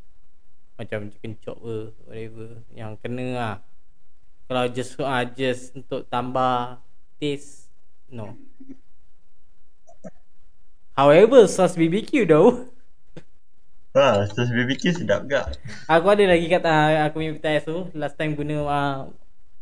Macam 0.80 1.12
chicken 1.12 1.36
chop 1.44 1.60
ke 1.60 1.92
whatever 2.08 2.64
yang 2.72 2.96
kena 3.04 3.28
lah. 3.36 3.56
Kalau 4.48 4.64
just 4.72 4.96
ah 5.04 5.28
just 5.28 5.76
untuk 5.76 6.08
tambah 6.08 6.80
taste 7.20 7.68
no. 8.08 8.32
However, 10.96 11.46
sos 11.52 11.76
BBQ 11.76 12.26
though. 12.26 12.77
Ha, 13.96 14.28
sos 14.28 14.52
BBQ 14.52 14.84
sedap 14.94 15.24
gak. 15.26 15.56
Aku 15.88 16.06
ada 16.12 16.24
lagi 16.28 16.52
kat 16.52 16.64
uh, 16.68 17.08
aku 17.08 17.24
punya 17.24 17.32
PTS 17.40 17.64
tu 17.66 17.88
last 17.96 18.20
time 18.20 18.36
guna 18.36 18.56
uh, 18.68 18.98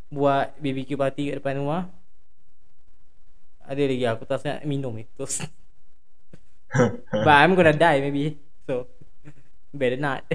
buat 0.10 0.58
BBQ 0.58 0.98
party 0.98 1.30
kat 1.30 1.36
depan 1.40 1.62
rumah. 1.62 1.88
Ada 3.66 3.82
lagi 3.86 4.06
aku 4.06 4.24
tak 4.26 4.42
nak 4.46 4.66
minum 4.66 4.94
eh 4.98 5.08
terus. 5.14 5.46
But 7.26 7.36
I'm 7.38 7.54
gonna 7.54 7.74
die 7.74 8.02
maybe. 8.02 8.42
So 8.66 8.90
better 9.72 10.02
not. 10.02 10.26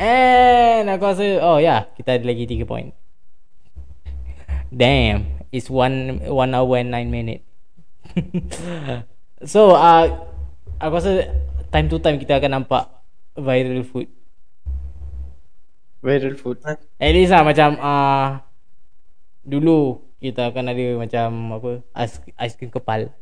And 0.00 0.88
aku 0.88 1.04
rasa 1.04 1.44
oh 1.44 1.60
yeah, 1.60 1.84
kita 1.92 2.16
ada 2.16 2.24
lagi 2.24 2.48
3 2.48 2.64
point. 2.64 2.90
Damn, 4.72 5.44
it's 5.52 5.68
1 5.68 6.24
1 6.24 6.30
hour 6.30 6.76
and 6.78 6.90
9 6.94 7.10
minute. 7.10 7.42
so 9.52 9.76
uh, 9.76 10.29
aku 10.80 10.92
rasa 10.96 11.28
time 11.68 11.86
to 11.92 12.00
time 12.00 12.16
kita 12.16 12.40
akan 12.40 12.60
nampak 12.60 12.88
viral 13.36 13.84
food. 13.84 14.08
Viral 16.00 16.34
food. 16.40 16.64
At 16.64 17.12
least 17.12 17.30
lah 17.30 17.44
macam 17.44 17.76
uh, 17.76 18.40
dulu 19.44 20.00
kita 20.20 20.48
akan 20.52 20.72
ada 20.72 20.86
macam 20.96 21.28
apa 21.60 21.70
ais 21.92 22.18
ais 22.40 22.56
krim 22.56 22.72
kepal. 22.72 23.12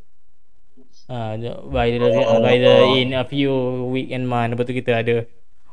Ah 1.10 1.34
uh, 1.34 1.66
viral 1.68 2.14
Oh. 2.14 2.40
viral 2.40 2.94
in 2.96 3.12
a 3.18 3.26
few 3.26 3.52
week 3.90 4.14
and 4.14 4.24
month 4.30 4.54
lepas 4.54 4.64
tu 4.64 4.74
kita 4.76 5.02
ada 5.02 5.16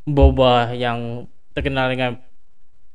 boba 0.06 0.74
yang 0.74 1.30
terkenal 1.54 1.90
dengan 1.90 2.22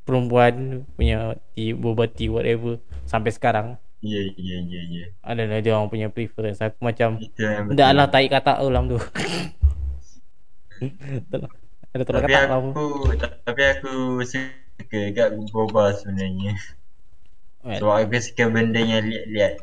perempuan 0.07 0.83
punya 0.95 1.39
tea, 1.55 1.75
boba 1.75 2.07
tea 2.11 2.31
whatever 2.31 2.79
sampai 3.07 3.31
sekarang 3.35 3.67
Ya 4.01 4.21
ya 4.33 4.57
ya 4.65 4.81
ya. 4.89 5.05
adalah 5.21 5.61
dia 5.61 5.77
orang 5.77 5.93
punya 5.93 6.09
preference 6.09 6.65
aku 6.65 6.81
macam. 6.81 7.21
Dah 7.77 7.93
lah 7.93 8.09
taik 8.09 8.33
kata 8.33 8.65
ulam 8.65 8.89
tu. 8.89 8.99
Lah. 11.37 11.53
Ada 11.93 12.03
tolak 12.09 12.25
ketak 12.25 12.49
aku 12.49 13.13
lah. 13.13 13.31
Tapi 13.45 13.63
aku 13.69 13.93
suka 14.25 15.01
kat 15.13 15.29
boba 15.53 15.93
sebenarnya 15.93 16.57
Well, 17.61 17.77
Sebab 17.77 18.09
aku 18.09 18.17
suka 18.25 18.49
benda 18.49 18.81
yang 18.81 19.05
liat-liat 19.05 19.61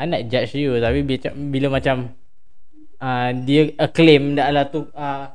I 0.00 0.08
nak 0.08 0.32
judge 0.32 0.56
you 0.56 0.80
tapi 0.80 1.04
bila, 1.04 1.28
bila 1.36 1.66
macam 1.76 2.16
uh, 3.04 3.30
dia 3.44 3.68
acclaim 3.76 4.32
dah 4.32 4.48
lah 4.48 4.64
tu 4.72 4.88
uh, 4.96 5.28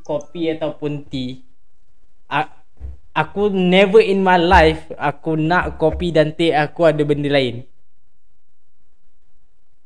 kopi 0.00 0.48
ataupun 0.56 1.04
tea. 1.12 1.44
Uh, 2.32 2.48
aku 3.14 3.48
never 3.48 4.02
in 4.02 4.20
my 4.26 4.36
life 4.36 4.90
aku 4.98 5.38
nak 5.38 5.78
kopi 5.78 6.10
dan 6.10 6.34
teh 6.34 6.50
aku 6.50 6.90
ada 6.90 7.00
benda 7.06 7.30
lain. 7.30 7.62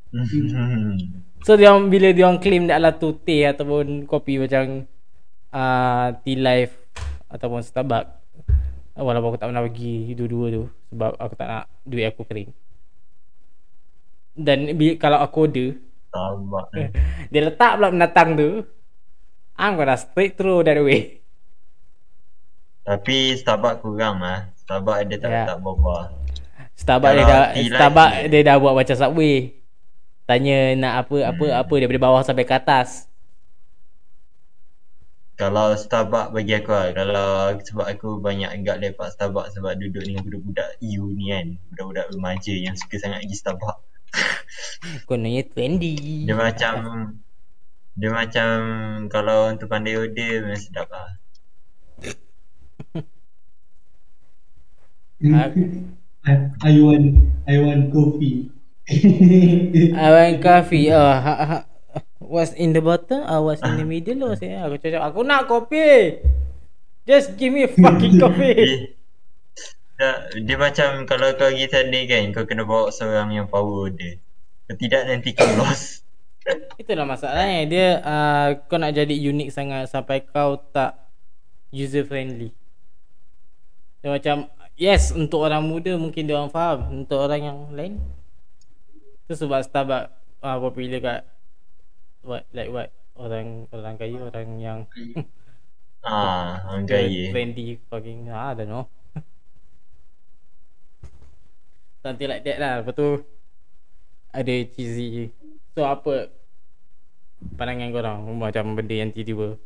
So 1.39 1.55
dia 1.55 1.71
orang- 1.71 1.87
bila 1.87 2.11
dia 2.11 2.27
orang 2.27 2.43
claim 2.43 2.67
dah 2.67 2.75
lah 2.83 2.99
tu 2.99 3.15
teh 3.15 3.47
ataupun 3.47 4.03
kopi 4.03 4.43
macam 4.43 4.83
uh, 5.55 6.11
tea 6.19 6.35
life 6.35 6.75
ataupun 7.31 7.63
Starbucks 7.63 8.11
walaupun 8.99 9.27
aku 9.31 9.39
tak 9.39 9.47
pernah 9.47 9.63
pergi 9.63 10.19
dua-dua 10.19 10.45
tu 10.51 10.63
sebab 10.91 11.15
aku 11.15 11.33
tak 11.39 11.47
nak 11.47 11.65
duit 11.87 12.11
aku 12.11 12.27
kering. 12.27 12.51
Dan 14.35 14.75
bila, 14.75 14.99
kalau 14.99 15.23
aku 15.23 15.37
order 15.47 15.69
dia 17.31 17.41
letak 17.47 17.79
pula 17.79 17.87
pendatang 17.87 18.29
tu 18.35 18.49
I'm 19.55 19.79
gonna 19.79 19.95
straight 19.95 20.35
through 20.35 20.67
that 20.67 20.79
way 20.83 21.18
Tapi 22.89 23.37
Starbucks 23.37 23.85
kurang 23.85 24.17
lah. 24.17 24.49
Starbucks 24.65 25.05
dia 25.05 25.17
tak 25.21 25.29
Ya. 25.29 25.37
letak 25.45 25.57
boba 25.61 26.09
Starbucks 26.73 27.13
dia 27.13 27.25
dah 27.29 27.43
Starbucks 27.53 28.13
dia- 28.17 28.29
dia 28.33 28.41
dah 28.49 28.55
buat 28.57 28.73
macam 28.73 28.95
Subway. 28.97 29.35
Tanya 30.25 30.57
nak 30.73 30.93
apa 31.05 31.15
apa 31.29 31.45
Hmm. 31.45 31.59
apa 31.61 31.73
daripada 31.77 32.01
bawah 32.01 32.21
sampai 32.25 32.49
ke 32.49 32.53
atas. 32.57 33.05
Kalau 35.37 35.77
Starbucks 35.77 36.33
bagi 36.33 36.57
aku 36.57 36.73
lah. 36.73 36.89
Kalau 36.97 37.29
sebab 37.61 37.85
aku 37.85 38.09
banyak 38.17 38.49
agak 38.49 38.81
lepak 38.81 39.13
Starbucks 39.13 39.53
Sebab 39.55 39.77
duduk 39.77 40.03
dengan 40.03 40.25
budak-budak 40.25 40.81
EU 40.81 41.13
ni 41.13 41.29
kan. 41.29 41.47
Budak-budak 41.69 42.05
remaja 42.09 42.53
yang 42.57 42.73
suka 42.73 42.97
sangat 42.97 43.21
pergi 43.21 43.37
Starbucks. 43.37 43.81
Kononnya 45.07 45.45
trendy. 45.45 46.25
Dia 46.25 46.33
macam 46.33 46.73
Dia 47.93 48.09
macam 48.09 48.49
Kalau 49.07 49.53
untuk 49.53 49.69
pandai 49.69 49.93
order 49.93 50.41
memang 50.41 50.57
sedap 50.57 50.89
lah 50.89 51.13
I, 55.19 56.31
I 56.63 56.71
want 56.79 57.07
I 57.43 57.55
want 57.59 57.91
coffee. 57.91 58.47
I 59.99 60.07
want 60.15 60.35
coffee. 60.39 60.87
Oh, 60.95 61.11
ha, 61.11 61.35
ha, 61.43 61.59
What's 62.23 62.55
in 62.55 62.71
the 62.71 62.79
bottom 62.79 63.27
or 63.27 63.51
what's 63.51 63.59
in 63.59 63.75
the 63.75 63.83
middle? 63.83 64.31
Or 64.31 64.39
say, 64.39 64.55
Aku 64.55 64.79
cakap 64.79 65.11
aku 65.11 65.27
nak 65.27 65.51
kopi. 65.51 66.23
Just 67.03 67.35
give 67.35 67.51
me 67.51 67.67
a 67.67 67.71
fucking 67.71 68.15
coffee. 68.23 68.95
Dia, 69.99 70.31
dia, 70.31 70.39
dia 70.39 70.55
macam 70.55 71.03
Kalau 71.03 71.35
kau 71.35 71.51
pergi 71.51 71.67
sana 71.67 71.99
kan 72.07 72.23
Kau 72.31 72.45
kena 72.47 72.63
bawa 72.63 72.87
seorang 72.87 73.35
yang 73.35 73.51
power 73.51 73.91
order 73.91 74.15
Kalau 74.63 74.77
tidak 74.79 75.03
nanti 75.09 75.35
kau 75.35 75.49
lost 75.59 76.07
Itulah 76.79 77.03
masalahnya. 77.03 77.67
Dia 77.67 77.87
uh, 77.99 78.47
Kau 78.71 78.79
nak 78.79 78.95
jadi 78.95 79.11
unik 79.11 79.49
sangat 79.51 79.91
Sampai 79.91 80.23
kau 80.23 80.55
tak 80.71 80.95
User 81.75 82.07
friendly 82.07 82.55
Dia 83.99 84.15
macam 84.15 84.47
Yes 84.79 85.11
Untuk 85.11 85.43
orang 85.43 85.59
muda 85.59 85.99
Mungkin 85.99 86.23
dia 86.23 86.39
orang 86.39 86.49
faham. 86.55 87.03
Untuk 87.03 87.19
orang 87.19 87.41
yang 87.43 87.59
lain 87.75 87.99
Tu 89.27 89.35
sebab 89.35 89.59
Starbucks 89.59 90.09
uh, 90.39 90.57
Popular 90.63 90.99
kat 91.03 91.21
What 92.23 92.47
Like 92.55 92.71
what? 92.71 92.89
Orang 93.19 93.67
Orang 93.75 93.99
kaya 93.99 94.17
Orang 94.23 94.49
yang 94.57 94.79
Ah, 95.99 96.63
orang 96.71 96.87
kaya. 96.87 97.27
Friendly 97.35 97.75
Fucking 97.91 98.31
I 98.31 98.55
don't 98.55 98.71
know. 98.71 98.87
Something 102.07 102.31
like 102.31 102.47
that 102.47 102.55
lah. 102.63 102.79
Lepas 102.79 102.95
tu 102.95 103.19
Ada 104.31 104.55
cheesy. 104.71 105.35
So 105.75 105.83
apa 105.83 106.31
Pandangan 107.59 107.91
korang 107.91 108.17
Macam 108.39 108.79
benda 108.79 108.95
yang 108.95 109.11
tiba-tiba 109.11 109.59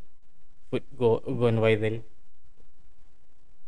Food 0.73 0.83
go 0.97 1.21
Gone 1.21 1.61
viral? 1.61 2.01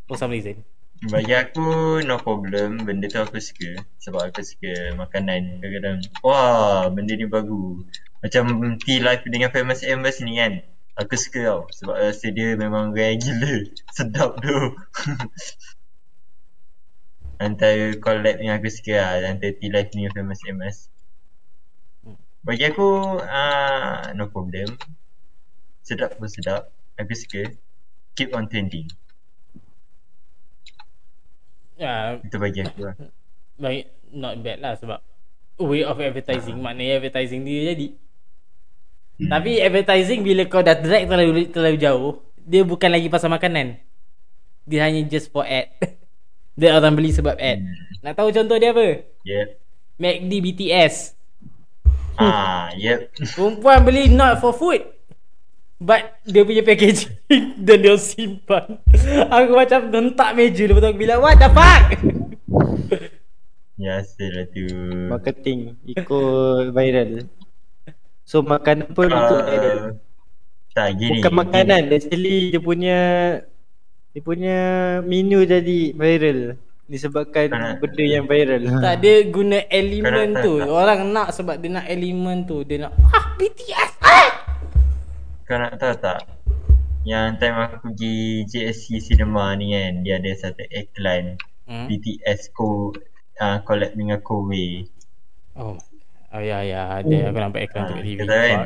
For 0.10 0.18
some 0.18 0.34
reason 0.34 0.66
Bagi 1.04 1.36
aku 1.36 2.00
no 2.08 2.16
problem. 2.16 2.88
Benda 2.88 3.12
tu 3.12 3.20
aku 3.20 3.36
suka. 3.44 3.84
Sebab 4.00 4.32
aku 4.32 4.40
suka 4.40 4.96
makanan. 4.96 5.60
Kadang-kadang 5.60 6.00
Wah 6.24 6.88
benda 6.88 7.20
ni 7.20 7.28
bagus. 7.28 7.84
Macam 8.24 8.80
tea 8.80 9.04
life 9.04 9.28
dengan 9.28 9.52
famous 9.52 9.84
Amos 9.84 10.18
ni 10.24 10.40
kan 10.40 10.64
Aku 10.96 11.20
suka 11.20 11.40
tau. 11.44 11.62
Sebab 11.76 11.96
rasa 12.00 12.32
dia 12.32 12.56
memang 12.56 12.96
rare 12.96 13.20
gila. 13.20 13.68
Sedap 13.98 14.40
tu. 14.40 14.56
Antara 17.44 17.92
collab 18.00 18.40
yang 18.40 18.56
aku 18.56 18.72
suka 18.72 18.96
lah 18.96 19.36
Antara 19.36 19.52
tea 19.52 19.68
life 19.68 19.92
ni 19.92 20.08
famous 20.08 20.40
Amos 20.48 20.88
Bagi 22.40 22.72
aku 22.72 23.20
uh, 23.20 24.16
No 24.16 24.32
problem. 24.32 24.80
Sedap 25.84 26.16
pun 26.16 26.32
sedap. 26.32 26.72
Aku 26.96 27.12
suka. 27.12 27.52
Keep 28.16 28.32
on 28.32 28.48
trending 28.48 28.88
Ya. 31.76 32.20
Itu 32.24 32.40
bagi 32.40 32.64
aku 32.64 32.88
lah. 32.88 32.96
Baik 33.60 33.92
Not 34.16 34.40
bad 34.40 34.58
lah 34.64 34.74
sebab 34.80 35.00
Way 35.60 35.88
of 35.88 36.00
advertising. 36.00 36.60
Maknanya 36.60 37.00
advertising 37.00 37.48
dia 37.48 37.76
jadi. 37.76 37.88
Tapi 39.16 39.64
advertising 39.64 40.20
Bila 40.24 40.44
kau 40.48 40.60
dah 40.60 40.76
drag 40.76 41.08
terlalu, 41.08 41.48
terlalu 41.48 41.78
jauh 41.80 42.14
Dia 42.44 42.64
bukan 42.64 42.92
lagi 42.92 43.08
pasal 43.12 43.32
makanan. 43.32 43.80
Dia 44.68 44.88
hanya 44.88 45.04
just 45.08 45.32
for 45.32 45.44
ad. 45.44 45.72
Dia 46.60 46.80
orang 46.80 46.96
beli 46.96 47.12
sebab 47.12 47.36
ad. 47.36 47.60
Nak 48.00 48.16
tahu 48.16 48.32
contoh 48.32 48.56
dia 48.56 48.72
apa? 48.72 49.04
Yep. 49.28 49.48
MACD 50.00 50.32
BTS 50.40 50.96
Ah, 52.16 52.72
yep. 52.80 53.12
Perempuan 53.36 53.84
beli 53.84 54.08
not 54.08 54.40
for 54.40 54.56
food 54.56 54.95
But 55.86 56.18
dia 56.26 56.42
punya 56.42 56.62
packaging 56.62 57.14
Dan 57.62 57.78
dia 57.80 57.94
simpan. 57.96 58.82
Aku 59.30 59.54
macam 59.54 59.86
hentak 59.86 60.34
meja 60.34 60.66
Lepas 60.66 60.82
tu 60.82 60.88
aku 60.88 60.98
bilang 60.98 61.22
What 61.22 61.38
the 61.38 61.46
fuck? 61.48 61.84
Biasalah 63.76 64.46
tu. 64.50 64.66
Marketing 65.08 65.60
Ikut 65.86 66.72
viral. 66.72 67.30
So 68.24 68.42
makanan 68.42 68.90
pun 68.90 69.06
ikut 69.06 69.42
viral. 69.44 69.78
uh, 69.78 69.92
Tak 70.72 70.88
gini 70.96 71.22
Bukan 71.22 71.34
makanan 71.36 71.82
Actually 71.92 72.50
dia 72.50 72.58
punya 72.60 73.00
Dia 74.10 74.22
punya 74.22 74.58
menu 75.02 75.44
jadi 75.44 75.92
viral. 75.92 76.58
Disebabkan 76.86 77.50
Ah. 77.50 77.74
benda 77.76 78.02
yang 78.02 78.26
viral. 78.26 78.62
Tak 78.86 79.02
dia 79.02 79.26
guna 79.28 79.58
elemen 79.68 80.34
tu. 80.40 80.58
tak- 80.58 80.70
Orang 80.72 81.00
nak 81.12 81.30
sebab 81.30 81.58
dia 81.58 81.70
nak 81.72 81.86
elemen 81.86 82.42
tu. 82.42 82.62
Dia 82.62 82.88
nak 82.88 82.94
Ah 83.06 83.34
BTS 83.36 83.92
ah! 84.00 84.45
Kau 85.46 85.62
nak 85.62 85.78
tahu 85.78 85.94
tak? 86.02 86.26
Yang 87.06 87.38
time 87.38 87.58
aku 87.62 87.76
pergi 87.86 88.50
JSC 88.50 88.98
Cinema 88.98 89.54
ni 89.54 89.78
kan 89.78 90.02
Dia 90.02 90.18
ada 90.18 90.34
satu 90.34 90.66
iklan 90.74 91.38
hmm? 91.70 91.86
BTS 91.86 92.50
co 92.50 92.90
uh, 93.38 93.62
collab 93.62 93.94
dengan 93.94 94.18
Kowe 94.26 94.66
Oh. 95.54 95.78
Oh 96.34 96.42
ya 96.42 96.66
ya. 96.66 96.98
Ada 97.00 97.30
aku 97.30 97.40
nampak 97.40 97.70
iklan 97.70 97.88
tu 97.88 97.94
kat 97.94 97.96
Ah, 97.96 98.02
TV 98.02 98.18
kau 98.18 98.26
tahu 98.28 98.42
kan? 98.42 98.60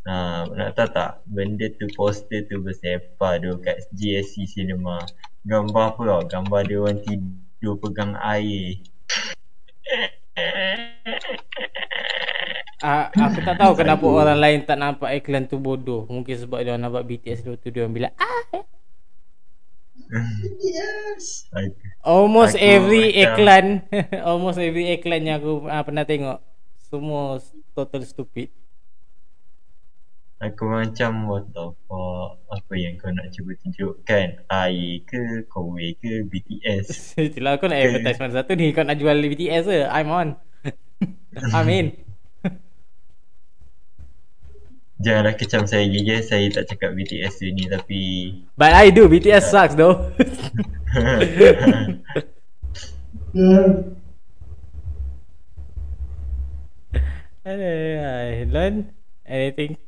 Ha, 0.00 0.16
nak 0.54 0.70
tahu 0.76 0.88
tak? 0.92 1.10
Benda 1.26 1.66
tu 1.74 1.86
poster 1.96 2.44
tu 2.46 2.60
bersepah 2.60 3.32
tu 3.40 3.50
kat 3.64 3.80
JSC 3.96 4.44
Cinema. 4.44 5.00
Gambar 5.48 5.96
apa 5.96 6.00
tau? 6.04 6.20
Gambar 6.28 6.60
dia 6.68 6.78
orang 6.84 7.00
tidur 7.02 7.80
pegang 7.80 8.12
air 8.20 8.76
Ah, 12.80 13.12
Aku 13.12 13.38
tak 13.38 13.56
tahu 13.56 13.72
kenapa 13.74 14.00
orang 14.02 14.36
lain 14.36 14.58
tak 14.62 14.74
nampak 14.74 15.12
iklan 15.14 15.44
tu 15.44 15.56
bodoh. 15.56 16.04
Mungkin 16.06 16.32
sebab 16.34 16.60
dia 16.60 16.74
nampak 16.74 17.04
BTS 17.04 17.42
dulu 17.42 17.56
tu 17.56 17.68
Dia 17.68 17.84
orang 17.84 17.92
bilang 17.94 18.14
ah 18.16 18.40
Yes. 20.58 21.46
Aku- 21.50 21.76
Almost 22.02 22.56
Aku 22.56 22.64
every 22.66 23.04
macam- 23.06 23.20
iklan 23.22 23.66
Almost 24.28 24.58
every 24.58 24.90
iklan 24.90 25.22
yang 25.22 25.38
aku 25.38 25.64
uh, 25.64 25.82
pernah 25.82 26.02
tengok. 26.02 26.40
Semua 26.82 27.38
total 27.72 28.02
stupid. 28.02 28.50
Aku 30.40 30.64
macam 30.66 31.28
what 31.28 31.44
the 31.52 31.68
fuck? 31.84 32.40
Apa 32.48 32.72
yang 32.74 32.96
kau 32.96 33.12
nak 33.12 33.28
cuba 33.28 33.52
tunjukkan? 33.60 34.40
Air 34.48 35.04
ke 35.04 35.20
Kowe 35.46 35.84
ke 35.94 36.24
BTS 36.24 37.12
Itulah 37.28 37.54
aku 37.54 37.68
nak 37.68 37.76
advertise 37.78 38.16
mana 38.18 38.32
satu 38.34 38.56
ni. 38.56 38.72
Kau 38.72 38.80
nak 38.80 38.96
jual 38.96 39.20
BTS 39.20 39.68
ke? 39.68 39.84
I'm 39.84 40.08
on. 40.08 40.28
I'm 41.54 41.68
in 41.68 41.92
Janganlah 45.00 45.34
kecam 45.34 45.64
saya 45.64 45.84
je 45.84 46.16
Saya 46.20 46.46
tak 46.52 46.68
cakap 46.68 46.92
BTS 46.92 47.40
tu 47.40 47.48
ni 47.48 47.64
Tapi 47.64 48.00
But 48.54 48.72
I 48.72 48.92
do 48.92 49.08
BTS 49.08 49.48
sucks 49.48 49.74
though 49.74 50.12
Hmm. 53.30 53.94
Aduh, 57.40 58.50
Lon 58.50 58.74
Anything 59.24 59.78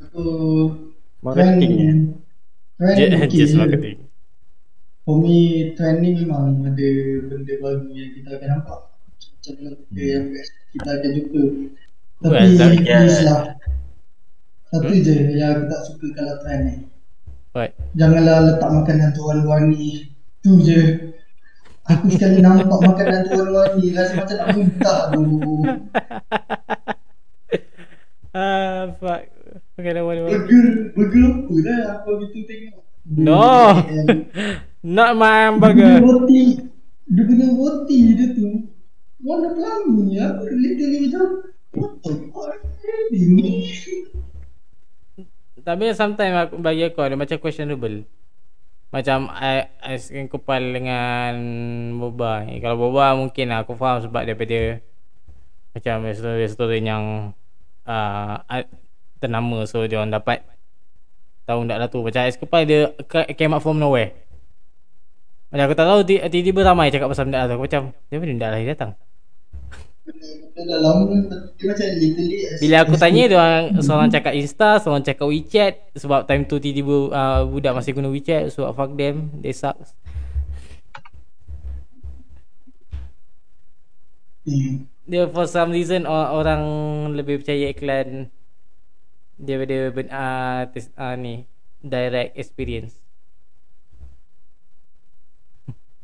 Aku 0.00 0.24
Marketingnya. 1.20 2.16
Trend 2.80 2.96
Je- 2.96 3.12
okey 3.12 3.38
Just 3.44 3.52
je. 3.52 3.60
marketing. 3.60 3.98
For 5.04 5.20
me, 5.20 5.36
trend 5.76 6.00
ni 6.00 6.16
memang 6.16 6.64
ada 6.64 6.88
benda 7.28 7.54
baru 7.60 7.84
yang 7.92 8.10
kita 8.16 8.40
akan 8.40 8.48
nampak. 8.56 8.80
Macam 9.20 9.52
benda 9.60 10.00
yang 10.00 10.24
best 10.32 10.52
kita 10.72 10.88
akan 10.88 11.10
jumpa. 11.12 11.42
Tapi 12.20 12.32
Well, 12.32 13.12
lah. 13.20 13.42
Satu 14.70 14.86
Hmm? 14.86 15.02
je 15.02 15.14
yang 15.32 15.50
aku 15.52 15.64
tak 15.66 15.82
suka 15.84 16.06
kalau 16.14 16.34
trend 16.40 16.62
ni. 16.62 16.74
What? 17.50 17.74
Janganlah 17.92 18.36
letak 18.46 18.70
makanan 18.70 19.10
tuan-wani. 19.12 20.06
Tu 20.40 20.50
je. 20.62 20.80
Aku 21.84 22.06
sekali 22.06 22.38
nampak 22.38 22.78
makanan 22.80 23.26
tuan-wani 23.26 23.90
rasa 23.90 24.14
macam 24.16 24.36
nak 24.36 24.48
muntah 24.54 24.98
tu. 25.10 25.22
Ah, 28.30 28.94
fuck. 29.02 29.26
Okay, 29.74 29.90
dah 29.90 30.06
boleh. 30.06 30.22
Burger, 30.22 30.64
burger 30.94 31.24
apa 31.34 31.54
dah 31.58 31.78
apa 31.98 32.08
gitu 32.22 32.38
tengok. 32.46 32.78
No. 33.10 33.74
Not 34.86 35.18
my 35.18 35.50
Dia 35.50 35.66
punya 35.66 35.86
hamburger. 35.90 35.92
roti 35.98 36.42
Dia 37.04 37.22
punya 37.26 37.46
roti 37.50 37.96
dia 38.14 38.26
tu 38.32 38.70
Warna 39.20 39.52
pelangi 39.52 40.14
Aku 40.16 40.42
literally 40.46 40.98
macam 41.04 41.24
What 41.74 41.92
the 42.00 42.12
fuck 42.30 42.54
Ini 43.10 43.66
Tapi 45.60 45.92
sometimes 45.92 46.48
aku, 46.48 46.54
bagi 46.58 46.88
aku 46.88 47.00
ada 47.04 47.14
macam 47.14 47.36
questionable. 47.36 48.04
Macam 48.90 49.30
I 49.30 49.70
skin 50.00 50.26
kepal 50.26 50.74
dengan 50.74 51.32
boba. 52.00 52.42
Eh, 52.50 52.58
kalau 52.58 52.76
boba 52.90 53.14
mungkin 53.14 53.54
aku 53.54 53.78
faham 53.78 54.02
sebab 54.02 54.26
daripada 54.26 54.82
macam 55.70 56.02
restoran-restoran 56.02 56.82
yang 56.82 57.04
uh, 57.86 58.34
ternama 59.22 59.62
so 59.70 59.86
dia 59.86 60.02
orang 60.02 60.10
dapat 60.10 60.42
tahu 61.46 61.66
tak 61.70 61.78
lah 61.78 61.86
tu. 61.86 62.02
Macam 62.02 62.20
ais 62.26 62.34
kepal 62.34 62.62
dia 62.66 62.90
ca- 63.06 63.30
came 63.38 63.54
out 63.54 63.62
from 63.62 63.78
nowhere. 63.78 64.10
Macam 65.54 65.64
aku 65.70 65.74
tak 65.78 65.86
tahu 65.86 66.00
ti- 66.06 66.22
tiba-tiba 66.26 66.60
ramai 66.66 66.90
cakap 66.90 67.10
pasal 67.10 67.30
benda 67.30 67.46
tu. 67.46 67.54
Aku 67.58 67.66
macam 67.66 67.82
dia 68.10 68.16
benda 68.18 68.48
lagi 68.50 68.66
datang. 68.66 68.90
Dia 68.90 68.90
dah 68.90 68.98
lama 69.70 69.99
Dia 69.99 69.99
macam 69.99 69.99
literally 69.99 69.99
as- 69.99 69.99
Bila 72.60 72.76
aku 72.84 72.94
tanya 72.98 73.22
dia 73.30 73.38
orang 73.38 73.66
seorang 73.80 74.08
cakap 74.10 74.32
Insta, 74.36 74.70
seorang 74.82 75.04
cakap 75.06 75.26
WeChat 75.26 75.74
sebab 75.96 76.26
time 76.28 76.44
tu 76.46 76.56
tiba-tiba 76.60 77.14
uh, 77.14 77.40
budak 77.46 77.76
masih 77.76 77.94
guna 77.96 78.10
WeChat 78.10 78.52
so 78.52 78.68
fuck 78.74 78.92
them, 78.94 79.30
they 79.40 79.54
sucks. 79.54 79.94
Hmm. 84.46 84.88
Dia 85.10 85.26
for 85.28 85.44
some 85.50 85.74
reason 85.74 86.06
or- 86.06 86.32
orang 86.42 86.62
lebih 87.18 87.42
percaya 87.42 87.70
iklan 87.74 88.30
daripada 89.40 89.90
uh, 90.10 90.62
tes, 90.70 90.88
uh, 90.94 91.16
ni 91.16 91.44
direct 91.82 92.36
experience. 92.36 93.09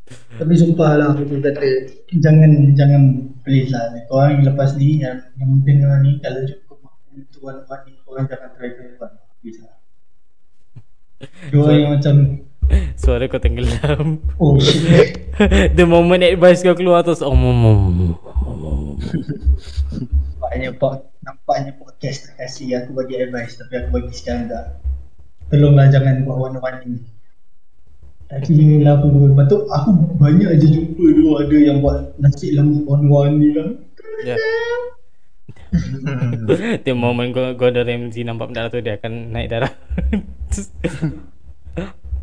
Tapi 0.06 0.52
sumpah 0.54 0.90
lah 0.94 1.08
Aku 1.14 1.26
kata 1.26 1.66
Jangan 2.14 2.76
Jangan 2.78 3.02
Please 3.42 3.74
lah 3.74 3.90
Korang 4.06 4.38
yang 4.38 4.42
lepas 4.54 4.78
ni 4.78 5.02
Yang, 5.02 5.34
yang 5.34 5.50
dengar 5.66 5.98
ni 6.02 6.22
Kalau 6.22 6.46
cukup 6.46 6.78
makan 6.86 7.26
Tuan-tuan 7.34 7.78
ni 7.86 7.92
Korang 8.06 8.24
jangan 8.30 8.50
try 8.54 8.70
tuan 8.70 9.12
Please 9.42 9.58
lah 9.66 9.74
Dua 11.52 11.70
yang 11.74 11.98
macam 11.98 12.46
Suara 12.98 13.30
kau 13.30 13.38
tenggelam. 13.38 14.18
Oh 14.42 14.58
shit 14.58 15.30
The 15.78 15.84
moment 15.86 16.26
advice 16.26 16.66
kau 16.66 16.74
keluar 16.74 17.06
terus 17.06 17.22
oh 17.22 17.30
mom 17.30 17.54
mom. 17.62 18.18
Nampaknya 20.10 20.74
pod, 20.74 21.06
nampaknya 21.22 21.78
podcast 21.78 22.26
tak 22.26 22.34
kasih 22.42 22.82
aku 22.82 22.98
bagi 22.98 23.22
advice 23.22 23.54
tapi 23.60 23.84
aku 23.84 23.88
bagi 24.00 24.12
sekarang 24.18 24.50
tak. 24.50 24.82
Tolonglah 25.52 25.86
jangan 25.94 26.26
buat 26.26 26.36
warna-warni. 26.42 27.15
Tapi 28.26 28.82
lah 28.82 28.98
aku 28.98 29.30
lepas 29.30 29.46
tu 29.46 29.62
aku 29.70 29.90
banyak 30.18 30.50
je 30.58 30.66
jumpa 30.66 31.04
tu 31.14 31.38
ada 31.38 31.56
yang 31.56 31.78
buat 31.78 32.18
nasi 32.18 32.58
lemak 32.58 32.82
warna-warni 32.82 33.54
lah. 33.54 33.68
Yeah. 34.26 34.36
The 36.82 36.94
moment 36.94 37.34
kau 37.34 37.54
Gordon 37.54 37.86
Ramsay 37.86 38.24
nampak 38.24 38.48
benda 38.50 38.70
tu 38.72 38.80
dia 38.80 38.96
akan 38.98 39.32
naik 39.34 39.50
darah. 39.50 39.72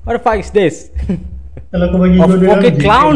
What 0.03 0.19
the 0.19 0.23
fuck 0.23 0.39
is 0.41 0.51
this? 0.51 0.91
Kalau 1.71 1.87
kau 1.93 1.99
bagi 2.01 2.17
kau 2.19 2.35
dia 2.35 2.49
fucking 2.51 2.77
clown. 2.81 3.15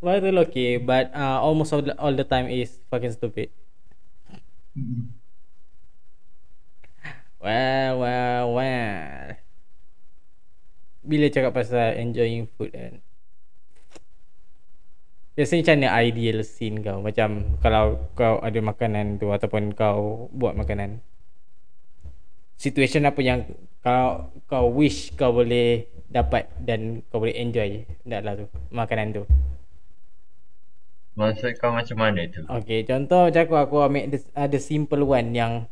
Viral 0.00 0.48
okay 0.48 0.80
but 0.80 1.12
uh, 1.12 1.44
almost 1.44 1.76
all 1.76 1.84
the, 1.84 1.92
all 2.00 2.16
the 2.16 2.24
time 2.24 2.48
is 2.48 2.80
fucking 2.88 3.12
stupid. 3.12 3.52
Well, 7.40 8.04
well, 8.04 8.44
well. 8.52 9.40
Bila 11.00 11.26
cakap 11.32 11.56
pasal 11.56 11.96
enjoying 11.96 12.44
food 12.52 12.76
kan. 12.76 13.00
Biasanya 15.32 15.60
macam 15.64 15.76
mana 15.80 15.88
ideal 16.04 16.38
scene 16.44 16.84
kau? 16.84 17.00
Macam 17.00 17.56
kalau 17.64 18.12
kau 18.12 18.44
ada 18.44 18.60
makanan 18.60 19.16
tu 19.16 19.32
ataupun 19.32 19.72
kau 19.72 20.28
buat 20.36 20.52
makanan. 20.52 21.00
Situation 22.60 23.08
apa 23.08 23.24
yang 23.24 23.48
kau 23.80 24.28
kau 24.44 24.68
wish 24.76 25.16
kau 25.16 25.32
boleh 25.32 25.88
dapat 26.12 26.44
dan 26.60 27.00
kau 27.08 27.24
boleh 27.24 27.32
enjoy 27.40 27.88
taklah 28.04 28.36
tu 28.36 28.46
makanan 28.68 29.16
tu. 29.16 29.24
Maksud 31.16 31.56
kau 31.56 31.72
macam 31.72 31.96
mana 31.96 32.28
tu? 32.28 32.44
Okay, 32.44 32.84
contoh 32.84 33.32
macam 33.32 33.40
aku 33.48 33.56
aku 33.56 33.76
ambil 33.80 34.04
the 34.20 34.60
simple 34.60 35.08
one 35.08 35.32
yang 35.32 35.64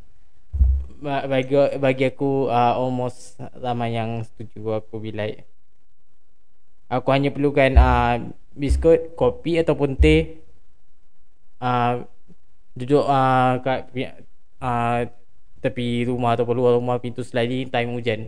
bagi 0.99 1.55
bagi 1.79 2.05
aku 2.11 2.51
uh, 2.51 2.75
almost 2.75 3.39
ramai 3.63 3.95
yang 3.95 4.27
setuju 4.27 4.83
aku 4.83 4.99
bila 4.99 5.31
aku 6.91 7.09
hanya 7.15 7.31
perlukan 7.31 7.73
uh, 7.79 8.15
biskut, 8.59 9.15
kopi 9.15 9.63
ataupun 9.63 9.95
teh 9.95 10.43
uh, 11.63 12.03
duduk 12.75 13.07
uh, 13.07 13.63
kat 13.63 13.95
uh, 14.59 15.07
tepi 15.63 16.07
rumah 16.07 16.35
ataupun 16.35 16.55
luar 16.55 16.73
rumah 16.79 16.99
pintu 16.99 17.23
sliding 17.23 17.71
time 17.71 17.95
hujan. 17.95 18.21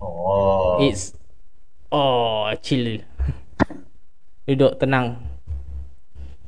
Oh. 0.00 0.84
It's 0.84 1.16
oh 1.88 2.52
chill. 2.60 3.00
Duduk 4.44 4.76
tenang. 4.76 5.16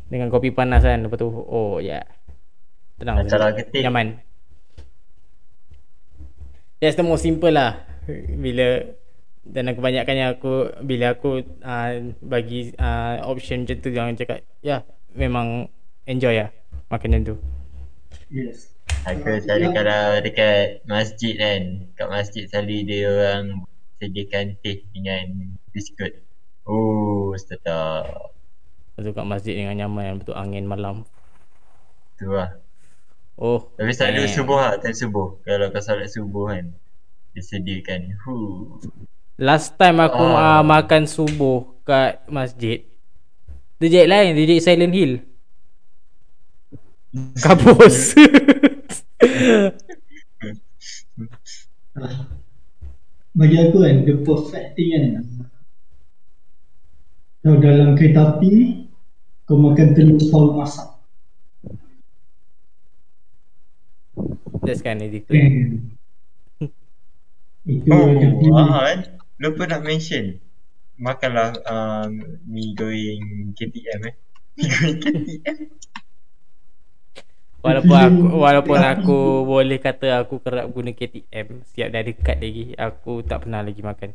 Dengan 0.07 0.29
kopi 0.29 0.53
panas 0.53 0.85
kan 0.85 1.09
lepas 1.09 1.17
tu 1.17 1.29
oh 1.29 1.81
ya. 1.81 2.05
Yeah. 2.05 2.16
Tenang. 2.97 3.17
Macam 3.23 3.39
lah 3.39 3.51
duduk. 3.53 3.59
ketik. 3.69 3.83
Nyaman. 3.85 4.09
That's 6.81 6.97
the 6.97 7.05
most 7.05 7.25
simple 7.25 7.53
lah. 7.53 7.85
Bila 8.45 8.85
dan 9.47 9.71
kebanyakannya 9.71 10.27
aku 10.37 10.75
bila 10.83 11.15
aku 11.15 11.39
uh, 11.63 11.93
bagi 12.19 12.75
uh, 12.83 13.23
option 13.23 13.63
macam 13.63 13.79
tu 13.79 13.95
jangan 13.95 14.19
cakap 14.19 14.43
ya 14.59 14.67
yeah, 14.67 14.81
memang 15.15 15.71
enjoy 16.03 16.35
lah 16.35 16.51
makanan 16.91 17.23
tu. 17.23 17.35
Yes. 18.31 18.75
Aku 19.07 19.39
selalu 19.39 19.71
kalau 19.71 20.19
dekat 20.19 20.83
masjid 20.87 21.35
kan 21.39 21.63
Kat 21.95 22.11
masjid 22.11 22.47
selalu 22.51 22.87
dia 22.87 23.07
orang 23.07 23.67
Sediakan 24.03 24.59
teh 24.63 24.83
dengan 24.91 25.55
biskut 25.71 26.11
Oh 26.67 27.31
sedap 27.39 28.35
Lepas 28.97 29.03
tu 29.07 29.13
kat 29.15 29.27
masjid 29.29 29.55
dengan 29.55 29.77
nyaman 29.77 30.25
betul 30.25 30.33
angin 30.33 30.65
malam. 30.65 31.05
Tu 32.17 32.25
lah 32.33 32.57
Oh. 33.37 33.69
Tapi 33.77 33.93
selalu 33.93 34.25
damn. 34.25 34.33
subuh 34.33 34.57
lah 34.57 34.73
Time 34.81 34.97
subuh 34.97 35.29
Kalau 35.45 35.69
kau 35.69 35.85
solat 35.85 36.09
subuh 36.09 36.45
kan 36.57 36.73
Disediakan 37.37 38.17
Huh. 38.25 38.81
Last 39.37 39.77
time 39.77 40.01
aku 40.01 40.25
Oh. 40.25 40.33
uh, 40.33 40.65
makan 40.65 41.05
subuh 41.05 41.69
kat 41.85 42.25
masjid. 42.33 42.81
DJ 43.77 44.09
lain, 44.09 44.33
DJ 44.33 44.65
Silent 44.65 44.97
Hill. 44.97 45.21
Kabus. 47.45 48.17
Bagi 53.37 53.57
aku 53.61 53.77
kan 53.85 53.97
the 54.09 54.15
perfect 54.25 54.69
thing 54.81 54.89
kan 54.97 55.05
Kau 57.45 57.61
dalam 57.61 57.93
kereta 57.93 58.41
api 58.41 58.85
Kau 59.45 59.61
makan 59.61 59.93
telur 59.93 60.21
saus 60.21 60.53
masak 60.57 60.96
That's 64.67 64.83
kind 64.83 65.01
of. 65.01 65.15
Bang. 65.31 65.97
Itu 67.67 67.91
Oh 67.91 68.07
punya 68.15 68.63
ah, 68.63 68.83
kan 68.87 68.99
Lupa 69.43 69.63
nak 69.67 69.83
mention 69.83 70.39
Makanlah 70.97 71.59
um, 71.67 72.39
Mi 72.47 72.73
goreng 72.79 73.53
KTM 73.59 74.01
eh 74.07 74.15
Mi 74.57 74.65
goreng 74.71 74.97
KTM 75.03 75.57
Walaupun 77.67 77.99
aku 77.99 78.23
walaupun 78.39 78.79
aku 78.79 79.19
boleh 79.43 79.83
kata 79.83 80.23
aku 80.23 80.39
kerap 80.39 80.71
guna 80.71 80.95
KTM 80.95 81.67
siap 81.67 81.91
dah 81.91 81.99
dekat 82.07 82.39
lagi, 82.39 82.79
aku 82.79 83.27
tak 83.27 83.43
pernah 83.43 83.59
lagi 83.59 83.83
makan 83.83 84.15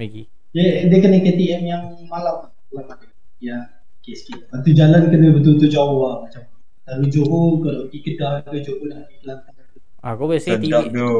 Maggi. 0.00 0.24
dia, 0.56 0.88
dia 0.88 0.98
kena 1.04 1.20
KTM 1.20 1.68
yang 1.68 1.84
malam 2.08 2.48
malam 2.72 2.96
ada. 2.96 3.04
Ya, 3.44 3.76
okey 4.00 4.16
sikit. 4.16 4.48
Lepas 4.48 4.64
tu 4.64 4.72
jalan 4.72 5.12
kena 5.12 5.36
betul-betul 5.36 5.68
jauh 5.68 6.00
lah 6.00 6.24
macam. 6.24 6.48
Dari 6.88 7.06
Johor 7.12 7.60
kalau 7.60 7.80
pergi 7.92 7.98
Kedah 8.00 8.40
ke 8.40 8.58
Johor 8.64 8.88
nak 8.88 9.04
pergi 9.04 9.16
Kelantan 9.20 9.52
ke. 10.02 10.08
Aku 10.10 10.26
boleh 10.26 10.42
say 10.42 10.58
Sedap 10.58 10.90
TB, 10.90 10.94
tu. 10.94 11.10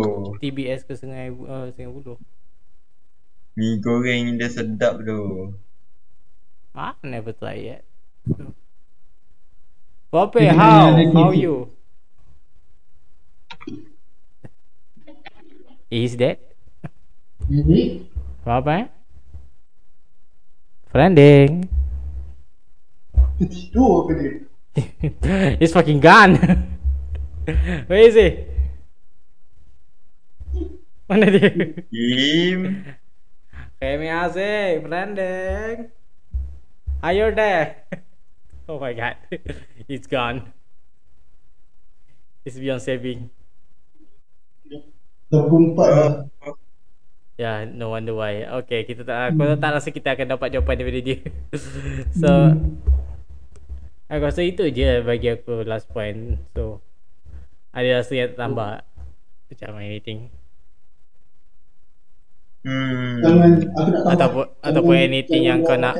TBS 0.42 0.82
ke 0.82 0.98
Sungai 0.98 1.30
uh, 1.30 1.70
Sungai 1.70 1.90
Buloh. 1.90 2.18
Mi 3.54 3.78
goreng 3.78 4.40
dia 4.40 4.48
sedap 4.50 4.98
tu. 5.06 5.52
Ah, 6.74 6.96
never 7.04 7.30
try 7.36 7.56
yet. 7.60 7.84
Pope, 10.10 10.40
Jadi 10.40 10.56
how? 10.56 10.92
How 11.12 11.30
you? 11.32 11.68
Is 15.92 16.16
that? 16.16 16.40
Jadi, 17.46 18.08
Apa 18.42 18.72
eh? 18.72 18.86
Friending. 20.88 21.68
tidur 23.42 24.06
ke 24.08 24.12
dia? 24.16 24.32
He's 25.60 25.72
fucking 25.74 26.00
gone. 26.00 26.38
Where 27.90 28.02
is 28.06 28.14
he? 28.14 28.51
Mana 31.10 31.26
dia? 31.28 31.50
Im. 31.90 32.86
Kami 33.82 34.06
asik, 34.06 34.86
friending. 34.86 35.90
Are 37.02 37.10
you 37.10 37.34
there? 37.34 37.82
Oh 38.70 38.78
my 38.78 38.94
god. 38.94 39.18
It's 39.90 40.06
gone. 40.06 40.54
It's 42.46 42.54
beyond 42.54 42.86
saving. 42.86 43.26
Empat 45.34 45.88
lah. 45.90 46.12
Yeah, 47.40 47.66
no 47.66 47.90
wonder 47.90 48.14
why. 48.14 48.46
Okay, 48.62 48.86
kita 48.86 49.02
tak 49.02 49.34
aku 49.34 49.58
tak 49.58 49.72
rasa 49.74 49.88
kita 49.90 50.14
akan 50.14 50.38
dapat 50.38 50.54
jawapan 50.54 50.78
daripada 50.78 51.00
dia. 51.02 51.18
so 52.22 52.30
aku 54.06 54.22
rasa 54.22 54.46
itu 54.46 54.70
je 54.70 55.02
bagi 55.02 55.34
aku 55.34 55.66
last 55.66 55.90
point. 55.90 56.38
So 56.54 56.78
ada 57.74 57.98
rasa 57.98 58.14
yang 58.14 58.38
tambah 58.38 58.86
macam 59.50 59.70
anything 59.82 60.30
Hmm. 62.62 63.18
Jangan, 63.18 63.50
aku 63.74 63.88
nak 63.90 64.00
tahu. 64.00 64.12
Ataupun- 64.14 64.46
Jangan- 64.46 64.66
ataupun 64.70 64.94
anything 64.96 65.42
yang 65.42 65.58
kau 65.60 65.74
nak- 65.74 65.98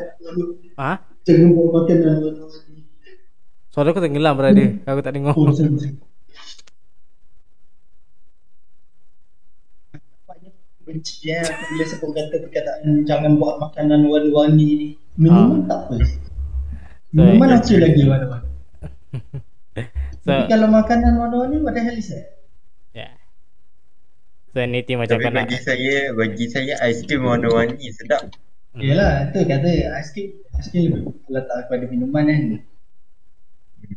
Ha? 0.79 0.93
Jangan 1.23 1.49
buat 1.53 1.69
makanan 1.75 2.15
warna-warni. 2.19 2.81
Suara 3.69 3.89
aku 3.91 4.01
tenggelam 4.01 4.35
berada. 4.37 4.65
Aku 4.85 5.01
tak 5.01 5.13
dengar. 5.13 5.35
Oh, 5.35 5.51
benci 10.83 11.31
ya 11.31 11.41
bila 11.47 11.85
sebut 11.87 12.11
kata 12.11 12.43
perkataan 12.43 13.07
jangan 13.07 13.39
buat 13.39 13.63
makanan 13.63 14.03
warna-warni 14.03 14.67
ni. 14.67 14.89
Minuman 15.15 15.71
tak 15.71 15.87
apa. 15.87 15.95
Minuman 17.15 17.49
So, 17.55 17.71
okey 17.71 17.79
lagi 17.79 18.03
warna-warni. 18.05 18.51
So 20.23 20.31
Tapi 20.31 20.47
kalau 20.51 20.69
makanan 20.71 21.19
warna-warni 21.19 21.63
what 21.63 21.75
the 21.75 21.83
hell 21.83 21.95
is 21.95 22.11
that? 22.11 22.42
So 24.53 24.61
anything 24.61 25.01
macam 25.01 25.17
Tapi 25.17 25.25
kau 25.25 25.33
nak 25.33 25.49
bagi 25.49 25.61
saya, 25.65 25.97
bagi 26.13 26.47
saya 26.53 26.73
aiskrim 26.85 27.25
warna-warni 27.25 27.89
sedap. 27.89 28.29
Hmm. 28.77 28.85
Yelah, 28.85 29.33
tu 29.33 29.41
kata 29.49 29.97
aiskrim 29.97 30.29
aiskrim 30.53 30.83
lebih 30.93 31.25
letak 31.33 31.59
kepada 31.69 31.85
minuman 31.89 32.25
kan. 32.29 32.43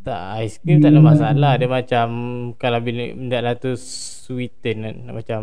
tak 0.07 0.21
aiskrim 0.39 0.79
tak 0.79 0.95
ada 0.95 1.03
masalah. 1.03 1.59
Dia 1.59 1.67
macam 1.67 2.07
kalau 2.55 2.79
bila 2.79 3.03
benda 3.11 3.43
lah 3.43 3.59
tu 3.59 3.75
sweeten 3.75 4.87
kan. 4.87 4.95
macam 5.11 5.41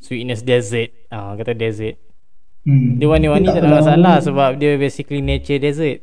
sweetness 0.00 0.40
dessert. 0.40 0.88
Ah 1.12 1.36
kata 1.36 1.52
dessert. 1.52 2.00
Hmm. 2.64 2.96
Dia 2.96 3.12
warna-warni 3.12 3.44
Dia 3.44 3.60
tak 3.60 3.64
ada 3.68 3.76
masalah 3.76 4.16
sebab 4.24 4.56
dia 4.56 4.80
basically 4.80 5.20
nature 5.20 5.60
dessert. 5.60 6.00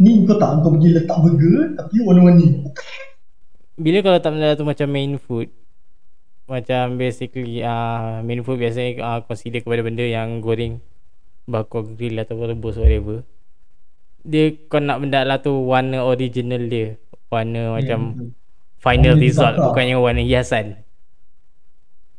Ni 0.00 0.24
kau 0.24 0.40
tak 0.40 0.64
kau 0.64 0.72
pergi 0.72 0.96
letak 0.96 1.18
burger 1.20 1.76
tapi 1.76 2.00
warna-warni. 2.00 2.72
Bila 3.76 4.00
kalau 4.00 4.16
tak 4.16 4.32
benda 4.32 4.56
tu 4.56 4.64
macam 4.64 4.88
main 4.88 5.20
food 5.20 5.52
macam 6.46 6.98
basically 6.98 7.62
uh, 7.62 8.22
main 8.22 8.42
food 8.46 8.62
biasanya 8.62 9.02
uh, 9.02 9.20
consider 9.26 9.62
kepada 9.62 9.82
benda 9.82 10.06
yang 10.06 10.38
goreng 10.38 10.78
bakar 11.46 11.86
grill 11.86 12.22
atau 12.22 12.38
rebus 12.42 12.78
whatever. 12.78 13.26
Dia 14.26 14.54
kau 14.66 14.82
nak 14.82 15.02
benda 15.02 15.22
lah 15.22 15.38
tu 15.38 15.54
warna 15.54 16.02
original 16.02 16.66
dia. 16.66 16.98
Warna 17.30 17.78
macam 17.78 17.98
betul. 18.14 18.28
final 18.82 19.14
Warna 19.14 19.22
result 19.22 19.54
disaprak. 19.54 19.66
bukannya 19.70 19.96
warna 19.98 20.22
hiasan. 20.22 20.66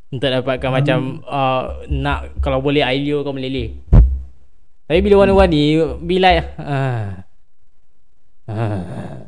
Untuk 0.07 0.31
dapatkan 0.31 0.71
macam 0.71 1.19
uh, 1.27 1.83
nak 1.91 2.39
kalau 2.39 2.63
boleh 2.63 2.83
ideal 2.83 3.27
kau 3.27 3.35
meleleh 3.35 3.75
tapi 4.87 5.03
bila 5.03 5.27
warna-warni 5.27 5.83
bila 5.99 6.39
uh, 6.63 7.07
uh, 8.47 9.27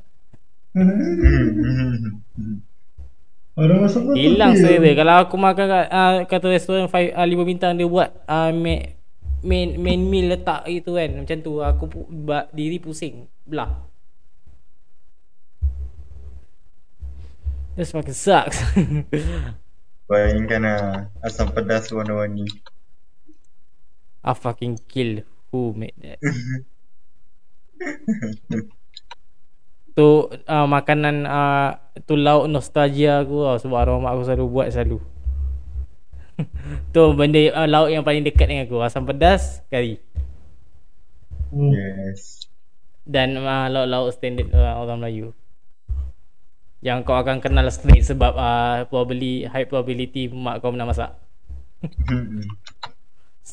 Orang 3.60 3.84
masuk 3.84 4.02
pun 4.08 4.16
Hilang 4.16 4.56
okey. 4.56 4.64
selera 4.64 4.92
Kalau 4.96 5.16
aku 5.28 5.36
makan 5.36 5.66
kat 5.68 5.86
uh, 5.92 6.16
Kata 6.24 6.48
restoran 6.48 6.88
5 6.88 7.12
uh, 7.12 7.28
5 7.28 7.44
bintang 7.44 7.76
Dia 7.76 7.92
buat 7.92 8.08
uh, 8.24 8.56
main, 8.56 8.96
main 9.44 9.76
main 9.76 10.00
meal 10.00 10.32
letak 10.32 10.64
itu 10.72 10.96
kan 10.96 11.12
Macam 11.20 11.38
tu 11.44 11.60
Aku 11.60 11.84
pu, 11.92 12.08
ba, 12.08 12.48
diri 12.56 12.80
pusing 12.80 13.28
Belah 13.44 13.84
This 17.76 17.92
fucking 17.92 18.16
sucks 18.16 18.64
Bayangkan 20.10 20.66
lah, 20.66 21.14
asam 21.22 21.54
pedas 21.54 21.94
warna-warni. 21.94 22.50
I 24.26 24.34
fucking 24.34 24.82
kill 24.90 25.22
Who 25.54 25.78
made 25.78 25.94
that 26.02 26.18
Tu 29.96 30.10
uh, 30.30 30.68
makanan 30.70 31.26
uh, 31.26 31.80
Tu 32.06 32.14
lauk 32.16 32.50
nostalgia 32.50 33.24
aku 33.24 33.44
tau 33.46 33.58
Sebab 33.58 33.78
arwah 33.78 34.00
mak 34.00 34.12
aku 34.16 34.24
selalu 34.28 34.46
buat 34.50 34.68
selalu. 34.72 35.00
Tu 36.94 37.04
benda 37.16 37.42
uh, 37.56 37.68
lauk 37.68 37.90
yang 37.92 38.04
paling 38.06 38.24
dekat 38.24 38.48
dengan 38.48 38.66
aku 38.68 38.80
Asam 38.82 39.04
pedas 39.08 39.64
Kari. 39.68 40.00
Hmm. 41.50 41.74
Yes. 41.74 42.46
Dan 43.10 43.42
uh, 43.42 43.68
lauk-lauk 43.70 44.14
standard 44.14 44.54
uh, 44.54 44.78
orang 44.78 45.02
Melayu. 45.02 45.28
Yang 46.80 47.04
kau 47.04 47.18
akan 47.20 47.44
kenal 47.44 47.68
straight 47.74 48.08
Sebab 48.08 48.34
uh, 48.40 48.88
probably 48.88 49.50
High 49.50 49.68
probability 49.68 50.32
mak 50.32 50.64
kau 50.64 50.72
pernah 50.72 50.88
masak. 50.88 51.12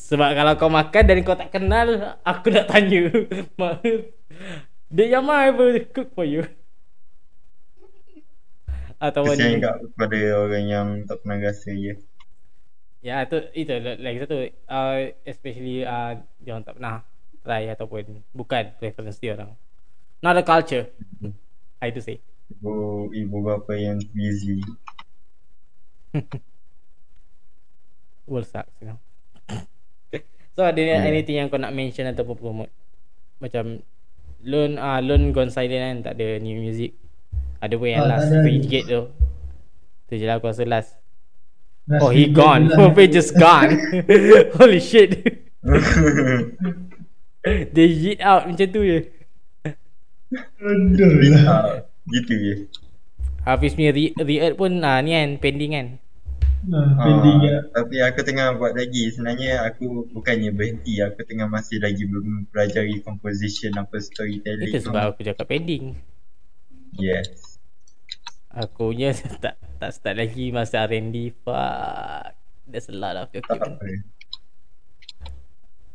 Sebab 0.07 0.29
kalau 0.37 0.53
kau 0.55 0.71
makan 0.71 1.03
dan 1.03 1.17
kau 1.25 1.35
tak 1.35 1.51
kenal 1.51 2.15
Aku 2.23 2.53
nak 2.53 2.69
tanya 2.69 3.11
Did 4.87 5.11
your 5.11 5.19
mom 5.19 5.43
ever 5.43 5.83
cook 5.91 6.15
for 6.15 6.23
you? 6.23 6.47
Atau 8.97 9.27
Kesian 9.27 9.59
kat 9.59 9.83
kepada 9.83 10.17
orang 10.47 10.65
yang 10.65 10.87
tak 11.03 11.21
pernah 11.21 11.37
rasa 11.43 11.75
je. 11.75 11.99
Ya 13.03 13.27
tu 13.27 13.43
itu 13.53 13.69
lagi 13.77 14.17
satu 14.23 14.47
uh, 14.71 15.11
especially 15.27 15.85
uh, 15.85 16.17
dia 16.41 16.57
orang 16.57 16.65
tak 16.65 16.75
pernah 16.79 17.05
try 17.45 17.69
ataupun 17.69 18.23
bukan 18.31 18.73
preference 18.79 19.19
dia 19.19 19.35
orang. 19.35 19.53
Not 20.23 20.39
a 20.39 20.43
culture. 20.43 20.89
I 21.83 21.93
do 21.93 22.01
say. 22.01 22.23
Ibu, 22.57 23.11
ibu 23.11 23.37
bapa 23.43 23.75
yang 23.75 24.01
busy. 24.15 24.63
Will 28.31 28.47
sucks 28.47 28.73
you 28.79 28.87
know. 28.87 28.99
so 30.55 30.63
ada 30.63 30.79
yeah. 30.79 31.03
anything 31.03 31.37
yang 31.37 31.51
kau 31.51 31.59
nak 31.59 31.75
mention 31.75 32.07
ataupun 32.07 32.39
promote? 32.39 32.73
Macam 33.37 33.83
Lon 34.45 34.77
ah 34.77 34.97
uh, 34.97 34.99
Lon 35.01 35.33
gone 35.33 35.49
silent 35.49 35.81
kan 35.81 35.97
tak 36.05 36.13
ada 36.21 36.37
new 36.37 36.61
music. 36.61 36.93
Ada 37.57 37.73
pun 37.73 37.89
yang 37.89 38.05
Ah, 38.05 38.09
last 38.17 38.29
free 38.45 38.61
gate 38.61 38.85
tu. 38.85 39.09
Tu 40.07 40.21
je 40.21 40.25
lah 40.29 40.37
aku 40.37 40.49
rasa 40.49 40.63
last. 40.63 40.93
Last 41.89 42.01
Oh 42.05 42.13
he 42.13 42.29
gone. 42.29 42.69
dia 42.69 42.77
Pope 42.77 43.03
just 43.09 43.33
gone. 43.33 43.73
Holy 44.61 44.77
shit. 44.77 45.17
They 47.75 47.87
yeet 47.87 48.19
out 48.19 48.45
macam 48.45 48.67
tu 48.69 48.81
je. 48.83 48.99
Aduh 50.61 51.11
lah. 51.31 51.43
Ah, 51.47 51.63
gitu 52.11 52.33
je. 52.35 52.53
Hafiz 53.47 53.73
punya 53.73 53.95
re- 53.95 54.15
re 54.19 54.51
pun 54.53 54.83
ah, 54.83 54.99
ni 54.99 55.15
kan 55.15 55.39
pending 55.39 55.71
kan. 55.73 55.87
Pending. 56.65 57.39
Ah, 57.47 57.61
tapi 57.71 57.95
aku 58.01 58.19
tengah 58.25 58.57
buat 58.57 58.73
lagi. 58.73 59.13
Sebenarnya 59.13 59.61
aku 59.69 60.09
bukannya 60.09 60.51
berhenti. 60.51 60.99
Aku 60.99 61.21
tengah 61.23 61.45
masih 61.45 61.77
lagi 61.77 62.03
mempelajari 62.09 62.99
composition 63.05 63.77
apa 63.77 64.01
storytelling. 64.01 64.73
Itu 64.73 64.89
sebab 64.89 65.13
aku 65.15 65.21
cakap 65.21 65.45
pending. 65.47 65.93
Yes. 66.97 67.61
Aku 68.51 68.91
punya 68.91 69.13
tak 69.43 69.61
tak 69.77 69.91
start 69.93 70.17
lagi 70.17 70.49
masa 70.49 70.89
R&D. 70.89 71.37
Fuck. 71.45 72.33
There's 72.67 72.89
a 72.89 72.95
lot 72.97 73.15
of 73.15 73.29
document. 73.31 74.03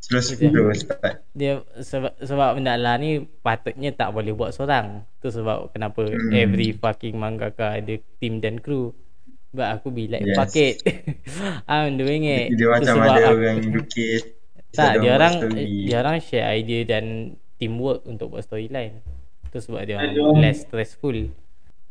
slow 0.02 0.72
start. 0.74 1.24
Dia 1.32 1.62
sebab 1.78 2.18
sebab 2.20 2.58
benda 2.58 2.74
lah 2.76 2.98
ni 2.98 3.22
patutnya 3.40 3.94
tak 3.94 4.12
boleh 4.12 4.34
buat 4.34 4.52
seorang. 4.52 5.06
Tu 5.22 5.30
sebab 5.30 5.72
kenapa 5.72 6.04
Hmm. 6.10 6.32
every 6.32 6.74
fucking 6.74 7.16
mangaka 7.16 7.78
ada 7.80 7.94
team 8.18 8.42
dan 8.42 8.58
crew. 8.60 8.92
But 9.52 9.68
aku 9.70 9.88
be 9.88 10.08
like 10.08 10.24
Yes. 10.24 10.32
fuck 10.34 10.54
it. 10.54 10.80
I'm 11.70 11.94
doing 11.94 12.24
it. 12.24 12.50
Dia 12.50 12.64
Tu 12.64 12.72
macam 12.72 12.94
sebab 12.96 13.04
ada 13.06 13.20
aku- 13.22 13.36
orang 13.36 13.58
lukis. 13.76 14.22
Tak, 14.72 14.92
dia 14.98 15.10
orang 15.12 15.32
story. 15.36 15.84
dia 15.84 15.96
orang 16.00 16.16
share 16.18 16.48
idea 16.50 16.80
dan 16.82 17.04
teamwork 17.56 18.00
untuk 18.04 18.32
buat 18.32 18.40
storyline. 18.40 19.04
Tu 19.48 19.60
sebab 19.60 19.84
dia 19.84 20.00
orang 20.00 20.16
less 20.38 20.64
stressful. 20.64 21.28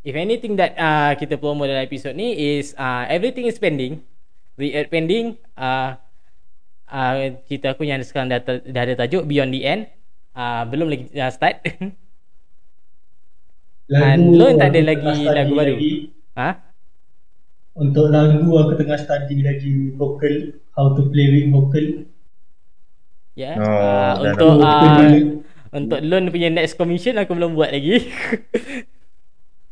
If 0.01 0.17
anything 0.17 0.57
that 0.57 0.73
uh, 0.73 1.13
kita 1.13 1.38
promo 1.38 1.61
dalam 1.63 1.85
episod 1.85 2.11
ni 2.11 2.33
is 2.57 2.73
uh, 2.73 3.05
everything 3.05 3.45
is 3.45 3.55
pending. 3.55 4.01
React 4.57 4.89
pending. 4.89 5.25
Uh, 5.53 5.93
uh, 6.88 7.13
cerita 7.45 7.71
aku 7.71 7.85
yang 7.85 8.01
sekarang 8.01 8.27
dah, 8.27 8.41
ter- 8.41 8.65
dah 8.65 8.81
ada 8.81 8.97
tajuk 8.97 9.29
Beyond 9.29 9.51
the 9.51 9.61
End. 9.61 9.81
Uh, 10.33 10.65
belum 10.65 10.89
lagi 10.89 11.05
uh, 11.13 11.29
start. 11.29 11.61
And 13.91 14.33
Lon 14.33 14.55
tak 14.55 14.71
ada 14.71 14.81
lagi 14.88 15.15
lagu 15.21 15.53
baru? 15.53 15.75
lagi. 15.75 15.93
ha? 16.33 16.49
Untuk 17.72 18.11
lagu 18.11 18.52
aku 18.52 18.76
tengah 18.76 18.99
study 18.99 19.43
lagi 19.48 19.95
vocal, 19.95 20.60
how 20.76 20.91
to 20.91 21.07
play 21.07 21.31
with 21.31 21.48
vocal. 21.56 21.85
Ya. 23.39 23.56
Yeah. 23.56 23.64
Oh, 23.64 23.72
uh, 23.72 24.14
untuk 24.27 24.52
uh, 24.60 24.99
untuk 25.72 25.99
Lon 26.03 26.27
punya 26.35 26.52
next 26.52 26.76
commission 26.76 27.15
aku 27.15 27.31
belum 27.31 27.56
buat 27.56 27.72
lagi. 27.72 27.95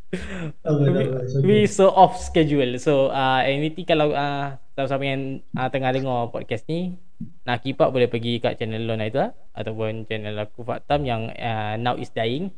Okay. 0.09 1.05
We 1.45 1.69
so 1.69 1.93
off 1.93 2.17
schedule. 2.17 2.81
So 2.81 3.13
uh, 3.13 3.45
anything 3.45 3.85
kalau 3.85 4.09
uh, 4.09 4.57
siapa-siapa 4.73 5.05
yang 5.05 5.45
uh, 5.53 5.69
tengah 5.69 5.93
dengar 5.93 6.33
podcast 6.33 6.65
ni 6.65 6.97
nak 7.45 7.61
keep 7.61 7.77
up 7.77 7.93
boleh 7.93 8.09
pergi 8.09 8.41
kat 8.41 8.57
channel 8.57 8.89
Lon 8.89 9.05
itu 9.05 9.21
lah 9.21 9.37
ataupun 9.53 10.09
channel 10.09 10.33
aku 10.41 10.65
Faktam 10.65 11.05
yang 11.05 11.29
uh, 11.37 11.77
now 11.77 11.93
is 11.93 12.09
dying. 12.09 12.49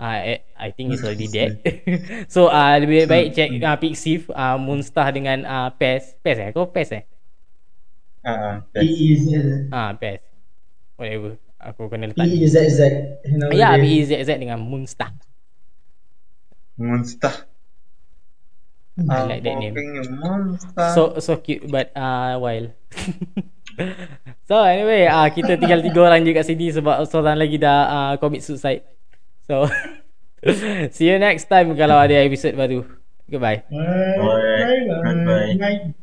Uh, 0.00 0.40
I, 0.40 0.40
I 0.56 0.68
think 0.72 0.96
it's 0.96 1.04
already 1.04 1.28
dead. 1.36 1.60
so 2.32 2.48
uh, 2.48 2.72
lebih 2.80 3.04
baik 3.04 3.36
check 3.36 3.52
uh, 3.60 3.76
Pixiv, 3.76 4.32
uh, 4.32 4.56
Moonstar 4.56 5.12
dengan 5.12 5.44
uh, 5.44 5.68
PES. 5.76 6.16
PES 6.24 6.36
eh? 6.40 6.48
Kau 6.56 6.72
PES 6.72 6.90
eh? 6.96 7.04
Ah, 8.24 8.32
ah, 8.32 8.54
P 8.72 8.80
Z 9.20 9.24
Ah, 9.68 9.92
PES. 9.92 10.20
Whatever. 10.96 11.36
Aku 11.60 11.92
kena 11.92 12.08
letak. 12.08 12.24
E 12.24 12.48
Z 12.48 12.56
Z. 12.72 12.80
Nama 13.28 13.52
Ya. 13.52 13.70
BEZZ 13.76 14.40
dengan 14.40 14.56
Moonstar. 14.64 15.12
Monster. 16.80 17.44
I 18.96 19.20
like 19.28 19.44
that 19.44 19.56
name. 19.60 19.76
Monster. 20.16 20.88
So 20.96 21.02
so 21.20 21.36
cute 21.40 21.68
but 21.68 21.92
uh 21.92 22.40
wild. 22.40 22.72
so 24.48 24.64
anyway, 24.64 25.04
uh, 25.08 25.28
kita 25.28 25.60
tinggal 25.60 25.84
tiga 25.84 26.00
orang 26.08 26.24
je 26.24 26.32
kat 26.32 26.44
sini 26.48 26.72
sebab 26.72 27.04
seorang 27.04 27.36
lagi 27.36 27.60
dah 27.60 27.78
uh, 27.88 28.12
commit 28.16 28.40
suicide. 28.40 28.84
So 29.50 29.66
see 30.94 31.10
you 31.10 31.18
next 31.18 31.50
time 31.50 31.74
kalau 31.74 31.98
ada 31.98 32.22
episod 32.22 32.54
baru. 32.54 32.86
Goodbye. 33.26 33.66
Bye. 33.66 34.14
Alright. 34.22 34.86
Bye. 34.86 35.24
Bye. 35.26 35.54
Bye. 35.58 35.99